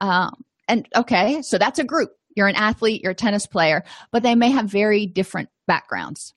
Um, 0.00 0.44
and 0.68 0.88
okay, 0.94 1.42
so 1.42 1.58
that's 1.58 1.78
a 1.78 1.84
group. 1.84 2.10
You're 2.34 2.48
an 2.48 2.54
athlete, 2.54 3.02
you're 3.02 3.12
a 3.12 3.16
tennis 3.16 3.46
player, 3.46 3.82
but 4.12 4.22
they 4.22 4.34
may 4.34 4.50
have 4.50 4.70
very 4.70 5.06
different 5.06 5.48
backgrounds. 5.66 6.32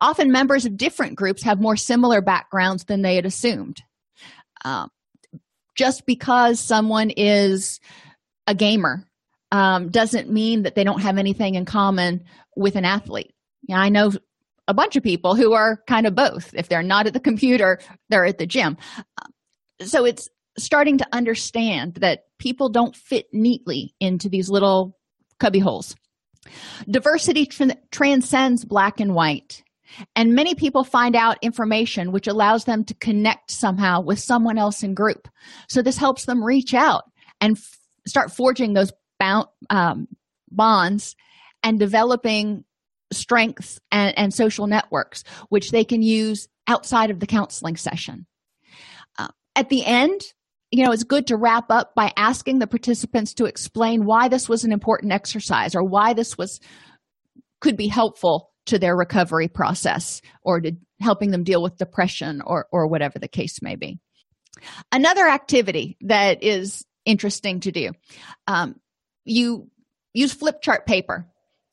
Often, 0.00 0.30
members 0.30 0.64
of 0.64 0.76
different 0.76 1.16
groups 1.16 1.42
have 1.42 1.60
more 1.60 1.76
similar 1.76 2.20
backgrounds 2.22 2.84
than 2.84 3.02
they 3.02 3.16
had 3.16 3.26
assumed. 3.26 3.82
Um, 4.64 4.88
just 5.74 6.06
because 6.06 6.60
someone 6.60 7.10
is 7.10 7.80
a 8.46 8.54
gamer 8.54 9.04
um, 9.52 9.88
doesn't 9.88 10.30
mean 10.30 10.62
that 10.62 10.74
they 10.74 10.84
don't 10.84 11.00
have 11.00 11.18
anything 11.18 11.54
in 11.54 11.64
common 11.64 12.24
with 12.56 12.76
an 12.76 12.84
athlete. 12.84 13.34
Yeah, 13.62 13.80
I 13.80 13.88
know 13.88 14.12
a 14.66 14.74
bunch 14.74 14.96
of 14.96 15.02
people 15.02 15.34
who 15.34 15.52
are 15.52 15.82
kind 15.86 16.06
of 16.06 16.14
both. 16.14 16.52
If 16.54 16.68
they're 16.68 16.82
not 16.82 17.06
at 17.06 17.12
the 17.12 17.20
computer, 17.20 17.80
they're 18.08 18.24
at 18.24 18.38
the 18.38 18.46
gym. 18.46 18.76
So 19.82 20.04
it's 20.04 20.28
starting 20.58 20.98
to 20.98 21.06
understand 21.12 21.94
that 21.94 22.24
people 22.38 22.68
don't 22.68 22.96
fit 22.96 23.26
neatly 23.32 23.94
into 24.00 24.28
these 24.28 24.48
little 24.48 24.96
cubby 25.38 25.58
holes. 25.58 25.96
Diversity 26.88 27.48
transcends 27.90 28.64
black 28.64 29.00
and 29.00 29.14
white. 29.14 29.62
And 30.16 30.34
many 30.34 30.54
people 30.54 30.84
find 30.84 31.16
out 31.16 31.38
information 31.42 32.12
which 32.12 32.26
allows 32.26 32.64
them 32.64 32.84
to 32.84 32.94
connect 32.94 33.50
somehow 33.50 34.00
with 34.00 34.18
someone 34.18 34.58
else 34.58 34.82
in 34.82 34.94
group. 34.94 35.28
So 35.68 35.82
this 35.82 35.96
helps 35.96 36.26
them 36.26 36.42
reach 36.42 36.74
out 36.74 37.04
and 37.40 37.56
f- 37.56 37.78
start 38.06 38.32
forging 38.32 38.74
those 38.74 38.92
bound, 39.18 39.46
um, 39.70 40.08
bonds 40.50 41.16
and 41.62 41.78
developing 41.78 42.64
strengths 43.12 43.80
and, 43.90 44.16
and, 44.18 44.34
social 44.34 44.66
networks, 44.66 45.24
which 45.48 45.70
they 45.70 45.84
can 45.84 46.02
use 46.02 46.48
outside 46.66 47.10
of 47.10 47.20
the 47.20 47.26
counseling 47.26 47.76
session. 47.76 48.26
Uh, 49.18 49.28
at 49.54 49.68
the 49.68 49.84
end, 49.84 50.20
you 50.70 50.84
know, 50.84 50.90
it's 50.90 51.04
good 51.04 51.28
to 51.28 51.36
wrap 51.36 51.70
up 51.70 51.94
by 51.94 52.12
asking 52.16 52.58
the 52.58 52.66
participants 52.66 53.34
to 53.34 53.44
explain 53.44 54.04
why 54.04 54.28
this 54.28 54.48
was 54.48 54.64
an 54.64 54.72
important 54.72 55.12
exercise 55.12 55.74
or 55.74 55.84
why 55.84 56.14
this 56.14 56.36
was 56.36 56.58
could 57.60 57.76
be 57.76 57.86
helpful 57.86 58.50
to 58.66 58.78
their 58.78 58.96
recovery 58.96 59.48
process 59.48 60.22
or 60.42 60.60
to 60.60 60.72
helping 61.00 61.30
them 61.30 61.44
deal 61.44 61.62
with 61.62 61.76
depression 61.76 62.40
or 62.40 62.66
or 62.72 62.86
whatever 62.86 63.18
the 63.18 63.28
case 63.28 63.60
may 63.62 63.76
be. 63.76 63.98
Another 64.92 65.26
activity 65.26 65.96
that 66.02 66.42
is 66.42 66.84
interesting 67.04 67.60
to 67.60 67.72
do, 67.72 67.92
um, 68.46 68.76
you 69.24 69.70
use 70.12 70.32
flip 70.32 70.62
chart 70.62 70.86
paper, 70.86 71.26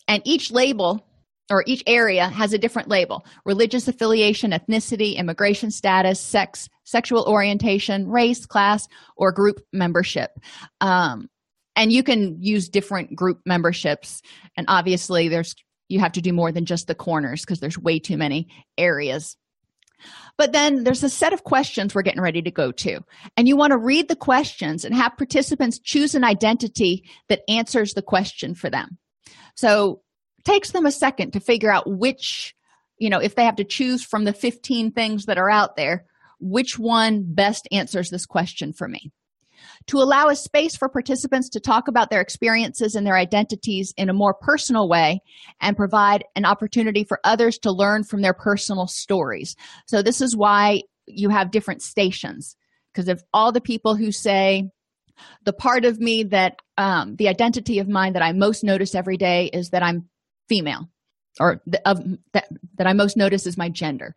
and 0.07 0.21
each 0.25 0.51
label 0.51 1.05
or 1.49 1.63
each 1.67 1.83
area 1.85 2.27
has 2.27 2.53
a 2.53 2.57
different 2.57 2.87
label 2.87 3.25
religious 3.45 3.87
affiliation, 3.87 4.51
ethnicity, 4.51 5.15
immigration 5.15 5.69
status, 5.69 6.19
sex, 6.19 6.69
sexual 6.83 7.25
orientation, 7.27 8.07
race, 8.07 8.45
class, 8.45 8.87
or 9.15 9.31
group 9.31 9.59
membership. 9.71 10.31
Um, 10.79 11.29
and 11.75 11.91
you 11.91 12.03
can 12.03 12.41
use 12.41 12.69
different 12.69 13.15
group 13.15 13.39
memberships. 13.45 14.21
And 14.57 14.65
obviously, 14.69 15.29
there's 15.29 15.55
you 15.91 15.99
have 15.99 16.13
to 16.13 16.21
do 16.21 16.33
more 16.33 16.51
than 16.51 16.65
just 16.65 16.87
the 16.87 16.95
corners 16.95 17.41
because 17.41 17.59
there's 17.59 17.77
way 17.77 17.99
too 17.99 18.17
many 18.17 18.47
areas. 18.77 19.37
But 20.37 20.51
then 20.51 20.83
there's 20.83 21.03
a 21.03 21.09
set 21.09 21.33
of 21.33 21.43
questions 21.43 21.93
we're 21.93 22.01
getting 22.01 22.21
ready 22.21 22.41
to 22.41 22.51
go 22.51 22.71
to. 22.71 23.01
And 23.37 23.47
you 23.47 23.55
want 23.55 23.71
to 23.71 23.77
read 23.77 24.07
the 24.07 24.15
questions 24.15 24.83
and 24.83 24.95
have 24.95 25.17
participants 25.17 25.77
choose 25.77 26.15
an 26.15 26.23
identity 26.23 27.03
that 27.29 27.43
answers 27.47 27.93
the 27.93 28.01
question 28.01 28.55
for 28.55 28.69
them. 28.69 28.97
So 29.55 30.01
takes 30.43 30.71
them 30.71 30.85
a 30.85 30.91
second 30.91 31.31
to 31.31 31.39
figure 31.39 31.71
out 31.71 31.89
which 31.89 32.55
you 32.97 33.09
know 33.09 33.19
if 33.19 33.35
they 33.35 33.45
have 33.45 33.55
to 33.57 33.63
choose 33.63 34.03
from 34.03 34.23
the 34.23 34.33
15 34.33 34.91
things 34.91 35.25
that 35.25 35.37
are 35.37 35.49
out 35.49 35.75
there 35.75 36.05
which 36.39 36.79
one 36.79 37.23
best 37.27 37.67
answers 37.71 38.09
this 38.09 38.25
question 38.25 38.73
for 38.73 38.87
me 38.87 39.11
to 39.87 39.97
allow 39.97 40.27
a 40.27 40.35
space 40.35 40.75
for 40.75 40.89
participants 40.89 41.49
to 41.49 41.59
talk 41.59 41.87
about 41.87 42.09
their 42.09 42.21
experiences 42.21 42.95
and 42.95 43.05
their 43.05 43.17
identities 43.17 43.93
in 43.97 44.09
a 44.09 44.13
more 44.13 44.33
personal 44.33 44.87
way 44.87 45.21
and 45.59 45.77
provide 45.77 46.23
an 46.35 46.45
opportunity 46.45 47.03
for 47.03 47.19
others 47.23 47.57
to 47.59 47.71
learn 47.71 48.03
from 48.03 48.21
their 48.21 48.33
personal 48.33 48.87
stories 48.87 49.55
so 49.87 50.01
this 50.01 50.21
is 50.21 50.35
why 50.35 50.81
you 51.07 51.29
have 51.29 51.51
different 51.51 51.81
stations 51.81 52.55
because 52.93 53.07
if 53.07 53.21
all 53.33 53.51
the 53.51 53.61
people 53.61 53.95
who 53.95 54.11
say 54.11 54.69
the 55.43 55.53
part 55.53 55.85
of 55.85 55.99
me 55.99 56.23
that 56.23 56.59
um, 56.77 57.15
the 57.17 57.27
identity 57.27 57.79
of 57.79 57.87
mine 57.87 58.13
that 58.13 58.23
i 58.23 58.31
most 58.31 58.63
notice 58.63 58.95
every 58.95 59.17
day 59.17 59.49
is 59.53 59.69
that 59.69 59.83
i'm 59.83 60.07
female 60.47 60.89
or 61.39 61.61
of 61.85 62.03
that 62.33 62.47
that 62.77 62.87
I 62.87 62.93
most 62.93 63.15
notice 63.15 63.45
is 63.45 63.57
my 63.57 63.69
gender. 63.69 64.15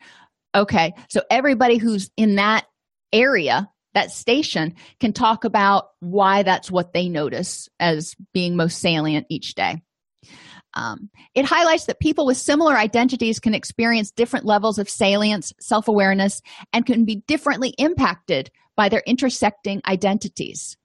Okay, 0.54 0.94
so 1.08 1.22
everybody 1.30 1.78
who's 1.78 2.10
in 2.16 2.36
that 2.36 2.66
area, 3.12 3.68
that 3.94 4.10
station, 4.10 4.74
can 5.00 5.12
talk 5.12 5.44
about 5.44 5.88
why 6.00 6.42
that's 6.42 6.70
what 6.70 6.92
they 6.92 7.08
notice 7.08 7.68
as 7.80 8.14
being 8.32 8.56
most 8.56 8.78
salient 8.78 9.26
each 9.28 9.54
day. 9.54 9.82
Um, 10.74 11.08
it 11.34 11.44
highlights 11.44 11.86
that 11.86 12.00
people 12.00 12.26
with 12.26 12.36
similar 12.36 12.76
identities 12.76 13.38
can 13.38 13.54
experience 13.54 14.10
different 14.10 14.44
levels 14.44 14.78
of 14.78 14.90
salience, 14.90 15.52
self 15.60 15.88
awareness, 15.88 16.42
and 16.72 16.84
can 16.84 17.04
be 17.04 17.22
differently 17.26 17.70
impacted 17.78 18.50
by 18.76 18.88
their 18.88 19.02
intersecting 19.06 19.80
identities. 19.86 20.76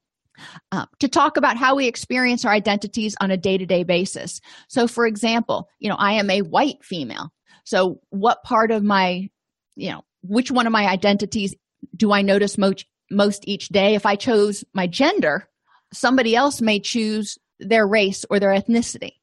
Uh, 0.72 0.86
to 1.00 1.10
talk 1.10 1.36
about 1.36 1.58
how 1.58 1.76
we 1.76 1.88
experience 1.88 2.46
our 2.46 2.52
identities 2.52 3.16
on 3.20 3.30
a 3.30 3.36
day-to-day 3.36 3.84
basis. 3.84 4.40
So 4.70 4.88
for 4.88 5.06
example 5.06 5.68
you 5.80 5.90
know 5.90 5.98
i 5.98 6.14
am 6.14 6.30
a 6.30 6.44
white 6.44 6.82
female. 6.82 7.34
So 7.66 8.00
what 8.10 8.44
part 8.44 8.72
of 8.72 8.82
my 8.82 9.30
you 9.76 9.92
know 9.92 10.06
which 10.22 10.50
one 10.50 10.66
of 10.66 10.72
my 10.72 10.88
identities 10.88 11.56
do 11.96 12.14
i 12.14 12.22
notice 12.22 12.58
most 12.58 12.86
most 13.12 13.44
each 13.48 13.70
day. 13.70 13.96
If 13.96 14.06
i 14.06 14.16
chose 14.16 14.64
my 14.74 14.88
gender 14.88 15.50
somebody 15.94 16.36
else 16.36 16.62
may 16.62 16.80
choose 16.80 17.38
their 17.60 17.88
race 17.88 18.26
or 18.30 18.40
their 18.40 18.52
ethnicity 18.52 19.14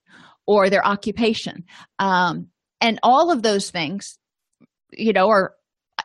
or 0.47 0.71
their 0.71 0.87
occupation. 0.87 1.65
Um, 1.99 2.49
and 2.81 2.99
all 3.03 3.31
of 3.31 3.43
those 3.43 3.71
things 3.71 4.19
you 4.93 5.13
know 5.13 5.29
are 5.29 5.55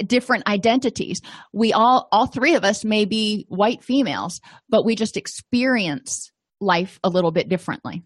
different 0.05 0.47
identities. 0.47 1.21
We 1.53 1.73
all 1.73 2.07
all 2.11 2.27
three 2.27 2.55
of 2.55 2.63
us 2.63 2.83
may 2.83 3.05
be 3.05 3.45
white 3.49 3.83
females 3.83 4.41
but 4.69 4.85
we 4.85 4.95
just 4.95 5.17
experience 5.17 6.31
life 6.59 6.99
a 7.03 7.09
little 7.09 7.31
bit 7.31 7.49
differently. 7.49 8.03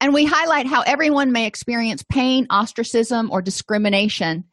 And 0.00 0.12
we 0.12 0.26
highlight 0.26 0.66
how 0.66 0.82
everyone 0.82 1.32
may 1.32 1.46
experience 1.46 2.04
pain 2.08 2.46
ostracism 2.50 3.30
or 3.30 3.42
discrimination 3.42 4.44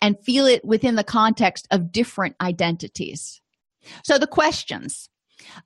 and 0.00 0.18
feel 0.24 0.46
it 0.46 0.64
within 0.64 0.96
the 0.96 1.04
context 1.04 1.68
of 1.70 1.92
different 1.92 2.36
identities 2.40 3.40
so 4.04 4.18
the 4.18 4.26
questions 4.26 5.08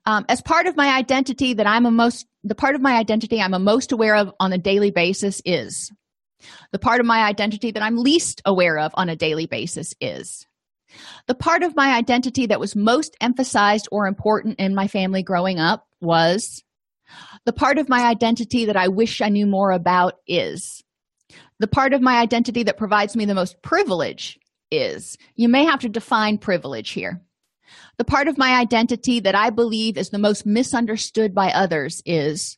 um, 0.05 0.25
as 0.29 0.41
part 0.41 0.67
of 0.67 0.75
my 0.75 0.95
identity 0.95 1.53
that 1.53 1.67
i'm 1.67 1.85
a 1.85 1.91
most 1.91 2.25
the 2.43 2.55
part 2.55 2.75
of 2.75 2.81
my 2.81 2.97
identity 2.97 3.41
i'm 3.41 3.53
a 3.53 3.59
most 3.59 3.91
aware 3.91 4.15
of 4.15 4.33
on 4.39 4.53
a 4.53 4.57
daily 4.57 4.91
basis 4.91 5.41
is 5.45 5.91
the 6.71 6.79
part 6.79 6.99
of 6.99 7.05
my 7.05 7.23
identity 7.23 7.71
that 7.71 7.83
I'm 7.83 7.97
least 7.97 8.41
aware 8.45 8.77
of 8.79 8.91
on 8.95 9.09
a 9.09 9.15
daily 9.15 9.45
basis 9.45 9.93
is 10.01 10.45
the 11.27 11.35
part 11.35 11.63
of 11.63 11.75
my 11.75 11.95
identity 11.95 12.47
that 12.47 12.59
was 12.59 12.75
most 12.75 13.15
emphasized 13.21 13.87
or 13.91 14.07
important 14.07 14.59
in 14.59 14.75
my 14.75 14.87
family 14.87 15.23
growing 15.23 15.59
up 15.59 15.87
was 16.01 16.63
the 17.45 17.53
part 17.53 17.77
of 17.77 17.89
my 17.89 18.05
identity 18.05 18.65
that 18.65 18.75
I 18.75 18.87
wish 18.89 19.21
I 19.21 19.29
knew 19.29 19.45
more 19.45 19.71
about 19.71 20.15
is 20.27 20.83
the 21.59 21.67
part 21.67 21.93
of 21.93 22.01
my 22.01 22.19
identity 22.19 22.63
that 22.63 22.77
provides 22.77 23.15
me 23.15 23.25
the 23.25 23.35
most 23.35 23.61
privilege 23.61 24.39
is 24.69 25.17
you 25.35 25.47
may 25.47 25.65
have 25.65 25.79
to 25.81 25.89
define 25.89 26.37
privilege 26.37 26.91
here. 26.91 27.21
The 27.97 28.05
part 28.05 28.27
of 28.27 28.37
my 28.37 28.59
identity 28.59 29.19
that 29.21 29.35
I 29.35 29.49
believe 29.49 29.97
is 29.97 30.09
the 30.09 30.19
most 30.19 30.45
misunderstood 30.45 31.33
by 31.33 31.51
others 31.51 32.01
is 32.05 32.57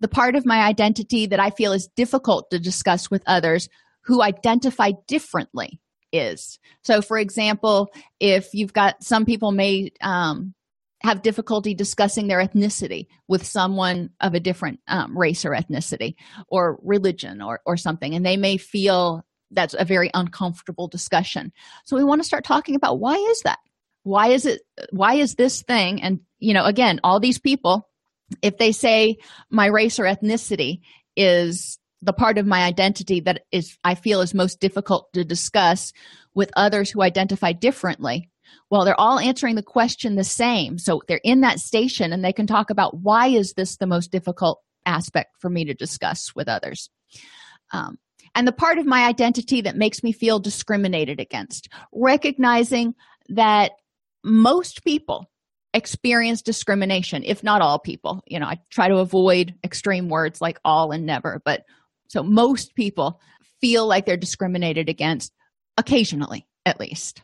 the 0.00 0.08
part 0.08 0.36
of 0.36 0.46
my 0.46 0.60
identity 0.60 1.26
that 1.26 1.40
I 1.40 1.50
feel 1.50 1.72
is 1.72 1.88
difficult 1.96 2.50
to 2.50 2.58
discuss 2.58 3.10
with 3.10 3.22
others 3.26 3.68
who 4.02 4.22
identify 4.22 4.92
differently 5.06 5.80
is. 6.12 6.58
So, 6.82 7.02
for 7.02 7.18
example, 7.18 7.90
if 8.20 8.54
you've 8.54 8.72
got 8.72 9.02
some 9.02 9.24
people 9.24 9.52
may 9.52 9.90
um, 10.00 10.54
have 11.02 11.22
difficulty 11.22 11.74
discussing 11.74 12.26
their 12.26 12.38
ethnicity 12.38 13.06
with 13.28 13.46
someone 13.46 14.10
of 14.20 14.34
a 14.34 14.40
different 14.40 14.80
um, 14.88 15.16
race 15.16 15.44
or 15.44 15.50
ethnicity 15.50 16.14
or 16.48 16.78
religion 16.82 17.42
or, 17.42 17.60
or 17.66 17.76
something, 17.76 18.14
and 18.14 18.24
they 18.24 18.36
may 18.36 18.56
feel 18.56 19.24
that's 19.50 19.74
a 19.78 19.84
very 19.84 20.10
uncomfortable 20.14 20.88
discussion. 20.88 21.52
So, 21.84 21.96
we 21.96 22.04
want 22.04 22.20
to 22.20 22.26
start 22.26 22.44
talking 22.44 22.76
about 22.76 23.00
why 23.00 23.14
is 23.14 23.40
that? 23.42 23.58
Why 24.06 24.28
is 24.28 24.46
it? 24.46 24.62
Why 24.90 25.14
is 25.14 25.34
this 25.34 25.62
thing? 25.62 26.02
And, 26.02 26.20
you 26.38 26.54
know, 26.54 26.64
again, 26.64 27.00
all 27.02 27.20
these 27.20 27.38
people 27.38 27.88
if 28.42 28.58
they 28.58 28.72
say 28.72 29.16
my 29.50 29.66
race 29.66 29.98
or 29.98 30.04
ethnicity 30.04 30.80
is 31.16 31.78
the 32.02 32.12
part 32.12 32.38
of 32.38 32.46
my 32.46 32.64
identity 32.64 33.20
that 33.20 33.42
is 33.52 33.76
i 33.84 33.94
feel 33.94 34.20
is 34.20 34.34
most 34.34 34.60
difficult 34.60 35.12
to 35.12 35.24
discuss 35.24 35.92
with 36.34 36.50
others 36.56 36.90
who 36.90 37.02
identify 37.02 37.52
differently 37.52 38.30
well 38.70 38.84
they're 38.84 39.00
all 39.00 39.18
answering 39.18 39.54
the 39.54 39.62
question 39.62 40.14
the 40.14 40.24
same 40.24 40.78
so 40.78 41.00
they're 41.08 41.20
in 41.24 41.40
that 41.40 41.58
station 41.58 42.12
and 42.12 42.24
they 42.24 42.32
can 42.32 42.46
talk 42.46 42.70
about 42.70 42.98
why 42.98 43.28
is 43.28 43.54
this 43.54 43.76
the 43.76 43.86
most 43.86 44.10
difficult 44.10 44.60
aspect 44.84 45.30
for 45.40 45.50
me 45.50 45.64
to 45.64 45.74
discuss 45.74 46.34
with 46.34 46.48
others 46.48 46.90
um, 47.72 47.96
and 48.34 48.46
the 48.46 48.52
part 48.52 48.78
of 48.78 48.86
my 48.86 49.06
identity 49.06 49.62
that 49.62 49.76
makes 49.76 50.02
me 50.02 50.12
feel 50.12 50.38
discriminated 50.38 51.18
against 51.18 51.68
recognizing 51.92 52.94
that 53.28 53.72
most 54.26 54.84
people 54.84 55.30
experience 55.72 56.42
discrimination 56.42 57.22
if 57.24 57.42
not 57.42 57.62
all 57.62 57.78
people. 57.78 58.22
You 58.26 58.40
know 58.40 58.46
i 58.46 58.58
try 58.70 58.88
to 58.88 58.96
avoid 58.96 59.54
extreme 59.64 60.08
words 60.08 60.40
like 60.40 60.58
all 60.64 60.90
and 60.90 61.06
never 61.06 61.40
but 61.44 61.62
so 62.08 62.22
most 62.22 62.74
people 62.74 63.20
feel 63.60 63.86
like 63.86 64.04
they're 64.04 64.16
discriminated 64.16 64.88
against 64.88 65.32
occasionally 65.78 66.46
at 66.64 66.80
least. 66.80 67.22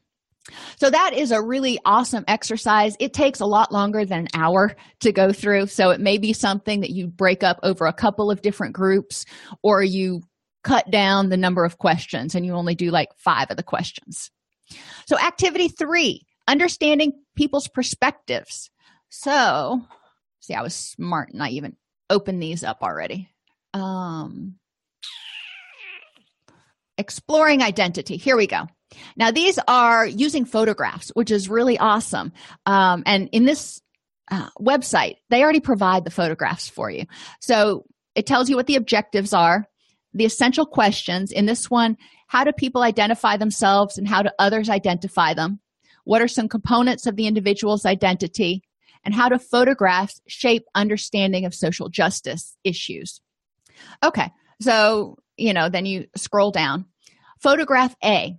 So 0.76 0.90
that 0.90 1.12
is 1.14 1.30
a 1.30 1.42
really 1.42 1.78
awesome 1.84 2.24
exercise. 2.26 2.96
It 2.98 3.12
takes 3.12 3.40
a 3.40 3.46
lot 3.46 3.70
longer 3.70 4.04
than 4.04 4.20
an 4.20 4.28
hour 4.34 4.74
to 5.00 5.12
go 5.12 5.32
through. 5.32 5.68
So 5.68 5.90
it 5.90 6.00
may 6.00 6.18
be 6.18 6.32
something 6.32 6.80
that 6.80 6.90
you 6.90 7.06
break 7.06 7.44
up 7.44 7.60
over 7.62 7.86
a 7.86 7.92
couple 7.92 8.30
of 8.30 8.42
different 8.42 8.74
groups 8.74 9.24
or 9.62 9.82
you 9.82 10.22
cut 10.64 10.90
down 10.90 11.28
the 11.28 11.36
number 11.36 11.64
of 11.64 11.78
questions 11.78 12.34
and 12.34 12.44
you 12.44 12.54
only 12.54 12.74
do 12.74 12.90
like 12.90 13.10
five 13.16 13.50
of 13.50 13.56
the 13.56 13.62
questions. 13.62 14.30
So 15.06 15.18
activity 15.18 15.68
three 15.68 16.22
understanding 16.52 17.12
people's 17.34 17.68
perspectives 17.68 18.70
so 19.08 19.80
see 20.40 20.54
i 20.54 20.62
was 20.62 20.74
smart 20.74 21.30
and 21.32 21.42
i 21.42 21.48
even 21.48 21.76
opened 22.10 22.42
these 22.42 22.62
up 22.62 22.82
already 22.82 23.28
um 23.74 24.54
exploring 26.98 27.62
identity. 27.62 28.16
Here 28.16 28.36
we 28.36 28.46
go. 28.46 28.66
Now, 29.16 29.30
these 29.30 29.58
are 29.66 30.06
using 30.06 30.44
photographs, 30.44 31.10
which 31.14 31.30
is 31.30 31.48
really 31.48 31.78
awesome. 31.78 32.32
Um, 32.66 33.02
and 33.06 33.28
in 33.32 33.44
this 33.44 33.80
uh, 34.30 34.48
website, 34.60 35.16
they 35.30 35.42
already 35.42 35.60
provide 35.60 36.04
the 36.04 36.10
photographs 36.10 36.68
for 36.68 36.90
you. 36.90 37.06
So 37.40 37.84
it 38.14 38.26
tells 38.26 38.50
you 38.50 38.56
what 38.56 38.66
the 38.66 38.76
objectives 38.76 39.32
are, 39.32 39.66
the 40.12 40.26
essential 40.26 40.66
questions. 40.66 41.32
In 41.32 41.46
this 41.46 41.70
one, 41.70 41.96
how 42.28 42.44
do 42.44 42.52
people 42.52 42.82
identify 42.82 43.36
themselves 43.36 43.96
and 43.96 44.06
how 44.06 44.22
do 44.22 44.30
others 44.38 44.68
identify 44.68 45.34
them? 45.34 45.60
What 46.04 46.22
are 46.22 46.28
some 46.28 46.48
components 46.48 47.06
of 47.06 47.16
the 47.16 47.26
individual's 47.26 47.86
identity? 47.86 48.62
And 49.04 49.14
how 49.14 49.28
do 49.28 49.38
photographs 49.38 50.20
shape 50.28 50.64
understanding 50.74 51.44
of 51.44 51.54
social 51.54 51.88
justice 51.88 52.56
issues? 52.64 53.20
Okay, 54.04 54.30
so, 54.60 55.18
you 55.36 55.52
know, 55.52 55.68
then 55.68 55.86
you 55.86 56.06
scroll 56.16 56.50
down. 56.50 56.86
Photograph 57.40 57.94
A. 58.04 58.36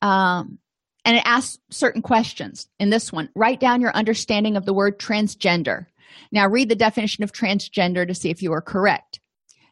Um, 0.00 0.58
and 1.04 1.16
it 1.16 1.26
asks 1.26 1.58
certain 1.70 2.00
questions. 2.00 2.68
In 2.78 2.90
this 2.90 3.12
one, 3.12 3.28
write 3.34 3.60
down 3.60 3.80
your 3.80 3.94
understanding 3.94 4.56
of 4.56 4.64
the 4.64 4.72
word 4.72 4.98
transgender. 4.98 5.86
Now, 6.30 6.48
read 6.48 6.68
the 6.68 6.76
definition 6.76 7.24
of 7.24 7.32
transgender 7.32 8.06
to 8.06 8.14
see 8.14 8.30
if 8.30 8.42
you 8.42 8.52
are 8.52 8.62
correct. 8.62 9.20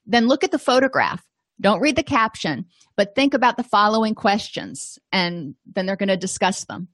Then 0.07 0.27
look 0.27 0.45
at 0.45 0.51
the 0.51 0.59
photograph. 0.59 1.25
Don't 1.61 1.81
read 1.81 1.97
the 1.97 2.03
caption, 2.03 2.67
but 2.97 3.15
think 3.15 3.35
about 3.35 3.57
the 3.57 3.63
following 3.63 4.15
questions, 4.15 4.99
and 5.13 5.55
then 5.67 5.87
they're 5.87 5.97
going 5.97 6.09
to 6.09 6.17
discuss 6.17 6.65
them. 6.65 6.89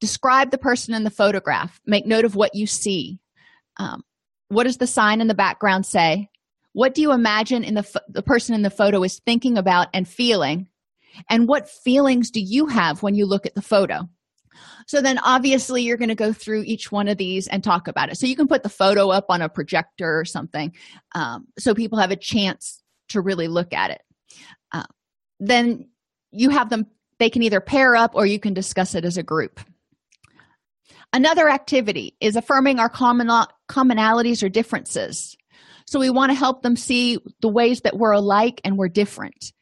Describe 0.00 0.50
the 0.50 0.58
person 0.58 0.94
in 0.94 1.04
the 1.04 1.10
photograph. 1.10 1.80
Make 1.86 2.06
note 2.06 2.24
of 2.24 2.34
what 2.34 2.54
you 2.54 2.66
see. 2.66 3.18
Um, 3.76 4.02
what 4.48 4.64
does 4.64 4.78
the 4.78 4.86
sign 4.86 5.20
in 5.20 5.28
the 5.28 5.34
background 5.34 5.86
say? 5.86 6.28
What 6.72 6.94
do 6.94 7.02
you 7.02 7.12
imagine 7.12 7.64
in 7.64 7.74
the, 7.74 8.02
the 8.08 8.22
person 8.22 8.54
in 8.54 8.62
the 8.62 8.70
photo 8.70 9.02
is 9.02 9.20
thinking 9.20 9.58
about 9.58 9.88
and 9.92 10.06
feeling? 10.06 10.68
And 11.28 11.48
what 11.48 11.68
feelings 11.68 12.30
do 12.30 12.40
you 12.40 12.66
have 12.66 13.02
when 13.02 13.14
you 13.14 13.26
look 13.26 13.46
at 13.46 13.54
the 13.54 13.62
photo? 13.62 14.08
So 14.86 15.00
then 15.00 15.18
obviously 15.18 15.82
you're 15.82 15.96
going 15.96 16.08
to 16.08 16.14
go 16.14 16.32
through 16.32 16.64
each 16.64 16.90
one 16.90 17.08
of 17.08 17.16
these 17.16 17.46
and 17.46 17.62
talk 17.62 17.88
about 17.88 18.10
it. 18.10 18.18
So 18.18 18.26
you 18.26 18.36
can 18.36 18.48
put 18.48 18.62
the 18.62 18.68
photo 18.68 19.10
up 19.10 19.26
on 19.28 19.42
a 19.42 19.48
projector 19.48 20.18
or 20.18 20.24
something 20.24 20.74
um, 21.14 21.46
so 21.58 21.74
people 21.74 21.98
have 21.98 22.10
a 22.10 22.16
chance 22.16 22.82
to 23.10 23.20
really 23.20 23.48
look 23.48 23.72
at 23.72 23.90
it. 23.90 24.02
Uh, 24.72 24.84
then 25.38 25.88
you 26.32 26.50
have 26.50 26.70
them, 26.70 26.86
they 27.18 27.30
can 27.30 27.42
either 27.42 27.60
pair 27.60 27.96
up 27.96 28.14
or 28.14 28.26
you 28.26 28.38
can 28.38 28.54
discuss 28.54 28.94
it 28.94 29.04
as 29.04 29.16
a 29.16 29.22
group. 29.22 29.60
Another 31.12 31.48
activity 31.48 32.16
is 32.20 32.36
affirming 32.36 32.78
our 32.78 32.88
common, 32.88 33.28
commonalities 33.68 34.42
or 34.42 34.48
differences. 34.48 35.36
So 35.86 35.98
we 35.98 36.10
want 36.10 36.30
to 36.30 36.36
help 36.36 36.62
them 36.62 36.76
see 36.76 37.18
the 37.40 37.48
ways 37.48 37.80
that 37.80 37.96
we're 37.96 38.12
alike 38.12 38.60
and 38.64 38.78
we're 38.78 38.88
different 38.88 39.52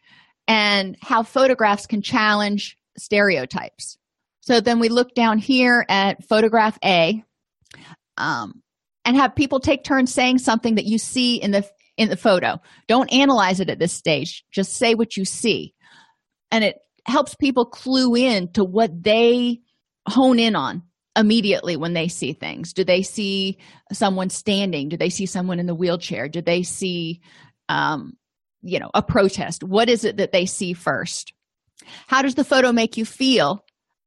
and 0.46 0.96
how 1.00 1.22
photographs 1.22 1.86
can 1.86 2.02
challenge 2.02 2.76
stereotypes. 2.98 3.96
So 4.40 4.60
then 4.60 4.78
we 4.78 4.88
look 4.88 5.14
down 5.14 5.38
here 5.38 5.86
at 5.88 6.24
photograph 6.24 6.78
A 6.84 7.22
um, 8.18 8.62
and 9.04 9.16
have 9.16 9.34
people 9.34 9.60
take 9.60 9.84
turns 9.84 10.12
saying 10.12 10.38
something 10.38 10.74
that 10.74 10.84
you 10.84 10.98
see 10.98 11.36
in 11.36 11.50
the 11.50 11.68
in 11.96 12.08
the 12.08 12.16
photo. 12.16 12.60
Don't 12.86 13.12
analyze 13.12 13.58
it 13.58 13.70
at 13.70 13.78
this 13.78 13.92
stage. 13.92 14.44
Just 14.52 14.74
say 14.74 14.94
what 14.94 15.16
you 15.16 15.24
see. 15.24 15.74
And 16.50 16.62
it 16.62 16.78
helps 17.06 17.34
people 17.34 17.66
clue 17.66 18.14
in 18.14 18.52
to 18.52 18.64
what 18.64 19.02
they 19.02 19.60
hone 20.06 20.38
in 20.38 20.54
on 20.54 20.82
immediately 21.18 21.76
when 21.76 21.92
they 21.92 22.08
see 22.08 22.32
things. 22.32 22.72
Do 22.72 22.84
they 22.84 23.02
see 23.02 23.58
someone 23.92 24.30
standing? 24.30 24.88
Do 24.88 24.96
they 24.96 25.10
see 25.10 25.26
someone 25.26 25.58
in 25.58 25.66
the 25.66 25.74
wheelchair? 25.74 26.28
Do 26.28 26.40
they 26.40 26.62
see 26.62 27.20
um, 27.68 28.16
you 28.62 28.78
know, 28.78 28.90
a 28.94 29.02
protest? 29.02 29.62
What 29.62 29.88
is 29.88 30.04
it 30.04 30.16
that 30.16 30.32
they 30.32 30.46
see 30.46 30.72
first? 30.72 31.32
How 32.06 32.22
does 32.22 32.34
the 32.34 32.44
photo 32.44 32.72
make 32.72 32.96
you 32.96 33.04
feel? 33.04 33.64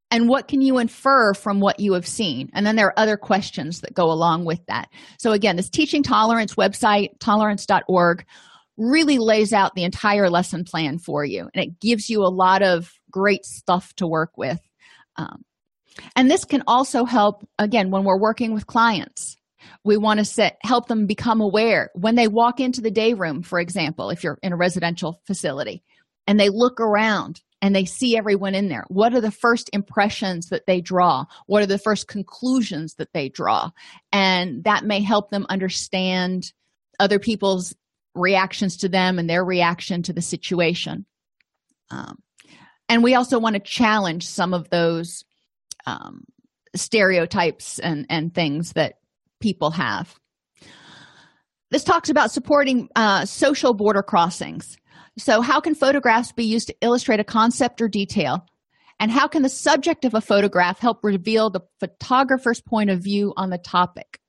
And 0.09 0.27
what 0.27 0.49
can 0.49 0.59
you 0.59 0.77
infer 0.77 1.33
from 1.33 1.61
what 1.61 1.79
you 1.79 1.93
have 1.93 2.07
seen? 2.07 2.49
And 2.53 2.65
then 2.65 2.75
there 2.75 2.87
are 2.87 2.99
other 2.99 3.15
questions 3.15 3.79
that 3.81 3.93
go 3.93 4.11
along 4.11 4.43
with 4.43 4.59
that. 4.65 4.89
So, 5.17 5.31
again, 5.31 5.55
this 5.55 5.69
teaching 5.69 6.03
tolerance 6.03 6.55
website, 6.55 7.11
tolerance.org, 7.19 8.25
really 8.77 9.19
lays 9.19 9.53
out 9.53 9.73
the 9.73 9.85
entire 9.85 10.29
lesson 10.29 10.65
plan 10.65 10.97
for 10.97 11.23
you. 11.23 11.49
And 11.53 11.63
it 11.63 11.79
gives 11.79 12.09
you 12.09 12.23
a 12.23 12.27
lot 12.27 12.61
of 12.61 12.91
great 13.09 13.45
stuff 13.45 13.93
to 13.95 14.07
work 14.07 14.37
with. 14.37 14.59
Um, 15.15 15.43
and 16.15 16.29
this 16.29 16.45
can 16.45 16.63
also 16.67 17.05
help, 17.05 17.47
again, 17.57 17.91
when 17.91 18.03
we're 18.03 18.19
working 18.19 18.53
with 18.53 18.67
clients. 18.67 19.37
We 19.83 19.97
want 19.97 20.19
to 20.19 20.25
set 20.25 20.57
help 20.63 20.87
them 20.87 21.05
become 21.05 21.41
aware. 21.41 21.91
When 21.93 22.15
they 22.15 22.27
walk 22.27 22.59
into 22.59 22.81
the 22.81 22.91
day 22.91 23.13
room 23.13 23.43
for 23.43 23.59
example 23.59 24.09
if 24.09 24.23
you're 24.23 24.39
in 24.41 24.53
a 24.53 24.57
residential 24.57 25.21
facility 25.25 25.83
and 26.25 26.39
they 26.39 26.49
look 26.49 26.79
around 26.79 27.41
and 27.61 27.75
they 27.75 27.85
see 27.85 28.17
everyone 28.17 28.55
in 28.55 28.69
there 28.69 28.85
what 28.87 29.13
are 29.13 29.21
the 29.21 29.31
first 29.31 29.69
impressions 29.71 30.49
that 30.49 30.65
they 30.65 30.81
draw? 30.81 31.25
What 31.45 31.61
are 31.61 31.67
the 31.67 31.77
first 31.77 32.07
conclusions 32.07 32.95
that 32.95 33.13
they 33.13 33.29
draw? 33.29 33.69
And 34.11 34.63
that 34.63 34.83
may 34.83 35.01
help 35.01 35.29
them 35.29 35.45
understand 35.49 36.51
other 36.99 37.19
people's 37.19 37.75
reactions 38.15 38.77
to 38.77 38.89
them 38.89 39.19
and 39.19 39.29
their 39.29 39.43
reaction 39.43 40.03
to 40.03 40.13
the 40.13 40.21
situation. 40.21 41.05
Um, 41.89 42.17
and 42.89 43.03
we 43.03 43.15
also 43.15 43.39
want 43.39 43.55
to 43.55 43.61
challenge 43.61 44.27
some 44.27 44.53
of 44.53 44.69
those 44.69 45.23
um, 45.85 46.23
stereotypes 46.75 47.79
and 47.79 48.05
and 48.09 48.33
things 48.33 48.73
that 48.73 48.95
people 49.39 49.71
have. 49.71 50.15
This 51.71 51.83
talks 51.85 52.09
about 52.09 52.31
supporting 52.31 52.89
uh, 52.95 53.25
social 53.25 53.73
border 53.73 54.03
crossings. 54.03 54.77
So, 55.17 55.41
how 55.41 55.59
can 55.59 55.75
photographs 55.75 56.31
be 56.31 56.45
used 56.45 56.67
to 56.67 56.75
illustrate 56.81 57.19
a 57.19 57.25
concept 57.25 57.81
or 57.81 57.87
detail? 57.87 58.45
And 58.99 59.09
how 59.09 59.27
can 59.27 59.41
the 59.41 59.49
subject 59.49 60.05
of 60.05 60.13
a 60.13 60.21
photograph 60.21 60.79
help 60.79 61.03
reveal 61.03 61.49
the 61.49 61.61
photographer's 61.79 62.61
point 62.61 62.89
of 62.91 62.99
view 62.99 63.33
on 63.35 63.49
the 63.49 63.57
topic? 63.57 64.19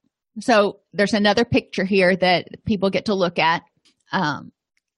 So, 0.40 0.80
there's 0.92 1.14
another 1.14 1.44
picture 1.44 1.84
here 1.84 2.16
that 2.16 2.64
people 2.64 2.90
get 2.90 3.07
to 3.07 3.14
look 3.14 3.38
at. 3.38 3.62
Um, 4.12 4.53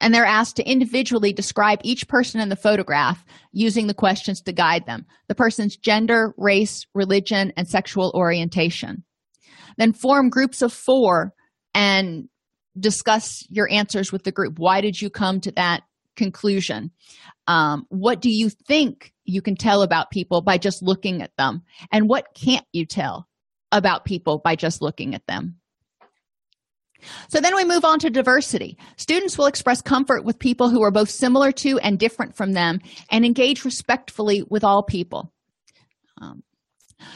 and 0.05 0.13
they're 0.13 0.27
asked 0.27 0.57
to 0.57 0.71
individually 0.71 1.33
describe 1.33 1.79
each 1.83 2.07
person 2.09 2.39
in 2.39 2.51
the 2.51 2.57
photograph 2.57 3.25
using 3.53 3.87
the 3.87 3.95
questions 3.95 4.43
to 4.43 4.53
guide 4.53 4.85
them. 4.85 5.07
The 5.29 5.35
person's 5.35 5.79
gender, 5.79 6.35
race, 6.37 6.85
religion, 6.93 7.55
and 7.57 7.67
sexual 7.67 8.13
orientation. 8.15 9.03
Then 9.79 9.95
form 9.95 10.29
groups 10.29 10.61
of 10.61 10.75
four 10.75 11.33
and 11.73 12.29
discuss 12.79 13.47
your 13.49 13.67
answers 13.73 14.13
with 14.13 14.25
the 14.25 14.31
group. 14.31 14.59
Why 14.59 14.83
did 14.83 15.01
you 15.01 15.09
come 15.09 15.41
to 15.41 15.53
that 15.53 15.85
conclusion? 16.17 16.91
Um, 17.47 17.87
what 17.89 18.21
do 18.21 18.29
you 18.31 18.51
think 18.51 19.15
you 19.25 19.41
can 19.41 19.57
tell 19.57 19.81
about 19.81 20.11
people 20.11 20.43
by 20.43 20.59
just 20.59 20.83
looking 20.83 21.23
at 21.23 21.35
them? 21.39 21.63
And 21.91 22.11
what 22.11 22.27
can't 22.35 22.67
you 22.75 22.85
tell 22.85 23.27
about 23.73 24.05
people 24.05 24.39
by 24.45 24.55
just 24.55 24.83
looking 24.83 25.15
at 25.15 25.27
them 25.27 25.57
so 27.29 27.41
then 27.41 27.55
we 27.55 27.65
move 27.65 27.85
on 27.85 27.99
to 28.01 28.11
diversity. 28.11 28.79
Students 28.97 29.37
will 29.37 29.47
express 29.47 29.83
comfort 29.83 30.25
with 30.25 30.39
people 30.39 30.71
who 30.71 30.83
are 30.83 30.91
both 30.91 31.11
similar 31.11 31.53
to 31.53 31.79
and 31.81 31.99
different 31.99 32.37
from 32.37 32.53
them 32.53 32.81
and 33.11 33.25
engage 33.25 33.65
respectfully 33.65 34.45
with 34.49 34.65
all 34.65 34.83
people. 34.83 35.33
Um, 36.21 36.43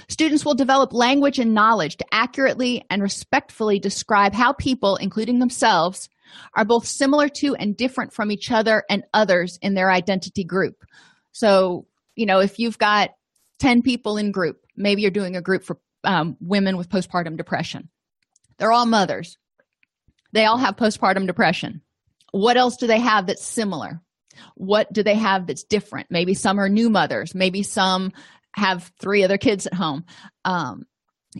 Students 0.08 0.44
will 0.44 0.54
develop 0.54 0.92
language 0.92 1.38
and 1.38 1.54
knowledge 1.54 1.96
to 1.96 2.06
accurately 2.12 2.84
and 2.90 3.02
respectfully 3.02 3.78
describe 3.78 4.34
how 4.34 4.52
people, 4.52 4.96
including 4.96 5.38
themselves, 5.38 6.08
are 6.54 6.64
both 6.64 6.86
similar 6.86 7.28
to 7.28 7.54
and 7.54 7.76
different 7.76 8.12
from 8.12 8.30
each 8.30 8.50
other 8.50 8.84
and 8.90 9.04
others 9.14 9.58
in 9.62 9.74
their 9.74 9.90
identity 9.90 10.44
group. 10.44 10.84
So, 11.32 11.86
you 12.16 12.26
know, 12.26 12.40
if 12.40 12.58
you've 12.58 12.78
got 12.78 13.10
10 13.60 13.82
people 13.82 14.16
in 14.16 14.30
group, 14.30 14.60
maybe 14.76 15.02
you're 15.02 15.10
doing 15.10 15.36
a 15.36 15.42
group 15.42 15.64
for 15.64 15.78
um, 16.04 16.36
women 16.40 16.76
with 16.76 16.88
postpartum 16.88 17.36
depression. 17.36 17.88
They're 18.58 18.72
all 18.72 18.86
mothers. 18.86 19.36
They 20.32 20.44
all 20.44 20.58
have 20.58 20.76
postpartum 20.76 21.26
depression. 21.26 21.82
What 22.32 22.56
else 22.56 22.76
do 22.76 22.86
they 22.86 23.00
have 23.00 23.26
that's 23.26 23.44
similar? 23.44 24.00
What 24.54 24.92
do 24.92 25.02
they 25.02 25.14
have 25.14 25.46
that's 25.46 25.64
different? 25.64 26.08
Maybe 26.10 26.34
some 26.34 26.60
are 26.60 26.68
new 26.68 26.90
mothers. 26.90 27.34
Maybe 27.34 27.62
some 27.62 28.12
have 28.54 28.92
three 29.00 29.24
other 29.24 29.38
kids 29.38 29.66
at 29.66 29.74
home 29.74 30.04
um, 30.44 30.86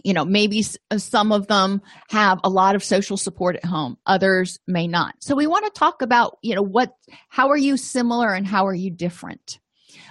you 0.05 0.13
know 0.13 0.25
maybe 0.25 0.65
uh, 0.91 0.99
some 0.99 1.33
of 1.33 1.47
them 1.47 1.81
have 2.09 2.39
a 2.45 2.49
lot 2.49 2.75
of 2.75 2.85
social 2.85 3.17
support 3.17 3.57
at 3.57 3.65
home 3.65 3.97
others 4.07 4.59
may 4.67 4.87
not 4.87 5.15
so 5.21 5.35
we 5.35 5.47
want 5.47 5.65
to 5.65 5.79
talk 5.79 6.03
about 6.03 6.39
you 6.43 6.55
know 6.55 6.63
what 6.63 6.95
how 7.29 7.49
are 7.49 7.57
you 7.57 7.77
similar 7.77 8.33
and 8.33 8.47
how 8.47 8.67
are 8.67 8.75
you 8.75 8.91
different 8.91 9.59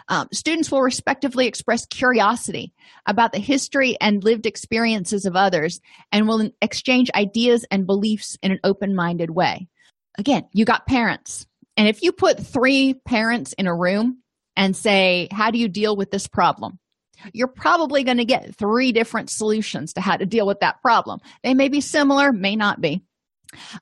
um, 0.09 0.27
students 0.31 0.71
will 0.71 0.81
respectively 0.81 1.47
express 1.47 1.85
curiosity 1.85 2.73
about 3.05 3.33
the 3.33 3.39
history 3.39 3.97
and 3.99 4.23
lived 4.23 4.45
experiences 4.45 5.25
of 5.25 5.35
others 5.35 5.81
and 6.11 6.27
will 6.27 6.49
exchange 6.61 7.11
ideas 7.15 7.65
and 7.71 7.85
beliefs 7.85 8.37
in 8.41 8.51
an 8.51 8.59
open-minded 8.63 9.29
way 9.29 9.67
again 10.17 10.47
you 10.53 10.65
got 10.65 10.87
parents 10.87 11.45
and 11.75 11.87
if 11.87 12.01
you 12.01 12.11
put 12.11 12.39
three 12.39 12.93
parents 13.05 13.53
in 13.53 13.67
a 13.67 13.75
room 13.75 14.21
and 14.55 14.75
say 14.75 15.27
how 15.31 15.51
do 15.51 15.57
you 15.57 15.67
deal 15.67 15.95
with 15.95 16.11
this 16.11 16.27
problem 16.27 16.79
you're 17.33 17.47
probably 17.47 18.03
going 18.03 18.17
to 18.17 18.25
get 18.25 18.55
three 18.55 18.91
different 18.91 19.29
solutions 19.29 19.93
to 19.93 20.01
how 20.01 20.17
to 20.17 20.25
deal 20.25 20.45
with 20.45 20.59
that 20.59 20.81
problem. 20.81 21.19
They 21.43 21.53
may 21.53 21.69
be 21.69 21.81
similar, 21.81 22.31
may 22.31 22.55
not 22.55 22.81
be. 22.81 23.03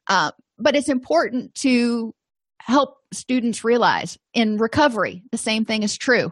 Uh, 0.07 0.31
but 0.57 0.75
it's 0.75 0.89
important 0.89 1.55
to 1.55 2.13
help 2.59 2.97
students 3.15 3.63
realize 3.63 4.17
in 4.33 4.57
recovery, 4.57 5.23
the 5.31 5.37
same 5.37 5.65
thing 5.65 5.83
is 5.83 5.97
true. 5.97 6.31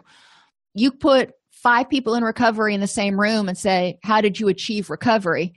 You 0.74 0.92
put 0.92 1.32
five 1.52 1.90
people 1.90 2.16
in 2.16 2.24
recovery 2.24 2.74
in 2.74 2.82
the 2.82 2.88
same 2.88 3.20
room 3.20 3.48
and 3.48 3.58
say, 3.58 3.98
How 4.04 4.22
did 4.22 4.40
you 4.40 4.48
achieve 4.50 4.90
recovery? 4.90 5.54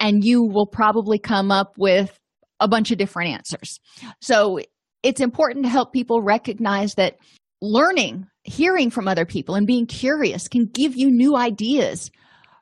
And 0.00 0.24
you 0.24 0.42
will 0.42 0.66
probably 0.66 1.18
come 1.18 1.50
up 1.50 1.74
with 1.76 2.18
a 2.60 2.68
bunch 2.68 2.90
of 2.90 2.98
different 2.98 3.30
answers. 3.30 3.78
So 4.20 4.60
it's 5.02 5.20
important 5.20 5.64
to 5.64 5.70
help 5.70 5.92
people 5.92 6.22
recognize 6.22 6.94
that 6.94 7.16
learning, 7.60 8.26
hearing 8.44 8.90
from 8.90 9.08
other 9.08 9.26
people, 9.26 9.54
and 9.54 9.66
being 9.66 9.86
curious 9.86 10.48
can 10.48 10.66
give 10.66 10.96
you 10.96 11.10
new 11.10 11.36
ideas 11.36 12.10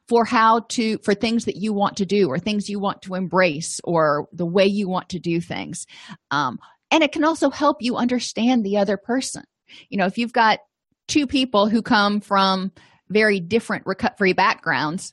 for 0.08 0.24
how 0.24 0.60
to 0.68 0.98
for 1.04 1.14
things 1.14 1.44
that 1.44 1.56
you 1.56 1.72
want 1.72 1.96
to 1.96 2.04
do 2.04 2.28
or 2.28 2.38
things 2.38 2.68
you 2.68 2.80
want 2.80 3.00
to 3.02 3.14
embrace 3.14 3.80
or 3.84 4.26
the 4.32 4.44
way 4.44 4.66
you 4.66 4.88
want 4.88 5.08
to 5.08 5.20
do 5.20 5.40
things 5.40 5.86
um, 6.32 6.58
and 6.90 7.02
it 7.02 7.12
can 7.12 7.24
also 7.24 7.50
help 7.50 7.78
you 7.80 7.96
understand 7.96 8.64
the 8.64 8.78
other 8.78 8.96
person. 8.96 9.44
You 9.88 9.98
know 9.98 10.06
if 10.06 10.18
you've 10.18 10.32
got 10.32 10.60
two 11.08 11.26
people 11.26 11.68
who 11.68 11.82
come 11.82 12.20
from 12.20 12.72
very 13.08 13.40
different 13.40 13.84
recovery 13.86 14.32
backgrounds 14.32 15.12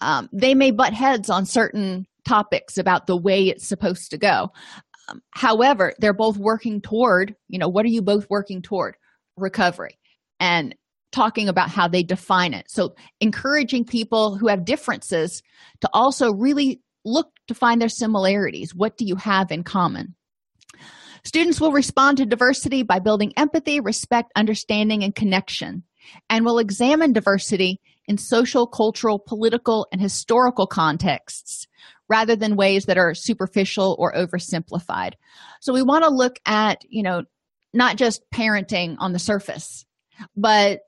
um, 0.00 0.28
they 0.32 0.54
may 0.54 0.70
butt 0.70 0.92
heads 0.92 1.30
on 1.30 1.46
certain 1.46 2.06
topics 2.24 2.78
about 2.78 3.06
the 3.06 3.16
way 3.16 3.48
it's 3.48 3.66
supposed 3.66 4.10
to 4.10 4.18
go. 4.18 4.52
Um, 5.08 5.22
however 5.30 5.94
they're 5.98 6.12
both 6.12 6.36
working 6.36 6.80
toward 6.80 7.34
you 7.48 7.58
know 7.58 7.68
what 7.68 7.84
are 7.84 7.90
you 7.90 8.02
both 8.02 8.26
working 8.28 8.62
toward? 8.62 8.96
Recovery 9.36 9.98
and 10.40 10.74
talking 11.12 11.48
about 11.48 11.70
how 11.70 11.88
they 11.88 12.02
define 12.02 12.52
it. 12.52 12.70
So 12.70 12.94
encouraging 13.20 13.84
people 13.84 14.36
who 14.36 14.48
have 14.48 14.64
differences 14.64 15.42
to 15.80 15.88
also 15.92 16.32
really 16.32 16.82
look 17.04 17.28
to 17.48 17.54
find 17.54 17.80
their 17.80 17.88
similarities. 17.88 18.74
What 18.74 18.96
do 18.96 19.06
you 19.06 19.16
have 19.16 19.50
in 19.50 19.62
common 19.62 20.14
students 21.26 21.60
will 21.60 21.72
respond 21.72 22.18
to 22.18 22.24
diversity 22.24 22.84
by 22.84 23.00
building 23.00 23.32
empathy 23.36 23.80
respect 23.80 24.30
understanding 24.36 25.02
and 25.02 25.14
connection 25.14 25.82
and 26.30 26.44
will 26.44 26.58
examine 26.58 27.12
diversity 27.12 27.80
in 28.06 28.16
social 28.16 28.66
cultural 28.66 29.18
political 29.18 29.88
and 29.90 30.00
historical 30.00 30.68
contexts 30.68 31.66
rather 32.08 32.36
than 32.36 32.54
ways 32.54 32.84
that 32.84 32.96
are 32.96 33.12
superficial 33.12 33.96
or 33.98 34.12
oversimplified. 34.12 35.14
So 35.60 35.72
we 35.72 35.82
want 35.82 36.04
to 36.04 36.10
look 36.10 36.38
at 36.46 36.84
you 36.88 37.02
know 37.02 37.24
not 37.74 37.96
just 37.96 38.22
parenting 38.32 38.96
on 39.00 39.12
the 39.12 39.18
surface 39.18 39.84
but 40.36 40.80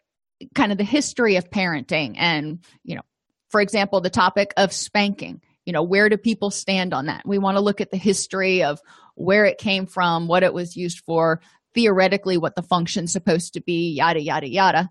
kind 0.55 0.70
of 0.70 0.78
the 0.78 0.84
history 0.84 1.34
of 1.34 1.51
parenting 1.51 2.14
and 2.16 2.64
you 2.84 2.95
know 2.95 3.03
for 3.49 3.61
example 3.61 4.01
the 4.01 4.09
topic 4.09 4.55
of 4.57 4.72
spanking 4.72 5.43
you 5.69 5.73
know 5.75 5.83
where 5.83 6.09
do 6.09 6.16
people 6.16 6.51
stand 6.51 6.95
on 6.95 7.07
that? 7.07 7.23
We 7.27 7.37
want 7.37 7.59
to 7.59 7.61
look 7.61 7.83
at 7.83 7.91
the 7.91 7.99
history 7.99 8.62
of 8.62 8.81
where 9.16 9.45
it 9.45 9.59
came 9.59 9.85
from 9.85 10.27
what 10.27 10.43
it 10.43 10.55
was 10.55 10.77
used 10.77 11.01
for 11.01 11.43
theoretically 11.75 12.39
what 12.39 12.57
the 12.57 12.62
function's 12.62 13.12
supposed 13.12 13.53
to 13.53 13.61
be 13.61 13.93
yada 13.93 14.23
yada 14.23 14.49
yada. 14.49 14.89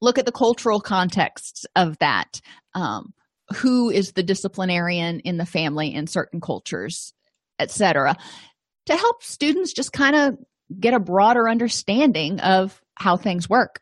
Look 0.00 0.18
at 0.18 0.24
the 0.24 0.32
cultural 0.32 0.80
contexts 0.80 1.66
of 1.76 1.98
that. 1.98 2.40
Um, 2.74 3.12
who 3.56 3.90
is 3.90 4.12
the 4.12 4.22
disciplinarian 4.22 5.20
in 5.20 5.36
the 5.36 5.44
family 5.44 5.92
in 5.92 6.06
certain 6.06 6.40
cultures 6.40 7.12
etc 7.58 8.16
to 8.86 8.96
help 8.96 9.22
students 9.22 9.72
just 9.72 9.92
kind 9.92 10.16
of 10.16 10.38
get 10.78 10.94
a 10.94 11.00
broader 11.00 11.48
understanding 11.48 12.38
of 12.40 12.80
how 12.94 13.16
things 13.16 13.50
work. 13.50 13.80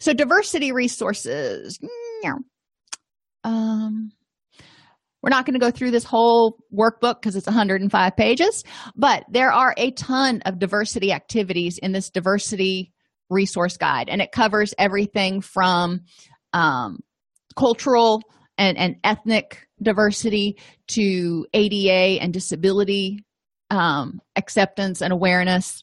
So 0.00 0.12
diversity 0.12 0.70
resources 0.70 1.80
um 3.44 4.12
we're 5.28 5.36
not 5.36 5.44
going 5.44 5.60
to 5.60 5.60
go 5.60 5.70
through 5.70 5.90
this 5.90 6.04
whole 6.04 6.56
workbook 6.72 7.20
because 7.20 7.36
it's 7.36 7.46
105 7.46 8.16
pages 8.16 8.64
but 8.96 9.24
there 9.30 9.52
are 9.52 9.74
a 9.76 9.90
ton 9.90 10.40
of 10.46 10.58
diversity 10.58 11.12
activities 11.12 11.76
in 11.76 11.92
this 11.92 12.08
diversity 12.08 12.94
resource 13.28 13.76
guide 13.76 14.08
and 14.08 14.22
it 14.22 14.32
covers 14.32 14.72
everything 14.78 15.42
from 15.42 16.00
um, 16.54 17.00
cultural 17.58 18.22
and, 18.56 18.78
and 18.78 18.96
ethnic 19.04 19.68
diversity 19.82 20.58
to 20.86 21.46
ada 21.52 22.22
and 22.22 22.32
disability 22.32 23.18
um, 23.70 24.22
acceptance 24.34 25.02
and 25.02 25.12
awareness 25.12 25.82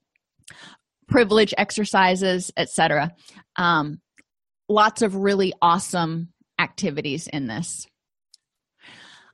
privilege 1.07 1.53
exercises 1.55 2.51
etc 2.57 3.11
um, 3.57 3.99
lots 4.67 5.03
of 5.03 5.15
really 5.15 5.53
awesome 5.61 6.29
activities 6.59 7.27
in 7.27 7.47
this. 7.47 7.87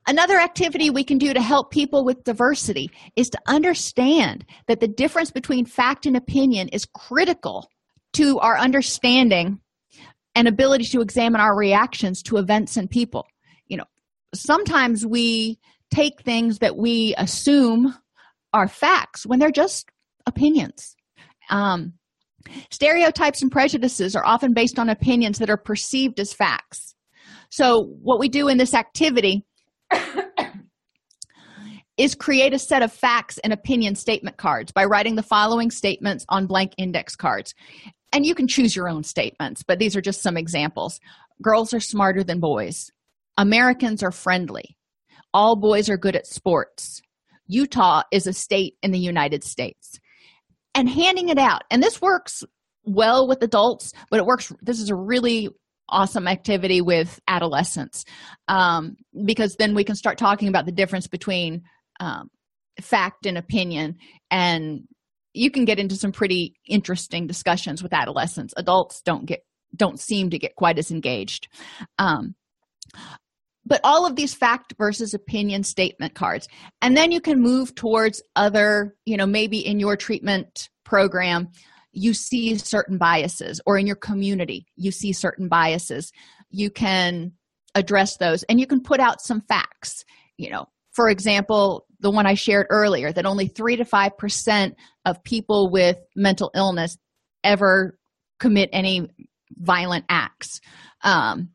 Another 0.08 0.39
activity 0.39 0.89
we 0.89 1.04
can 1.04 1.18
do 1.18 1.34
to 1.34 1.41
help 1.41 1.72
people 1.72 2.04
with 2.04 2.24
diversity 2.24 2.89
is 3.16 3.30
to 3.30 3.39
understand 3.47 4.45
that 4.68 4.80
the 4.80 4.88
difference 4.88 5.32
between 5.32 5.66
fact 5.66 6.06
and 6.06 6.18
opinion 6.18 6.70
is 6.70 6.86
critical 6.86 7.70
to 8.14 8.39
our 8.39 8.58
understanding 8.58 9.60
and 10.36 10.47
ability 10.47 10.86
to 10.86 11.02
examine 11.02 11.39
our 11.39 11.56
reactions 11.56 12.24
to 12.24 12.38
events 12.38 12.78
and 12.78 12.89
people. 12.89 13.28
You 13.68 13.78
know, 13.78 13.86
sometimes 14.34 15.06
we 15.06 15.60
take 15.93 16.22
things 16.22 16.60
that 16.60 16.78
we 16.78 17.14
assume 17.18 17.95
are 18.54 18.68
facts 18.68 19.26
when 19.26 19.39
they're 19.39 19.52
just 19.52 19.89
opinions. 20.26 20.95
Um, 21.49 21.93
Stereotypes 22.72 23.41
and 23.41 23.52
prejudices 23.52 24.16
are 24.16 24.26
often 24.26 24.54
based 24.54 24.80
on 24.80 24.89
opinions 24.89 25.38
that 25.39 25.49
are 25.49 25.58
perceived 25.58 26.20
as 26.20 26.34
facts. 26.34 26.95
So, 27.49 27.84
what 28.02 28.20
we 28.20 28.30
do 28.30 28.47
in 28.47 28.58
this 28.58 28.74
activity 28.74 29.45
is 31.98 32.16
create 32.16 32.54
a 32.54 32.60
set 32.60 32.82
of 32.82 32.92
facts 32.92 33.38
and 33.39 33.54
opinion 33.54 33.96
statement 33.96 34.38
cards 34.38 34.72
by 34.72 34.86
writing 34.86 35.16
the 35.16 35.24
following 35.24 35.70
statements 35.70 36.26
on 36.30 36.48
blank 36.48 36.74
index 36.78 37.16
cards. 37.16 37.54
And 38.12 38.26
you 38.26 38.34
can 38.34 38.48
choose 38.48 38.76
your 38.76 38.89
own 38.89 39.04
statements, 39.04 39.64
but 39.64 39.80
these 39.80 39.96
are 39.96 40.02
just 40.02 40.22
some 40.22 40.36
examples. 40.36 41.00
Girls 41.42 41.74
are 41.74 41.80
smarter 41.80 42.24
than 42.24 42.39
boys. 42.39 42.89
Americans 43.38 44.04
are 44.04 44.12
friendly. 44.12 44.78
All 45.34 45.56
boys 45.56 45.89
are 45.89 45.98
good 45.98 46.16
at 46.16 46.28
sports. 46.28 47.02
Utah 47.48 48.04
is 48.12 48.28
a 48.28 48.34
state 48.34 48.76
in 48.82 48.92
the 48.92 49.00
United 49.00 49.44
States 49.44 50.00
and 50.74 50.89
handing 50.89 51.30
it 51.30 51.38
out. 51.38 51.64
And 51.70 51.84
this 51.84 52.02
works 52.02 52.44
well 52.84 53.28
with 53.28 53.44
adults, 53.44 53.94
but 54.10 54.20
it 54.20 54.26
works. 54.26 54.52
This 54.62 54.80
is 54.80 54.89
a 54.89 54.96
really 54.96 55.50
awesome 55.92 56.28
activity 56.28 56.82
with 56.82 57.20
adolescents 57.28 58.06
um, 58.48 58.96
because 59.26 59.56
then 59.58 59.76
we 59.76 59.84
can 59.84 59.96
start 59.96 60.18
talking 60.18 60.48
about 60.48 60.66
the 60.66 60.72
difference 60.72 61.08
between 61.08 61.62
um, 62.00 62.30
fact 62.82 63.26
and 63.26 63.38
opinion 63.38 63.96
and 64.30 64.88
you 65.34 65.52
can 65.52 65.66
get 65.66 65.80
into 65.80 65.96
some 65.96 66.12
pretty 66.12 66.56
interesting 66.68 67.28
discussions 67.28 67.82
with 67.82 67.94
adolescents. 67.94 68.54
Adults 68.58 69.02
don't 69.02 69.26
get 69.26 69.46
don't 69.74 70.00
seem 70.00 70.30
to 70.30 70.38
get 70.38 70.56
quite 70.56 70.78
as 70.78 70.92
engaged. 70.92 71.48
Um, 71.98 72.36
but 73.66 73.80
all 73.86 74.06
of 74.06 74.18
these 74.18 74.34
fact 74.34 74.74
versus 74.78 75.14
opinion 75.14 75.64
statement 75.64 76.14
cards 76.14 76.48
and 76.82 76.98
then 76.98 77.12
you 77.12 77.22
can 77.22 77.39
move 77.39 77.74
towards 77.76 78.22
other 78.36 78.96
you 79.06 79.16
know 79.16 79.28
maybe 79.28 79.66
in 79.66 79.80
your 79.80 79.96
treatment 79.96 80.70
program 80.84 81.48
you 81.94 82.14
see 82.14 82.58
certain 82.58 82.98
biases 82.98 83.62
or 83.66 83.78
in 83.78 83.86
your 83.86 83.96
community 83.96 84.66
you 84.76 84.92
see 84.92 85.14
certain 85.14 85.48
biases. 85.48 86.12
You 86.50 86.70
can 86.70 87.34
address 87.76 88.18
those 88.18 88.44
and 88.44 88.60
you 88.60 88.68
can 88.68 88.82
put 88.82 89.00
out 89.00 89.22
some 89.22 89.42
facts. 89.42 90.06
You 90.38 90.50
know 90.50 90.66
for 90.92 91.10
example 91.10 91.86
the 92.00 92.12
one 92.12 92.26
i 92.26 92.34
shared 92.34 92.68
earlier 92.70 93.12
that 93.14 93.26
only 93.26 93.48
3 93.48 93.78
to 93.78 93.86
5% 93.86 94.74
of 95.06 95.24
people 95.24 95.70
with 95.72 95.98
mental 96.16 96.52
illness 96.56 96.98
ever 97.44 97.98
commit 98.39 98.70
any 98.74 99.08
violent 99.58 100.06
acts. 100.10 100.60
Um, 101.04 101.50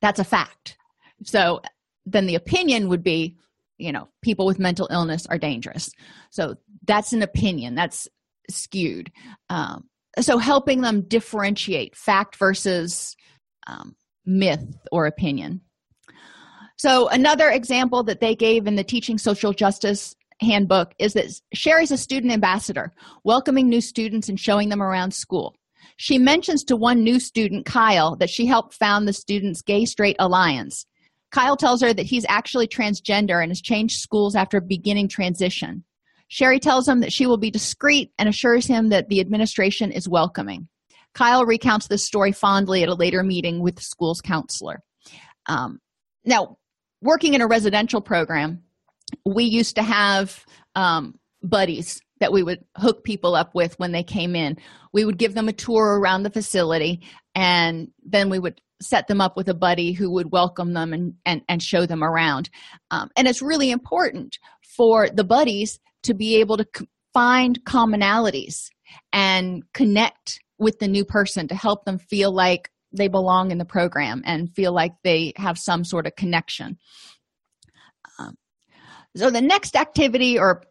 that's 0.00 0.18
a 0.18 0.24
fact. 0.24 0.76
So 1.24 1.60
then 2.06 2.26
the 2.26 2.34
opinion 2.34 2.88
would 2.88 3.02
be 3.02 3.36
you 3.78 3.92
know 3.92 4.08
people 4.22 4.46
with 4.46 4.58
mental 4.58 4.88
illness 4.90 5.26
are 5.26 5.38
dangerous. 5.38 5.90
So 6.30 6.54
that's 6.86 7.12
an 7.12 7.22
opinion. 7.22 7.74
That's 7.74 8.08
skewed. 8.50 9.10
Um, 9.48 9.88
so 10.20 10.38
helping 10.38 10.80
them 10.82 11.02
differentiate 11.02 11.96
fact 11.96 12.36
versus 12.36 13.16
um, 13.66 13.94
myth 14.26 14.78
or 14.90 15.06
opinion. 15.06 15.60
So 16.76 17.08
another 17.08 17.48
example 17.48 18.02
that 18.04 18.20
they 18.20 18.34
gave 18.34 18.66
in 18.66 18.74
the 18.74 18.84
teaching 18.84 19.18
social 19.18 19.52
justice 19.52 20.14
handbook 20.40 20.92
is 20.98 21.12
that 21.12 21.40
sherry's 21.54 21.92
a 21.92 21.96
student 21.96 22.32
ambassador 22.32 22.92
welcoming 23.24 23.68
new 23.68 23.80
students 23.80 24.28
and 24.28 24.38
showing 24.38 24.68
them 24.68 24.82
around 24.82 25.14
school. 25.14 25.54
She 25.96 26.18
mentions 26.18 26.64
to 26.64 26.76
one 26.76 27.04
new 27.04 27.20
student 27.20 27.66
kyle 27.66 28.16
that 28.16 28.30
she 28.30 28.46
helped 28.46 28.74
found 28.74 29.06
the 29.06 29.12
students 29.12 29.62
gay 29.62 29.84
straight 29.84 30.16
alliance. 30.18 30.86
Kyle 31.30 31.56
tells 31.56 31.80
her 31.80 31.94
that 31.94 32.06
he's 32.06 32.26
actually 32.28 32.66
transgender 32.66 33.40
and 33.40 33.50
has 33.50 33.60
changed 33.60 34.00
schools 34.00 34.34
after 34.34 34.60
beginning 34.60 35.08
transition. 35.08 35.84
Sherry 36.32 36.60
tells 36.60 36.88
him 36.88 37.00
that 37.00 37.12
she 37.12 37.26
will 37.26 37.36
be 37.36 37.50
discreet 37.50 38.10
and 38.18 38.26
assures 38.26 38.66
him 38.66 38.88
that 38.88 39.10
the 39.10 39.20
administration 39.20 39.92
is 39.92 40.08
welcoming. 40.08 40.66
Kyle 41.12 41.44
recounts 41.44 41.88
this 41.88 42.06
story 42.06 42.32
fondly 42.32 42.82
at 42.82 42.88
a 42.88 42.94
later 42.94 43.22
meeting 43.22 43.60
with 43.60 43.76
the 43.76 43.82
school's 43.82 44.22
counselor. 44.22 44.80
Um, 45.44 45.78
now, 46.24 46.56
working 47.02 47.34
in 47.34 47.42
a 47.42 47.46
residential 47.46 48.00
program, 48.00 48.62
we 49.26 49.44
used 49.44 49.76
to 49.76 49.82
have 49.82 50.46
um, 50.74 51.18
buddies 51.42 52.00
that 52.20 52.32
we 52.32 52.42
would 52.42 52.64
hook 52.78 53.04
people 53.04 53.34
up 53.34 53.54
with 53.54 53.78
when 53.78 53.92
they 53.92 54.02
came 54.02 54.34
in. 54.34 54.56
We 54.94 55.04
would 55.04 55.18
give 55.18 55.34
them 55.34 55.50
a 55.50 55.52
tour 55.52 56.00
around 56.00 56.22
the 56.22 56.30
facility 56.30 57.02
and 57.34 57.88
then 58.06 58.30
we 58.30 58.38
would 58.38 58.58
set 58.80 59.06
them 59.06 59.20
up 59.20 59.36
with 59.36 59.50
a 59.50 59.54
buddy 59.54 59.92
who 59.92 60.10
would 60.12 60.32
welcome 60.32 60.72
them 60.72 60.94
and, 60.94 61.12
and, 61.26 61.42
and 61.46 61.62
show 61.62 61.84
them 61.84 62.02
around. 62.02 62.48
Um, 62.90 63.10
and 63.18 63.28
it's 63.28 63.42
really 63.42 63.70
important 63.70 64.38
for 64.62 65.10
the 65.10 65.24
buddies 65.24 65.78
to 66.02 66.14
be 66.14 66.36
able 66.36 66.56
to 66.56 66.66
find 67.12 67.62
commonalities 67.64 68.68
and 69.12 69.62
connect 69.74 70.40
with 70.58 70.78
the 70.78 70.88
new 70.88 71.04
person 71.04 71.48
to 71.48 71.54
help 71.54 71.84
them 71.84 71.98
feel 71.98 72.32
like 72.32 72.70
they 72.92 73.08
belong 73.08 73.50
in 73.50 73.58
the 73.58 73.64
program 73.64 74.22
and 74.24 74.54
feel 74.54 74.72
like 74.72 74.92
they 75.02 75.32
have 75.36 75.58
some 75.58 75.84
sort 75.84 76.06
of 76.06 76.14
connection. 76.16 76.76
Um, 78.18 78.34
so, 79.16 79.30
the 79.30 79.40
next 79.40 79.76
activity 79.76 80.38
or 80.38 80.62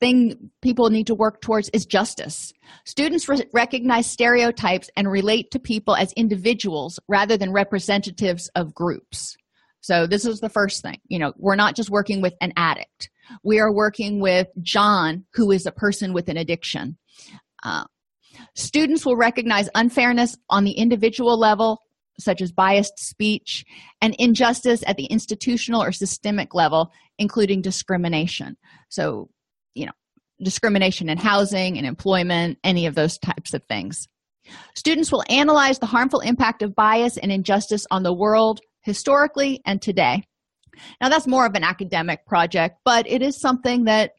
thing 0.00 0.50
people 0.62 0.90
need 0.90 1.06
to 1.06 1.14
work 1.14 1.40
towards 1.40 1.68
is 1.70 1.86
justice. 1.86 2.52
Students 2.84 3.28
re- 3.28 3.46
recognize 3.52 4.06
stereotypes 4.10 4.90
and 4.96 5.10
relate 5.10 5.50
to 5.52 5.58
people 5.58 5.94
as 5.94 6.12
individuals 6.12 6.98
rather 7.08 7.36
than 7.36 7.52
representatives 7.52 8.50
of 8.54 8.74
groups. 8.74 9.36
So, 9.86 10.08
this 10.08 10.24
is 10.24 10.40
the 10.40 10.48
first 10.48 10.82
thing. 10.82 10.98
You 11.06 11.20
know, 11.20 11.32
we're 11.36 11.54
not 11.54 11.76
just 11.76 11.90
working 11.90 12.20
with 12.20 12.34
an 12.40 12.52
addict, 12.56 13.08
we 13.44 13.60
are 13.60 13.72
working 13.72 14.20
with 14.20 14.48
John, 14.60 15.24
who 15.34 15.52
is 15.52 15.64
a 15.64 15.70
person 15.70 16.12
with 16.12 16.28
an 16.28 16.36
addiction. 16.36 16.98
Uh, 17.62 17.84
students 18.56 19.06
will 19.06 19.16
recognize 19.16 19.68
unfairness 19.76 20.36
on 20.50 20.64
the 20.64 20.72
individual 20.72 21.38
level 21.38 21.82
such 22.18 22.42
as 22.42 22.50
biased 22.50 22.98
speech 22.98 23.64
and 24.00 24.16
injustice 24.18 24.82
at 24.88 24.96
the 24.96 25.04
institutional 25.04 25.82
or 25.82 25.92
systemic 25.92 26.54
level 26.54 26.90
including 27.18 27.62
discrimination 27.62 28.56
so 28.88 29.28
you 29.74 29.86
know 29.86 29.92
discrimination 30.42 31.08
in 31.08 31.18
housing 31.18 31.76
and 31.76 31.86
employment 31.86 32.58
any 32.64 32.86
of 32.86 32.94
those 32.94 33.18
types 33.18 33.54
of 33.54 33.62
things 33.64 34.08
students 34.74 35.12
will 35.12 35.24
analyze 35.28 35.78
the 35.78 35.86
harmful 35.86 36.20
impact 36.20 36.62
of 36.62 36.74
bias 36.74 37.18
and 37.18 37.30
injustice 37.30 37.86
on 37.90 38.02
the 38.02 38.14
world 38.14 38.60
historically 38.86 39.60
and 39.66 39.82
today. 39.82 40.22
Now 41.00 41.08
that's 41.08 41.26
more 41.26 41.44
of 41.44 41.54
an 41.54 41.64
academic 41.64 42.24
project 42.24 42.76
but 42.84 43.06
it 43.06 43.20
is 43.20 43.38
something 43.38 43.84
that 43.84 44.12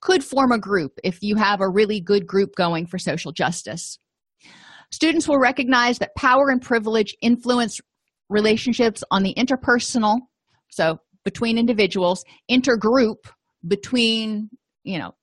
could 0.00 0.22
form 0.22 0.52
a 0.52 0.58
group 0.58 0.98
if 1.02 1.22
you 1.22 1.36
have 1.36 1.60
a 1.60 1.68
really 1.68 2.00
good 2.00 2.26
group 2.26 2.54
going 2.54 2.86
for 2.86 2.98
social 2.98 3.32
justice. 3.32 3.98
Students 4.90 5.28
will 5.28 5.38
recognize 5.38 5.98
that 5.98 6.14
power 6.16 6.50
and 6.50 6.60
privilege 6.60 7.16
influence 7.22 7.80
relationships 8.28 9.02
on 9.10 9.22
the 9.22 9.34
interpersonal 9.34 10.18
so 10.68 10.98
between 11.24 11.56
individuals 11.56 12.24
intergroup 12.50 13.16
between 13.66 14.50
you 14.84 14.98
know 14.98 15.14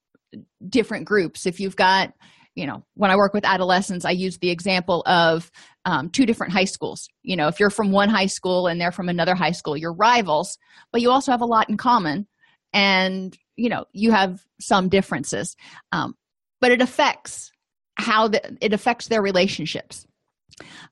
different 0.68 1.06
groups. 1.06 1.46
If 1.46 1.60
you've 1.60 1.76
got 1.76 2.14
you 2.56 2.66
know 2.66 2.84
when 2.96 3.12
i 3.12 3.16
work 3.16 3.34
with 3.34 3.46
adolescents 3.46 4.06
i 4.06 4.12
use 4.12 4.38
the 4.40 4.50
example 4.50 5.04
of 5.06 5.52
um, 5.88 6.10
two 6.10 6.26
different 6.26 6.52
high 6.52 6.66
schools. 6.66 7.08
You 7.22 7.36
know 7.36 7.48
if 7.48 7.60
you're 7.60 7.70
from 7.70 7.92
one 7.92 8.10
high 8.10 8.26
school 8.26 8.66
and 8.68 8.82
they're 8.82 8.92
from 8.92 9.10
another 9.10 9.36
high 9.36 9.52
school 9.52 9.78
you're 9.78 9.94
rivals 9.94 10.58
but 10.92 11.02
you 11.02 11.12
also 11.12 11.32
have 11.32 11.42
a 11.42 11.46
lot 11.46 11.70
in 11.70 11.78
common 11.78 12.28
and 12.74 13.38
you 13.56 13.70
know 13.70 13.86
you 13.94 14.12
have 14.12 14.44
some 14.60 14.90
differences. 14.90 15.56
Um, 15.92 16.16
but 16.62 16.72
it 16.72 16.82
affects 16.82 17.52
how 17.98 18.28
the, 18.28 18.58
it 18.62 18.74
affects 18.74 19.08
their 19.08 19.22
relationships 19.22 20.06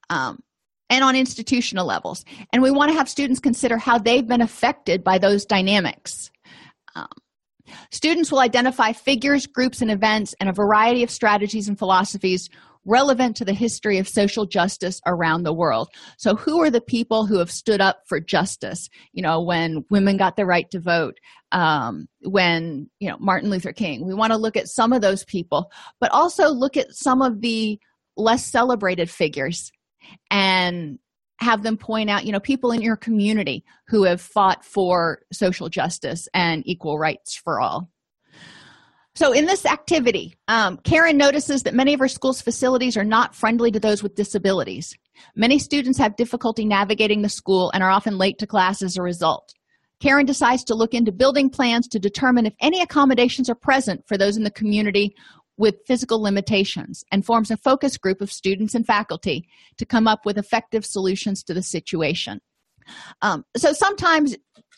um, 0.10 0.42
and 0.90 1.04
on 1.04 1.16
institutional 1.16 1.86
levels. 1.86 2.24
And 2.52 2.62
we 2.62 2.72
want 2.72 2.92
to 2.92 2.98
have 2.98 3.10
students 3.10 3.40
consider 3.40 3.78
how 3.78 3.98
they've 3.98 4.28
been 4.28 4.42
affected 4.42 5.04
by 5.04 5.18
those 5.18 5.46
dynamics. 5.46 6.32
Um, 6.96 7.08
Students 7.92 8.32
will 8.32 8.40
identify 8.40 8.92
figures, 8.92 9.48
groups, 9.48 9.82
and 9.82 9.92
events 9.92 10.36
and 10.40 10.50
a 10.50 10.54
variety 10.54 11.04
of 11.04 11.10
strategies 11.10 11.68
and 11.68 11.78
philosophies 11.78 12.50
relevant 12.86 13.38
to 13.38 13.46
the 13.46 13.54
history 13.54 13.98
of 13.98 14.08
social 14.08 14.46
justice 14.46 15.00
around 15.06 15.44
the 15.44 15.54
world. 15.54 15.88
So, 16.18 16.36
who 16.36 16.62
are 16.62 16.70
the 16.70 16.82
people 16.82 17.26
who 17.26 17.40
have 17.40 17.52
stood 17.52 17.82
up 17.82 18.02
for 18.08 18.20
justice? 18.20 18.90
You 19.14 19.24
know, 19.24 19.42
when 19.42 19.86
women 19.90 20.18
got 20.18 20.36
the 20.36 20.46
right 20.46 20.70
to 20.72 20.80
vote, 20.80 21.18
um, 21.52 22.08
when, 22.22 22.90
you 23.00 23.10
know, 23.10 23.18
Martin 23.20 23.50
Luther 23.50 23.74
King. 23.74 24.06
We 24.06 24.14
want 24.14 24.34
to 24.34 24.38
look 24.38 24.58
at 24.58 24.68
some 24.68 24.92
of 24.92 25.02
those 25.02 25.24
people, 25.24 25.72
but 26.00 26.12
also 26.12 26.50
look 26.50 26.76
at 26.76 26.94
some 26.94 27.22
of 27.22 27.42
the 27.42 27.80
less 28.18 28.46
celebrated 28.46 29.10
figures 29.10 29.72
and 30.30 31.00
have 31.44 31.64
them 31.64 31.78
point 31.78 32.10
out 32.10 32.26
you 32.26 32.32
know 32.32 32.40
people 32.40 32.72
in 32.72 32.82
your 32.82 32.96
community 32.96 33.64
who 33.88 34.04
have 34.04 34.22
fought 34.22 34.64
for 34.66 35.22
social 35.32 35.70
justice 35.70 36.28
and 36.34 36.64
equal 36.66 36.98
rights 36.98 37.36
for 37.36 37.60
all. 37.60 37.90
So 39.16 39.32
in 39.32 39.46
this 39.46 39.66
activity 39.66 40.36
um, 40.48 40.78
karen 40.78 41.18
notices 41.18 41.64
that 41.64 41.74
many 41.74 41.94
of 41.94 42.00
her 42.00 42.08
school's 42.08 42.42
facilities 42.42 42.98
are 42.98 43.04
not 43.04 43.36
friendly 43.36 43.72
to 43.72 43.80
those 43.80 44.02
with 44.02 44.16
disabilities. 44.16 44.96
Many 45.36 45.60
students 45.60 46.00
have 46.00 46.16
difficulty 46.16 46.66
navigating 46.66 47.22
the 47.22 47.30
school 47.30 47.70
and 47.74 47.84
are 47.84 47.92
often 47.92 48.18
late 48.18 48.40
to 48.40 48.48
class 48.48 48.82
as 48.82 48.98
a 48.98 49.04
result. 49.04 49.54
Karen 50.04 50.26
decides 50.26 50.66
to 50.66 50.76
look 50.76 50.94
into 50.94 51.14
building 51.14 51.50
plans 51.50 51.88
to 51.88 51.98
determine 51.98 52.46
if 52.46 52.54
any 52.60 52.82
accommodations 52.82 53.50
are 53.50 53.56
present 53.56 54.06
for 54.06 54.18
those 54.18 54.36
in 54.36 54.44
the 54.44 54.52
community 54.52 55.16
with 55.58 55.76
physical 55.86 56.22
limitations 56.22 57.04
and 57.12 57.26
forms 57.26 57.52
a 57.52 57.58
focus 57.58 57.98
group 57.98 58.22
of 58.22 58.32
students 58.32 58.74
and 58.76 58.86
faculty 58.86 59.48
to 59.78 59.86
come 59.86 60.08
up 60.08 60.26
with 60.26 60.38
effective 60.38 60.86
solutions 60.86 61.44
to 61.44 61.54
the 61.54 61.62
situation. 61.62 62.42
Um, 63.22 63.46
so 63.56 63.72
sometimes 63.74 64.36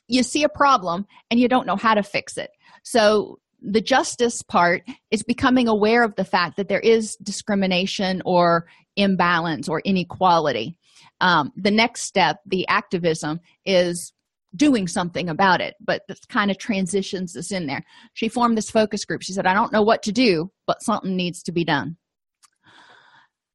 you 0.08 0.24
see 0.24 0.44
a 0.44 0.50
problem 0.50 1.08
and 1.32 1.40
you 1.40 1.48
don't 1.48 1.66
know 1.66 1.76
how 1.76 1.94
to 1.94 2.04
fix 2.04 2.38
it. 2.38 2.52
So 2.84 3.40
the 3.62 3.82
justice 3.82 4.42
part 4.44 4.84
is 5.10 5.24
becoming 5.24 5.68
aware 5.68 6.04
of 6.04 6.16
the 6.16 6.26
fact 6.26 6.58
that 6.58 6.68
there 6.68 6.80
is 6.80 7.16
discrimination 7.18 8.22
or 8.26 8.68
imbalance 8.96 9.68
or 9.68 9.82
inequality. 9.82 10.78
Um, 11.22 11.52
the 11.56 11.72
next 11.72 12.02
step, 12.02 12.40
the 12.46 12.68
activism, 12.68 13.40
is 13.66 14.14
doing 14.56 14.88
something 14.88 15.30
about 15.30 15.62
it 15.62 15.76
but 15.80 16.02
this 16.08 16.20
kind 16.30 16.52
of 16.52 16.58
transitions 16.58 17.34
this 17.34 17.52
in 17.52 17.68
there. 17.68 17.84
She 18.14 18.30
formed 18.30 18.58
this 18.58 18.72
focus 18.72 19.06
group. 19.06 19.22
She 19.24 19.34
said 19.34 19.46
i 19.46 19.54
don't 19.54 19.74
know 19.74 19.84
what 19.84 20.04
to 20.04 20.12
do 20.12 20.52
but 20.68 20.82
something 20.82 21.16
needs 21.16 21.44
to 21.44 21.52
be 21.52 21.64
done. 21.64 21.98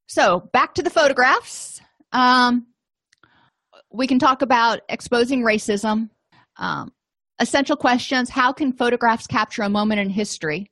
So 0.06 0.48
back 0.52 0.74
to 0.74 0.82
the 0.82 0.90
photographs. 0.90 1.80
Um, 2.12 2.66
we 3.92 4.06
can 4.06 4.18
talk 4.18 4.42
about 4.42 4.80
exposing 4.88 5.42
racism. 5.42 6.10
Um, 6.56 6.92
essential 7.40 7.76
questions 7.76 8.28
how 8.28 8.52
can 8.52 8.72
photographs 8.72 9.26
capture 9.26 9.62
a 9.62 9.68
moment 9.68 10.00
in 10.00 10.10
history? 10.10 10.70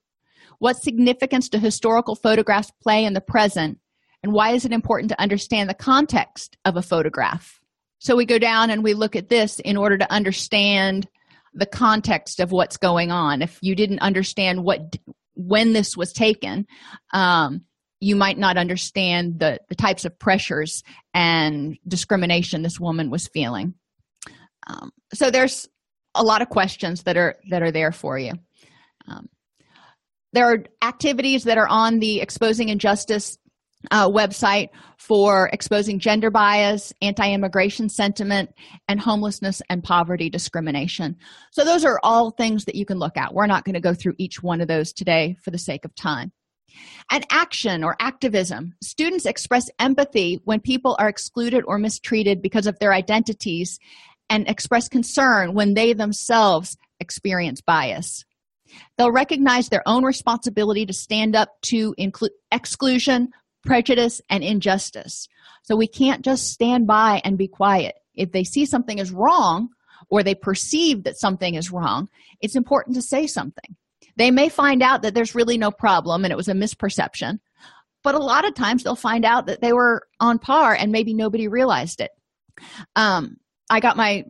What 0.58 0.82
significance 0.82 1.48
do 1.48 1.58
historical 1.58 2.14
photographs 2.14 2.72
play 2.82 3.04
in 3.04 3.14
the 3.14 3.20
present? 3.20 3.78
And 4.22 4.32
why 4.32 4.50
is 4.50 4.64
it 4.64 4.72
important 4.72 5.10
to 5.10 5.20
understand 5.20 5.70
the 5.70 5.74
context 5.74 6.56
of 6.64 6.76
a 6.76 6.82
photograph 6.82 7.60
so 7.98 8.16
we 8.16 8.24
go 8.24 8.38
down 8.38 8.70
and 8.70 8.82
we 8.82 8.94
look 8.94 9.16
at 9.16 9.28
this 9.28 9.58
in 9.60 9.76
order 9.76 9.98
to 9.98 10.12
understand 10.12 11.08
the 11.54 11.66
context 11.66 12.40
of 12.40 12.52
what's 12.52 12.76
going 12.76 13.10
on. 13.10 13.42
If 13.42 13.58
you 13.62 13.74
didn't 13.74 14.00
understand 14.00 14.62
what 14.64 14.96
when 15.34 15.72
this 15.72 15.96
was 15.96 16.12
taken, 16.12 16.66
um, 17.12 17.62
you 18.00 18.14
might 18.14 18.38
not 18.38 18.56
understand 18.56 19.40
the, 19.40 19.60
the 19.68 19.74
types 19.74 20.04
of 20.04 20.18
pressures 20.18 20.82
and 21.12 21.76
discrimination 21.86 22.62
this 22.62 22.78
woman 22.78 23.10
was 23.10 23.26
feeling. 23.28 23.74
Um, 24.66 24.90
so 25.12 25.30
there's 25.30 25.68
a 26.14 26.22
lot 26.22 26.42
of 26.42 26.48
questions 26.48 27.04
that 27.04 27.16
are 27.16 27.36
that 27.50 27.62
are 27.62 27.72
there 27.72 27.92
for 27.92 28.18
you. 28.18 28.32
Um, 29.08 29.28
there 30.32 30.52
are 30.52 30.64
activities 30.82 31.44
that 31.44 31.58
are 31.58 31.68
on 31.68 31.98
the 31.98 32.20
exposing 32.20 32.68
injustice 32.68 33.38
uh, 33.90 34.08
website 34.08 34.68
for 34.96 35.48
exposing 35.52 35.98
gender 35.98 36.30
bias, 36.30 36.92
anti 37.00 37.32
immigration 37.32 37.88
sentiment, 37.88 38.50
and 38.88 39.00
homelessness 39.00 39.62
and 39.70 39.82
poverty 39.82 40.28
discrimination. 40.28 41.16
So, 41.52 41.64
those 41.64 41.84
are 41.84 42.00
all 42.02 42.30
things 42.30 42.64
that 42.64 42.74
you 42.74 42.84
can 42.84 42.98
look 42.98 43.16
at. 43.16 43.34
We're 43.34 43.46
not 43.46 43.64
going 43.64 43.74
to 43.74 43.80
go 43.80 43.94
through 43.94 44.14
each 44.18 44.42
one 44.42 44.60
of 44.60 44.68
those 44.68 44.92
today 44.92 45.36
for 45.42 45.50
the 45.50 45.58
sake 45.58 45.84
of 45.84 45.94
time. 45.94 46.32
And 47.10 47.24
action 47.30 47.82
or 47.82 47.96
activism. 47.98 48.74
Students 48.82 49.26
express 49.26 49.64
empathy 49.78 50.40
when 50.44 50.60
people 50.60 50.96
are 50.98 51.08
excluded 51.08 51.64
or 51.66 51.78
mistreated 51.78 52.42
because 52.42 52.66
of 52.66 52.78
their 52.78 52.92
identities 52.92 53.78
and 54.28 54.48
express 54.48 54.88
concern 54.88 55.54
when 55.54 55.74
they 55.74 55.92
themselves 55.94 56.76
experience 57.00 57.60
bias. 57.60 58.24
They'll 58.96 59.12
recognize 59.12 59.68
their 59.68 59.82
own 59.86 60.04
responsibility 60.04 60.84
to 60.86 60.92
stand 60.92 61.34
up 61.34 61.48
to 61.62 61.94
inclu- 61.98 62.28
exclusion, 62.52 63.28
prejudice, 63.68 64.22
and 64.30 64.42
injustice. 64.42 65.28
So 65.62 65.76
we 65.76 65.86
can't 65.86 66.24
just 66.24 66.50
stand 66.50 66.86
by 66.86 67.20
and 67.22 67.36
be 67.36 67.48
quiet. 67.48 67.96
If 68.14 68.32
they 68.32 68.42
see 68.42 68.64
something 68.64 68.98
is 68.98 69.12
wrong 69.12 69.68
or 70.08 70.22
they 70.22 70.34
perceive 70.34 71.04
that 71.04 71.18
something 71.18 71.54
is 71.54 71.70
wrong, 71.70 72.08
it's 72.40 72.56
important 72.56 72.96
to 72.96 73.02
say 73.02 73.26
something. 73.26 73.76
They 74.16 74.30
may 74.30 74.48
find 74.48 74.82
out 74.82 75.02
that 75.02 75.14
there's 75.14 75.34
really 75.34 75.58
no 75.58 75.70
problem 75.70 76.24
and 76.24 76.32
it 76.32 76.36
was 76.36 76.48
a 76.48 76.54
misperception, 76.54 77.40
but 78.02 78.14
a 78.14 78.18
lot 78.18 78.46
of 78.46 78.54
times 78.54 78.82
they'll 78.82 78.96
find 78.96 79.26
out 79.26 79.46
that 79.46 79.60
they 79.60 79.74
were 79.74 80.08
on 80.18 80.38
par 80.38 80.74
and 80.74 80.90
maybe 80.90 81.12
nobody 81.12 81.46
realized 81.46 82.00
it. 82.00 82.10
Um, 82.96 83.36
I 83.68 83.80
got 83.80 83.98
my 83.98 84.24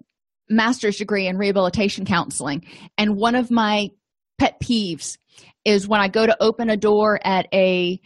master's 0.51 0.97
degree 0.97 1.29
in 1.29 1.39
rehabilitation 1.39 2.05
counseling, 2.05 2.67
and 2.99 3.17
one 3.17 3.37
of 3.37 3.51
my 3.51 3.91
pet 4.39 4.61
peeves 4.61 5.17
is 5.65 5.87
when 5.87 6.01
I 6.01 6.09
go 6.09 6.27
to 6.27 6.43
open 6.43 6.71
a 6.71 6.77
door 6.77 7.21
at 7.23 7.47
a 7.55 8.01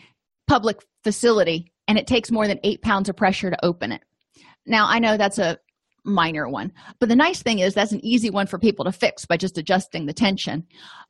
public 0.46 0.78
facility 1.04 1.72
and 1.88 1.98
it 1.98 2.06
takes 2.06 2.30
more 2.30 2.46
than 2.46 2.60
eight 2.62 2.82
pounds 2.82 3.08
of 3.08 3.16
pressure 3.16 3.50
to 3.50 3.64
open 3.64 3.92
it. 3.92 4.02
Now, 4.66 4.86
I 4.88 4.98
know 4.98 5.16
that's 5.16 5.38
a 5.38 5.58
minor 6.04 6.48
one, 6.48 6.72
but 6.98 7.08
the 7.08 7.16
nice 7.16 7.42
thing 7.42 7.58
is 7.58 7.74
that's 7.74 7.92
an 7.92 8.04
easy 8.04 8.30
one 8.30 8.46
for 8.46 8.58
people 8.58 8.84
to 8.84 8.92
fix 8.92 9.24
by 9.24 9.36
just 9.36 9.58
adjusting 9.58 10.06
the 10.06 10.12
tension. 10.12 10.66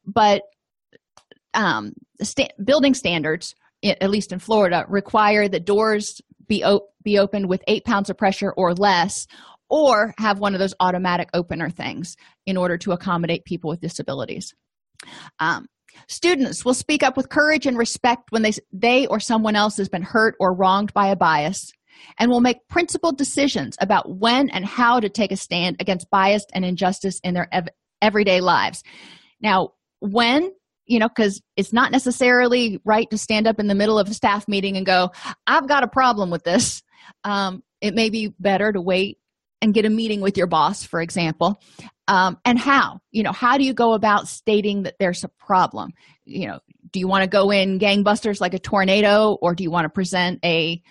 But 0.07 0.43
um, 1.55 1.93
building 2.65 2.95
standards, 2.95 3.55
at 3.85 4.11
least 4.11 4.33
in 4.33 4.39
Florida, 4.39 4.85
require 4.89 5.49
that 5.49 5.65
doors 5.65 6.21
be, 6.49 6.65
be 7.03 7.19
opened 7.19 7.49
with 7.49 7.63
eight 7.67 7.85
pounds 7.85 8.11
of 8.11 8.17
pressure 8.17 8.53
or 8.53 8.75
less, 8.75 9.27
or 9.69 10.15
have 10.19 10.39
one 10.39 10.55
of 10.55 10.61
those 10.61 10.75
automatic 10.81 11.31
opener 11.33 11.71
things 11.71 12.17
in 12.47 12.57
order 12.57 12.77
to 12.79 12.93
accommodate 12.93 13.45
people 13.45 13.71
with 13.71 13.81
disabilities. 13.81 14.55
Um, 15.39 15.67
students 16.09 16.65
will 16.65 16.75
speak 16.75 17.03
up 17.03 17.17
with 17.17 17.29
courage 17.29 17.67
and 17.67 17.79
respect 17.79 18.31
when 18.31 18.43
they, 18.43 18.53
they 18.73 19.07
or 19.07 19.21
someone 19.21 19.57
else 19.57 19.77
has 19.77 19.89
been 19.89 20.03
hurt 20.03 20.35
or 20.41 20.55
wronged 20.55 20.93
by 20.93 21.09
a 21.09 21.17
bias 21.17 21.73
and 22.19 22.31
will 22.31 22.41
make 22.41 22.67
principled 22.69 23.19
decisions 23.19 23.77
about 23.81 24.19
when 24.19 24.49
and 24.51 24.65
how 24.65 25.01
to 25.01 25.09
take 25.09 25.33
a 25.33 25.37
stand 25.37 25.77
against 25.81 26.11
bias 26.11 26.45
and 26.53 26.65
injustice 26.65 27.21
in 27.23 27.35
their 27.35 27.49
ev- 27.53 27.69
everyday 28.01 28.41
lives. 28.41 28.83
Now, 29.41 29.71
when 30.01 30.51
you 30.87 30.99
know, 30.99 31.09
because 31.09 31.41
it's 31.57 31.73
not 31.73 31.93
necessarily 31.93 32.81
right 32.85 33.09
to 33.11 33.17
stand 33.17 33.47
up 33.47 33.61
in 33.61 33.69
the 33.69 33.75
middle 33.75 33.99
of 33.99 34.09
a 34.09 34.15
staff 34.15 34.49
meeting 34.49 34.77
and 34.77 34.85
go, 34.85 35.11
I've 35.47 35.69
got 35.69 35.85
a 35.85 35.89
problem 35.89 36.29
with 36.29 36.43
this. 36.43 36.83
Um, 37.25 37.63
it 37.81 37.95
may 37.95 38.11
be 38.11 38.35
better 38.39 38.73
to 38.73 38.81
wait 38.81 39.19
and 39.61 39.73
get 39.73 39.87
a 39.87 39.91
meeting 39.91 40.21
with 40.21 40.37
your 40.37 40.49
boss, 40.49 40.85
for 40.85 41.01
example. 41.01 41.61
Um, 42.13 42.37
and 42.45 42.59
how? 42.59 43.01
You 43.11 43.23
know, 43.23 43.33
how 43.33 43.57
do 43.57 43.65
you 43.65 43.73
go 43.73 43.95
about 43.95 44.29
stating 44.29 44.83
that 44.83 44.97
there's 44.99 45.25
a 45.25 45.29
problem? 45.29 45.93
You 46.27 46.49
know, 46.49 46.61
do 46.91 47.01
you 47.01 47.09
want 47.09 47.23
to 47.23 47.27
go 47.27 47.51
in 47.51 47.79
gangbusters 47.79 48.39
like 48.39 48.53
a 48.53 48.59
tornado, 48.59 49.39
or 49.41 49.55
do 49.55 49.63
you 49.65 49.71
want 49.71 49.87
to 49.87 49.89
present 49.89 50.39
a 50.45 50.83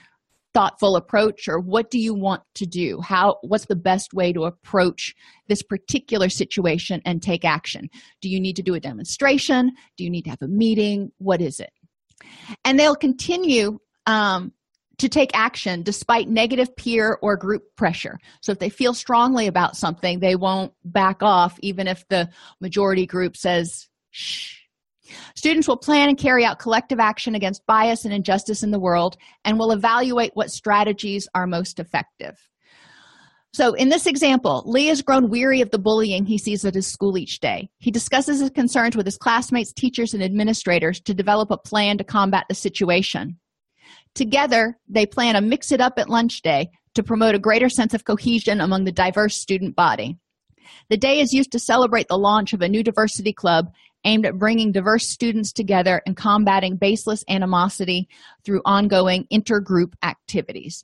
thoughtful 0.53 0.95
approach 0.95 1.47
or 1.47 1.59
what 1.59 1.91
do 1.91 1.99
you 1.99 2.15
want 2.15 2.41
to 2.55 2.65
do? 2.65 2.99
How 3.01 3.37
what's 3.43 3.67
the 3.67 3.75
best 3.75 4.15
way 4.15 4.33
to 4.33 4.45
approach 4.45 5.13
this 5.47 5.61
particular 5.61 6.27
situation 6.27 7.03
and 7.05 7.21
take 7.21 7.45
action? 7.45 7.87
Do 8.19 8.27
you 8.27 8.39
need 8.39 8.55
to 8.55 8.63
do 8.63 8.73
a 8.73 8.79
demonstration? 8.79 9.73
Do 9.97 10.03
you 10.03 10.09
need 10.09 10.23
to 10.23 10.31
have 10.31 10.41
a 10.41 10.47
meeting? 10.47 11.11
What 11.19 11.39
is 11.39 11.59
it? 11.59 11.71
And 12.65 12.79
they'll 12.79 12.95
continue 12.95 13.77
um, 14.07 14.53
to 15.01 15.09
take 15.09 15.31
action 15.33 15.83
despite 15.83 16.29
negative 16.29 16.73
peer 16.75 17.17
or 17.21 17.35
group 17.35 17.63
pressure 17.75 18.17
so 18.41 18.51
if 18.51 18.59
they 18.59 18.69
feel 18.69 18.93
strongly 18.93 19.47
about 19.47 19.75
something 19.75 20.19
they 20.19 20.35
won't 20.35 20.71
back 20.85 21.21
off 21.21 21.57
even 21.61 21.87
if 21.87 22.07
the 22.07 22.29
majority 22.59 23.05
group 23.05 23.35
says 23.35 23.89
shh 24.11 24.61
Students 25.35 25.67
will 25.67 25.77
plan 25.77 26.07
and 26.07 26.17
carry 26.17 26.45
out 26.45 26.59
collective 26.59 26.99
action 26.99 27.35
against 27.35 27.65
bias 27.65 28.05
and 28.05 28.13
injustice 28.13 28.63
in 28.63 28.71
the 28.71 28.79
world 28.79 29.17
and 29.43 29.59
will 29.59 29.71
evaluate 29.71 30.31
what 30.35 30.51
strategies 30.51 31.27
are 31.35 31.47
most 31.47 31.79
effective. 31.79 32.37
So, 33.53 33.73
in 33.73 33.89
this 33.89 34.07
example, 34.07 34.63
Lee 34.65 34.87
has 34.87 35.01
grown 35.01 35.29
weary 35.29 35.59
of 35.59 35.71
the 35.71 35.79
bullying 35.79 36.25
he 36.25 36.37
sees 36.37 36.63
at 36.63 36.73
his 36.73 36.87
school 36.87 37.17
each 37.17 37.41
day. 37.41 37.69
He 37.79 37.91
discusses 37.91 38.39
his 38.39 38.49
concerns 38.49 38.95
with 38.95 39.05
his 39.05 39.17
classmates, 39.17 39.73
teachers, 39.73 40.13
and 40.13 40.23
administrators 40.23 41.01
to 41.01 41.13
develop 41.13 41.51
a 41.51 41.57
plan 41.57 41.97
to 41.97 42.05
combat 42.05 42.45
the 42.47 42.55
situation. 42.55 43.37
Together, 44.15 44.77
they 44.87 45.05
plan 45.05 45.35
a 45.35 45.41
mix 45.41 45.71
it 45.71 45.81
up 45.81 45.97
at 45.97 46.09
lunch 46.09 46.41
day 46.41 46.69
to 46.95 47.03
promote 47.03 47.35
a 47.35 47.39
greater 47.39 47.69
sense 47.69 47.93
of 47.93 48.03
cohesion 48.03 48.59
among 48.59 48.83
the 48.83 48.91
diverse 48.91 49.37
student 49.37 49.75
body. 49.75 50.17
The 50.89 50.97
day 50.97 51.19
is 51.19 51.33
used 51.33 51.51
to 51.53 51.59
celebrate 51.59 52.07
the 52.07 52.17
launch 52.17 52.53
of 52.53 52.61
a 52.61 52.69
new 52.69 52.83
diversity 52.83 53.33
club 53.33 53.71
aimed 54.03 54.25
at 54.25 54.37
bringing 54.37 54.71
diverse 54.71 55.07
students 55.07 55.51
together 55.51 56.01
and 56.05 56.17
combating 56.17 56.75
baseless 56.75 57.23
animosity 57.29 58.09
through 58.43 58.61
ongoing 58.65 59.27
intergroup 59.31 59.93
activities. 60.03 60.83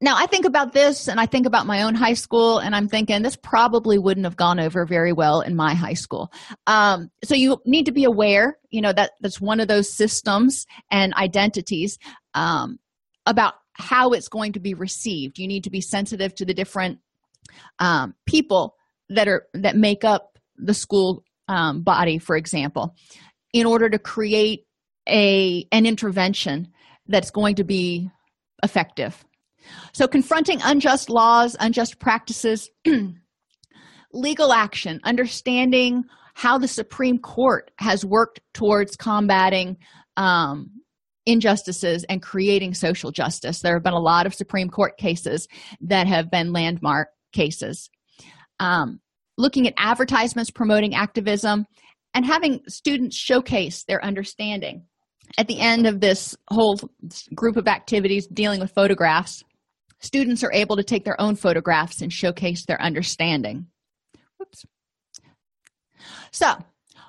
Now, 0.00 0.16
I 0.18 0.26
think 0.26 0.44
about 0.44 0.74
this 0.74 1.08
and 1.08 1.18
I 1.18 1.24
think 1.24 1.46
about 1.46 1.66
my 1.66 1.82
own 1.82 1.94
high 1.94 2.12
school, 2.12 2.58
and 2.58 2.76
I'm 2.76 2.86
thinking 2.86 3.22
this 3.22 3.36
probably 3.36 3.98
wouldn't 3.98 4.26
have 4.26 4.36
gone 4.36 4.60
over 4.60 4.84
very 4.84 5.12
well 5.12 5.40
in 5.40 5.56
my 5.56 5.74
high 5.74 5.94
school. 5.94 6.30
Um, 6.66 7.10
so, 7.24 7.34
you 7.34 7.58
need 7.64 7.86
to 7.86 7.92
be 7.92 8.04
aware, 8.04 8.58
you 8.70 8.82
know, 8.82 8.92
that 8.92 9.12
that's 9.20 9.40
one 9.40 9.58
of 9.58 9.68
those 9.68 9.90
systems 9.90 10.66
and 10.90 11.14
identities 11.14 11.98
um, 12.34 12.78
about 13.24 13.54
how 13.72 14.10
it's 14.10 14.28
going 14.28 14.52
to 14.52 14.60
be 14.60 14.74
received. 14.74 15.38
You 15.38 15.48
need 15.48 15.64
to 15.64 15.70
be 15.70 15.80
sensitive 15.80 16.34
to 16.36 16.44
the 16.44 16.54
different 16.54 16.98
um, 17.78 18.14
people 18.26 18.74
that 19.08 19.28
are 19.28 19.46
that 19.54 19.76
make 19.76 20.04
up 20.04 20.38
the 20.56 20.74
school 20.74 21.22
um, 21.48 21.82
body, 21.82 22.18
for 22.18 22.36
example, 22.36 22.94
in 23.52 23.66
order 23.66 23.88
to 23.88 23.98
create 23.98 24.66
a 25.08 25.66
an 25.72 25.86
intervention 25.86 26.68
that's 27.06 27.30
going 27.30 27.54
to 27.56 27.64
be 27.64 28.10
effective. 28.62 29.24
So, 29.92 30.06
confronting 30.06 30.60
unjust 30.62 31.10
laws, 31.10 31.56
unjust 31.58 31.98
practices, 31.98 32.70
legal 34.12 34.52
action, 34.52 35.00
understanding 35.04 36.04
how 36.34 36.58
the 36.58 36.68
Supreme 36.68 37.18
Court 37.18 37.70
has 37.78 38.04
worked 38.04 38.40
towards 38.52 38.96
combating 38.96 39.76
um, 40.16 40.70
injustices 41.24 42.04
and 42.04 42.22
creating 42.22 42.74
social 42.74 43.10
justice. 43.10 43.60
There 43.60 43.74
have 43.74 43.82
been 43.82 43.92
a 43.92 43.98
lot 43.98 44.26
of 44.26 44.34
Supreme 44.34 44.68
Court 44.68 44.96
cases 44.98 45.48
that 45.80 46.06
have 46.06 46.30
been 46.30 46.52
landmark 46.52 47.08
cases. 47.32 47.90
Um, 48.60 49.00
looking 49.38 49.66
at 49.66 49.74
advertisements 49.76 50.50
promoting 50.50 50.94
activism, 50.94 51.66
and 52.14 52.24
having 52.24 52.62
students 52.66 53.14
showcase 53.14 53.84
their 53.84 54.02
understanding. 54.02 54.86
At 55.38 55.48
the 55.48 55.60
end 55.60 55.86
of 55.86 56.00
this 56.00 56.36
whole 56.48 56.78
group 57.34 57.56
of 57.56 57.68
activities 57.68 58.26
dealing 58.26 58.60
with 58.60 58.72
photographs, 58.72 59.44
students 60.00 60.42
are 60.44 60.52
able 60.52 60.76
to 60.76 60.84
take 60.84 61.04
their 61.04 61.20
own 61.20 61.36
photographs 61.36 62.00
and 62.00 62.12
showcase 62.12 62.64
their 62.64 62.80
understanding. 62.80 63.66
Whoops. 64.38 64.64
So, 66.30 66.54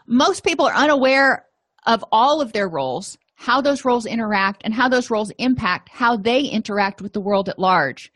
most 0.07 0.43
people 0.43 0.65
are 0.65 0.73
unaware 0.73 1.45
of 1.85 2.03
all 2.11 2.41
of 2.41 2.53
their 2.53 2.67
roles, 2.67 3.17
how 3.35 3.61
those 3.61 3.85
roles 3.85 4.05
interact, 4.05 4.61
and 4.65 4.73
how 4.73 4.89
those 4.89 5.09
roles 5.09 5.31
impact 5.37 5.89
how 5.89 6.17
they 6.17 6.41
interact 6.41 7.01
with 7.01 7.13
the 7.13 7.21
world 7.21 7.49
at 7.49 7.59
large 7.59 8.11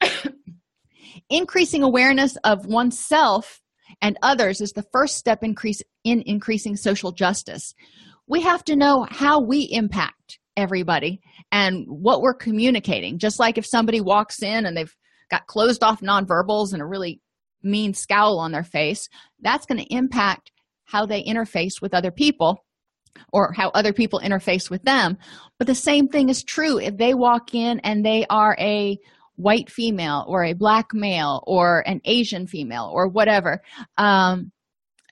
increasing 1.30 1.82
awareness 1.82 2.36
of 2.44 2.66
oneself 2.66 3.60
and 4.02 4.16
others 4.22 4.60
is 4.60 4.72
the 4.72 4.86
first 4.92 5.16
step 5.16 5.42
increase 5.42 5.82
in 6.04 6.22
increasing 6.26 6.76
social 6.76 7.12
justice 7.12 7.74
we 8.30 8.40
have 8.42 8.64
to 8.64 8.76
know 8.76 9.06
how 9.10 9.40
we 9.40 9.62
impact 9.72 10.38
everybody 10.56 11.20
and 11.50 11.84
what 11.88 12.22
we're 12.22 12.32
communicating. 12.32 13.18
Just 13.18 13.40
like 13.40 13.58
if 13.58 13.66
somebody 13.66 14.00
walks 14.00 14.40
in 14.40 14.66
and 14.66 14.76
they've 14.76 14.94
got 15.30 15.48
closed 15.48 15.82
off 15.82 16.00
nonverbals 16.00 16.72
and 16.72 16.80
a 16.80 16.86
really 16.86 17.20
mean 17.62 17.92
scowl 17.92 18.38
on 18.38 18.52
their 18.52 18.64
face 18.64 19.08
that's 19.40 19.66
going 19.66 19.78
to 19.78 19.94
impact 19.94 20.50
how 20.84 21.04
they 21.04 21.22
interface 21.22 21.82
with 21.82 21.92
other 21.92 22.10
people 22.10 22.64
or 23.32 23.52
how 23.52 23.68
other 23.70 23.92
people 23.92 24.20
interface 24.20 24.70
with 24.70 24.82
them. 24.84 25.18
But 25.58 25.66
the 25.66 25.74
same 25.74 26.08
thing 26.08 26.28
is 26.28 26.44
true 26.44 26.78
if 26.78 26.96
they 26.96 27.14
walk 27.14 27.54
in 27.54 27.80
and 27.80 28.04
they 28.04 28.26
are 28.30 28.56
a 28.58 28.96
white 29.34 29.70
female 29.70 30.24
or 30.28 30.44
a 30.44 30.52
black 30.52 30.92
male 30.92 31.42
or 31.46 31.82
an 31.86 31.98
asian 32.04 32.46
female 32.46 32.90
or 32.92 33.08
whatever 33.08 33.62
um, 33.96 34.52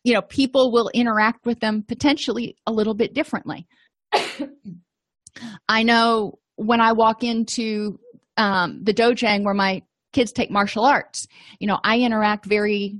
you 0.08 0.14
know 0.14 0.22
people 0.22 0.72
will 0.72 0.90
interact 0.94 1.46
with 1.46 1.60
them 1.60 1.84
potentially 1.86 2.56
a 2.66 2.72
little 2.72 2.94
bit 2.94 3.14
differently. 3.14 3.66
I 5.68 5.82
know 5.82 6.38
when 6.56 6.80
i 6.80 6.90
walk 6.92 7.22
into 7.22 8.00
um, 8.36 8.82
the 8.82 8.92
dojang 8.92 9.44
where 9.44 9.54
my 9.54 9.82
kids 10.12 10.32
take 10.32 10.50
martial 10.50 10.84
arts 10.84 11.28
you 11.60 11.68
know 11.68 11.78
i 11.84 12.00
interact 12.00 12.46
very 12.46 12.98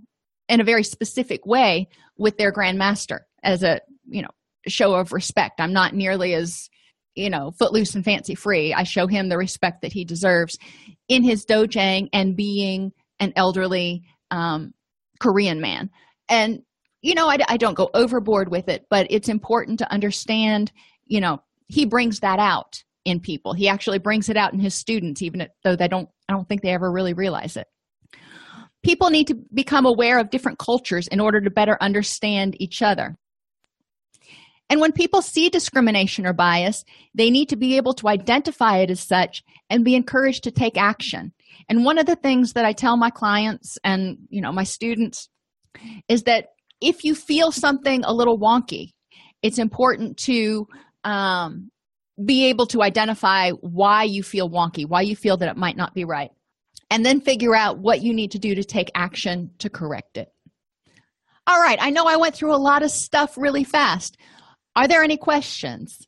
in 0.49 0.61
a 0.61 0.65
very 0.65 0.85
specific 0.85 1.45
way 1.47 1.89
with 2.17 2.37
their 2.37 2.53
grandmaster 2.53 3.21
as 3.43 3.63
a 3.63 3.81
you 4.07 4.23
know 4.23 4.31
show 4.67 4.95
of 4.95 5.13
respect. 5.13 5.61
I'm 5.61 5.73
not 5.73 5.95
nearly 5.95 6.35
as 6.35 6.69
you 7.15 7.31
know 7.31 7.53
footloose 7.53 7.95
and 7.95 8.05
fancy 8.05 8.35
free. 8.35 8.75
I 8.75 8.83
show 8.83 9.07
him 9.07 9.29
the 9.29 9.39
respect 9.39 9.83
that 9.83 9.93
he 9.93 10.05
deserves 10.05 10.59
in 11.09 11.23
his 11.23 11.45
dojang 11.45 12.09
and 12.13 12.37
being 12.37 12.93
an 13.21 13.33
elderly 13.37 14.05
um, 14.31 14.73
korean 15.21 15.61
man. 15.61 15.91
And 16.29 16.63
you 17.03 17.15
know 17.15 17.29
I, 17.29 17.39
I 17.49 17.57
don't 17.57 17.75
go 17.75 17.91
overboard 17.95 18.51
with 18.51 18.69
it 18.69 18.87
but 18.91 19.07
it's 19.11 19.29
important 19.29 19.79
to 19.81 19.93
understand 19.93 20.73
you 21.07 21.21
know 21.21 21.41
he 21.69 21.85
brings 21.85 22.21
that 22.21 22.39
out 22.39 22.83
in 23.05 23.21
people. 23.21 23.53
He 23.53 23.69
actually 23.69 23.99
brings 23.99 24.29
it 24.29 24.37
out 24.37 24.53
in 24.53 24.59
his 24.59 24.75
students 24.75 25.23
even 25.23 25.49
though 25.65 25.77
they 25.77 25.89
don't 25.89 26.09
i 26.29 26.33
don't 26.33 26.49
think 26.49 26.63
they 26.63 26.71
ever 26.71 26.91
really 26.91 27.15
realize 27.15 27.57
it. 27.57 27.67
People 28.83 29.11
need 29.11 29.27
to 29.29 29.35
become 29.53 29.87
aware 29.87 30.19
of 30.19 30.31
different 30.31 30.59
cultures 30.59 31.09
in 31.09 31.21
order 31.21 31.41
to 31.41 31.51
better 31.51 31.77
understand 31.81 32.57
each 32.61 32.81
other. 32.81 33.17
And 34.71 34.81
when 34.81 34.93
people 34.93 35.23
see 35.23 35.49
discrimination 35.49 36.27
or 36.27 36.33
bias, 36.33 36.85
they 37.15 37.31
need 37.31 37.49
to 37.49 37.57
be 37.57 37.77
able 37.77 37.95
to 37.95 38.09
identify 38.09 38.79
it 38.79 38.91
as 38.91 39.01
such 39.01 39.43
and 39.71 39.85
be 39.85 39.95
encouraged 39.95 40.45
to 40.45 40.51
take 40.51 40.77
action. 40.77 41.33
And 41.69 41.85
one 41.85 41.99
of 41.99 42.07
the 42.07 42.17
things 42.17 42.53
that 42.53 42.67
I 42.67 42.73
tell 42.73 42.97
my 42.97 43.11
clients 43.11 43.79
and, 43.83 44.19
you 44.29 44.43
know, 44.43 44.53
my 44.53 44.65
students 44.65 45.29
is 46.07 46.25
that 46.25 46.49
if 46.81 47.05
you 47.05 47.15
feel 47.15 47.51
something 47.53 48.05
a 48.05 48.13
little 48.13 48.39
wonky 48.39 48.93
it's 49.43 49.59
important 49.59 50.17
to 50.19 50.67
um, 51.05 51.71
be 52.25 52.47
able 52.47 52.67
to 52.67 52.83
identify 52.83 53.51
why 53.51 54.05
you 54.05 54.23
feel 54.23 54.51
wonky, 54.51 54.87
why 54.87 55.03
you 55.03 55.17
feel 55.17 55.37
that 55.37 55.49
it 55.49 55.57
might 55.57 55.77
not 55.77 55.95
be 55.95 56.05
right, 56.05 56.31
and 56.91 57.05
then 57.05 57.21
figure 57.21 57.55
out 57.55 57.79
what 57.79 58.03
you 58.03 58.13
need 58.13 58.33
to 58.33 58.39
do 58.39 58.55
to 58.55 58.65
take 58.65 58.91
action 58.95 59.51
to 59.59 59.71
correct 59.71 60.17
it. 60.17 60.29
All 61.47 61.61
right, 61.61 61.79
I 61.81 61.91
know 61.91 62.07
I 62.07 62.17
went 62.17 62.35
through 62.35 62.55
a 62.55 62.59
lot 62.59 62.83
of 62.83 62.91
stuff 62.91 63.39
really 63.39 63.65
fast. 63.65 64.17
Are 64.77 64.89
there 64.89 65.03
any 65.03 65.17
questions? 65.17 66.07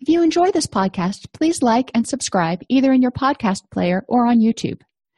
If 0.00 0.08
you 0.08 0.22
enjoy 0.22 0.50
this 0.50 0.66
podcast, 0.66 1.26
please 1.32 1.62
like 1.62 1.90
and 1.94 2.06
subscribe 2.06 2.62
either 2.68 2.92
in 2.92 3.02
your 3.02 3.10
podcast 3.10 3.70
player 3.70 4.04
or 4.08 4.26
on 4.26 4.40
YouTube. 4.40 4.80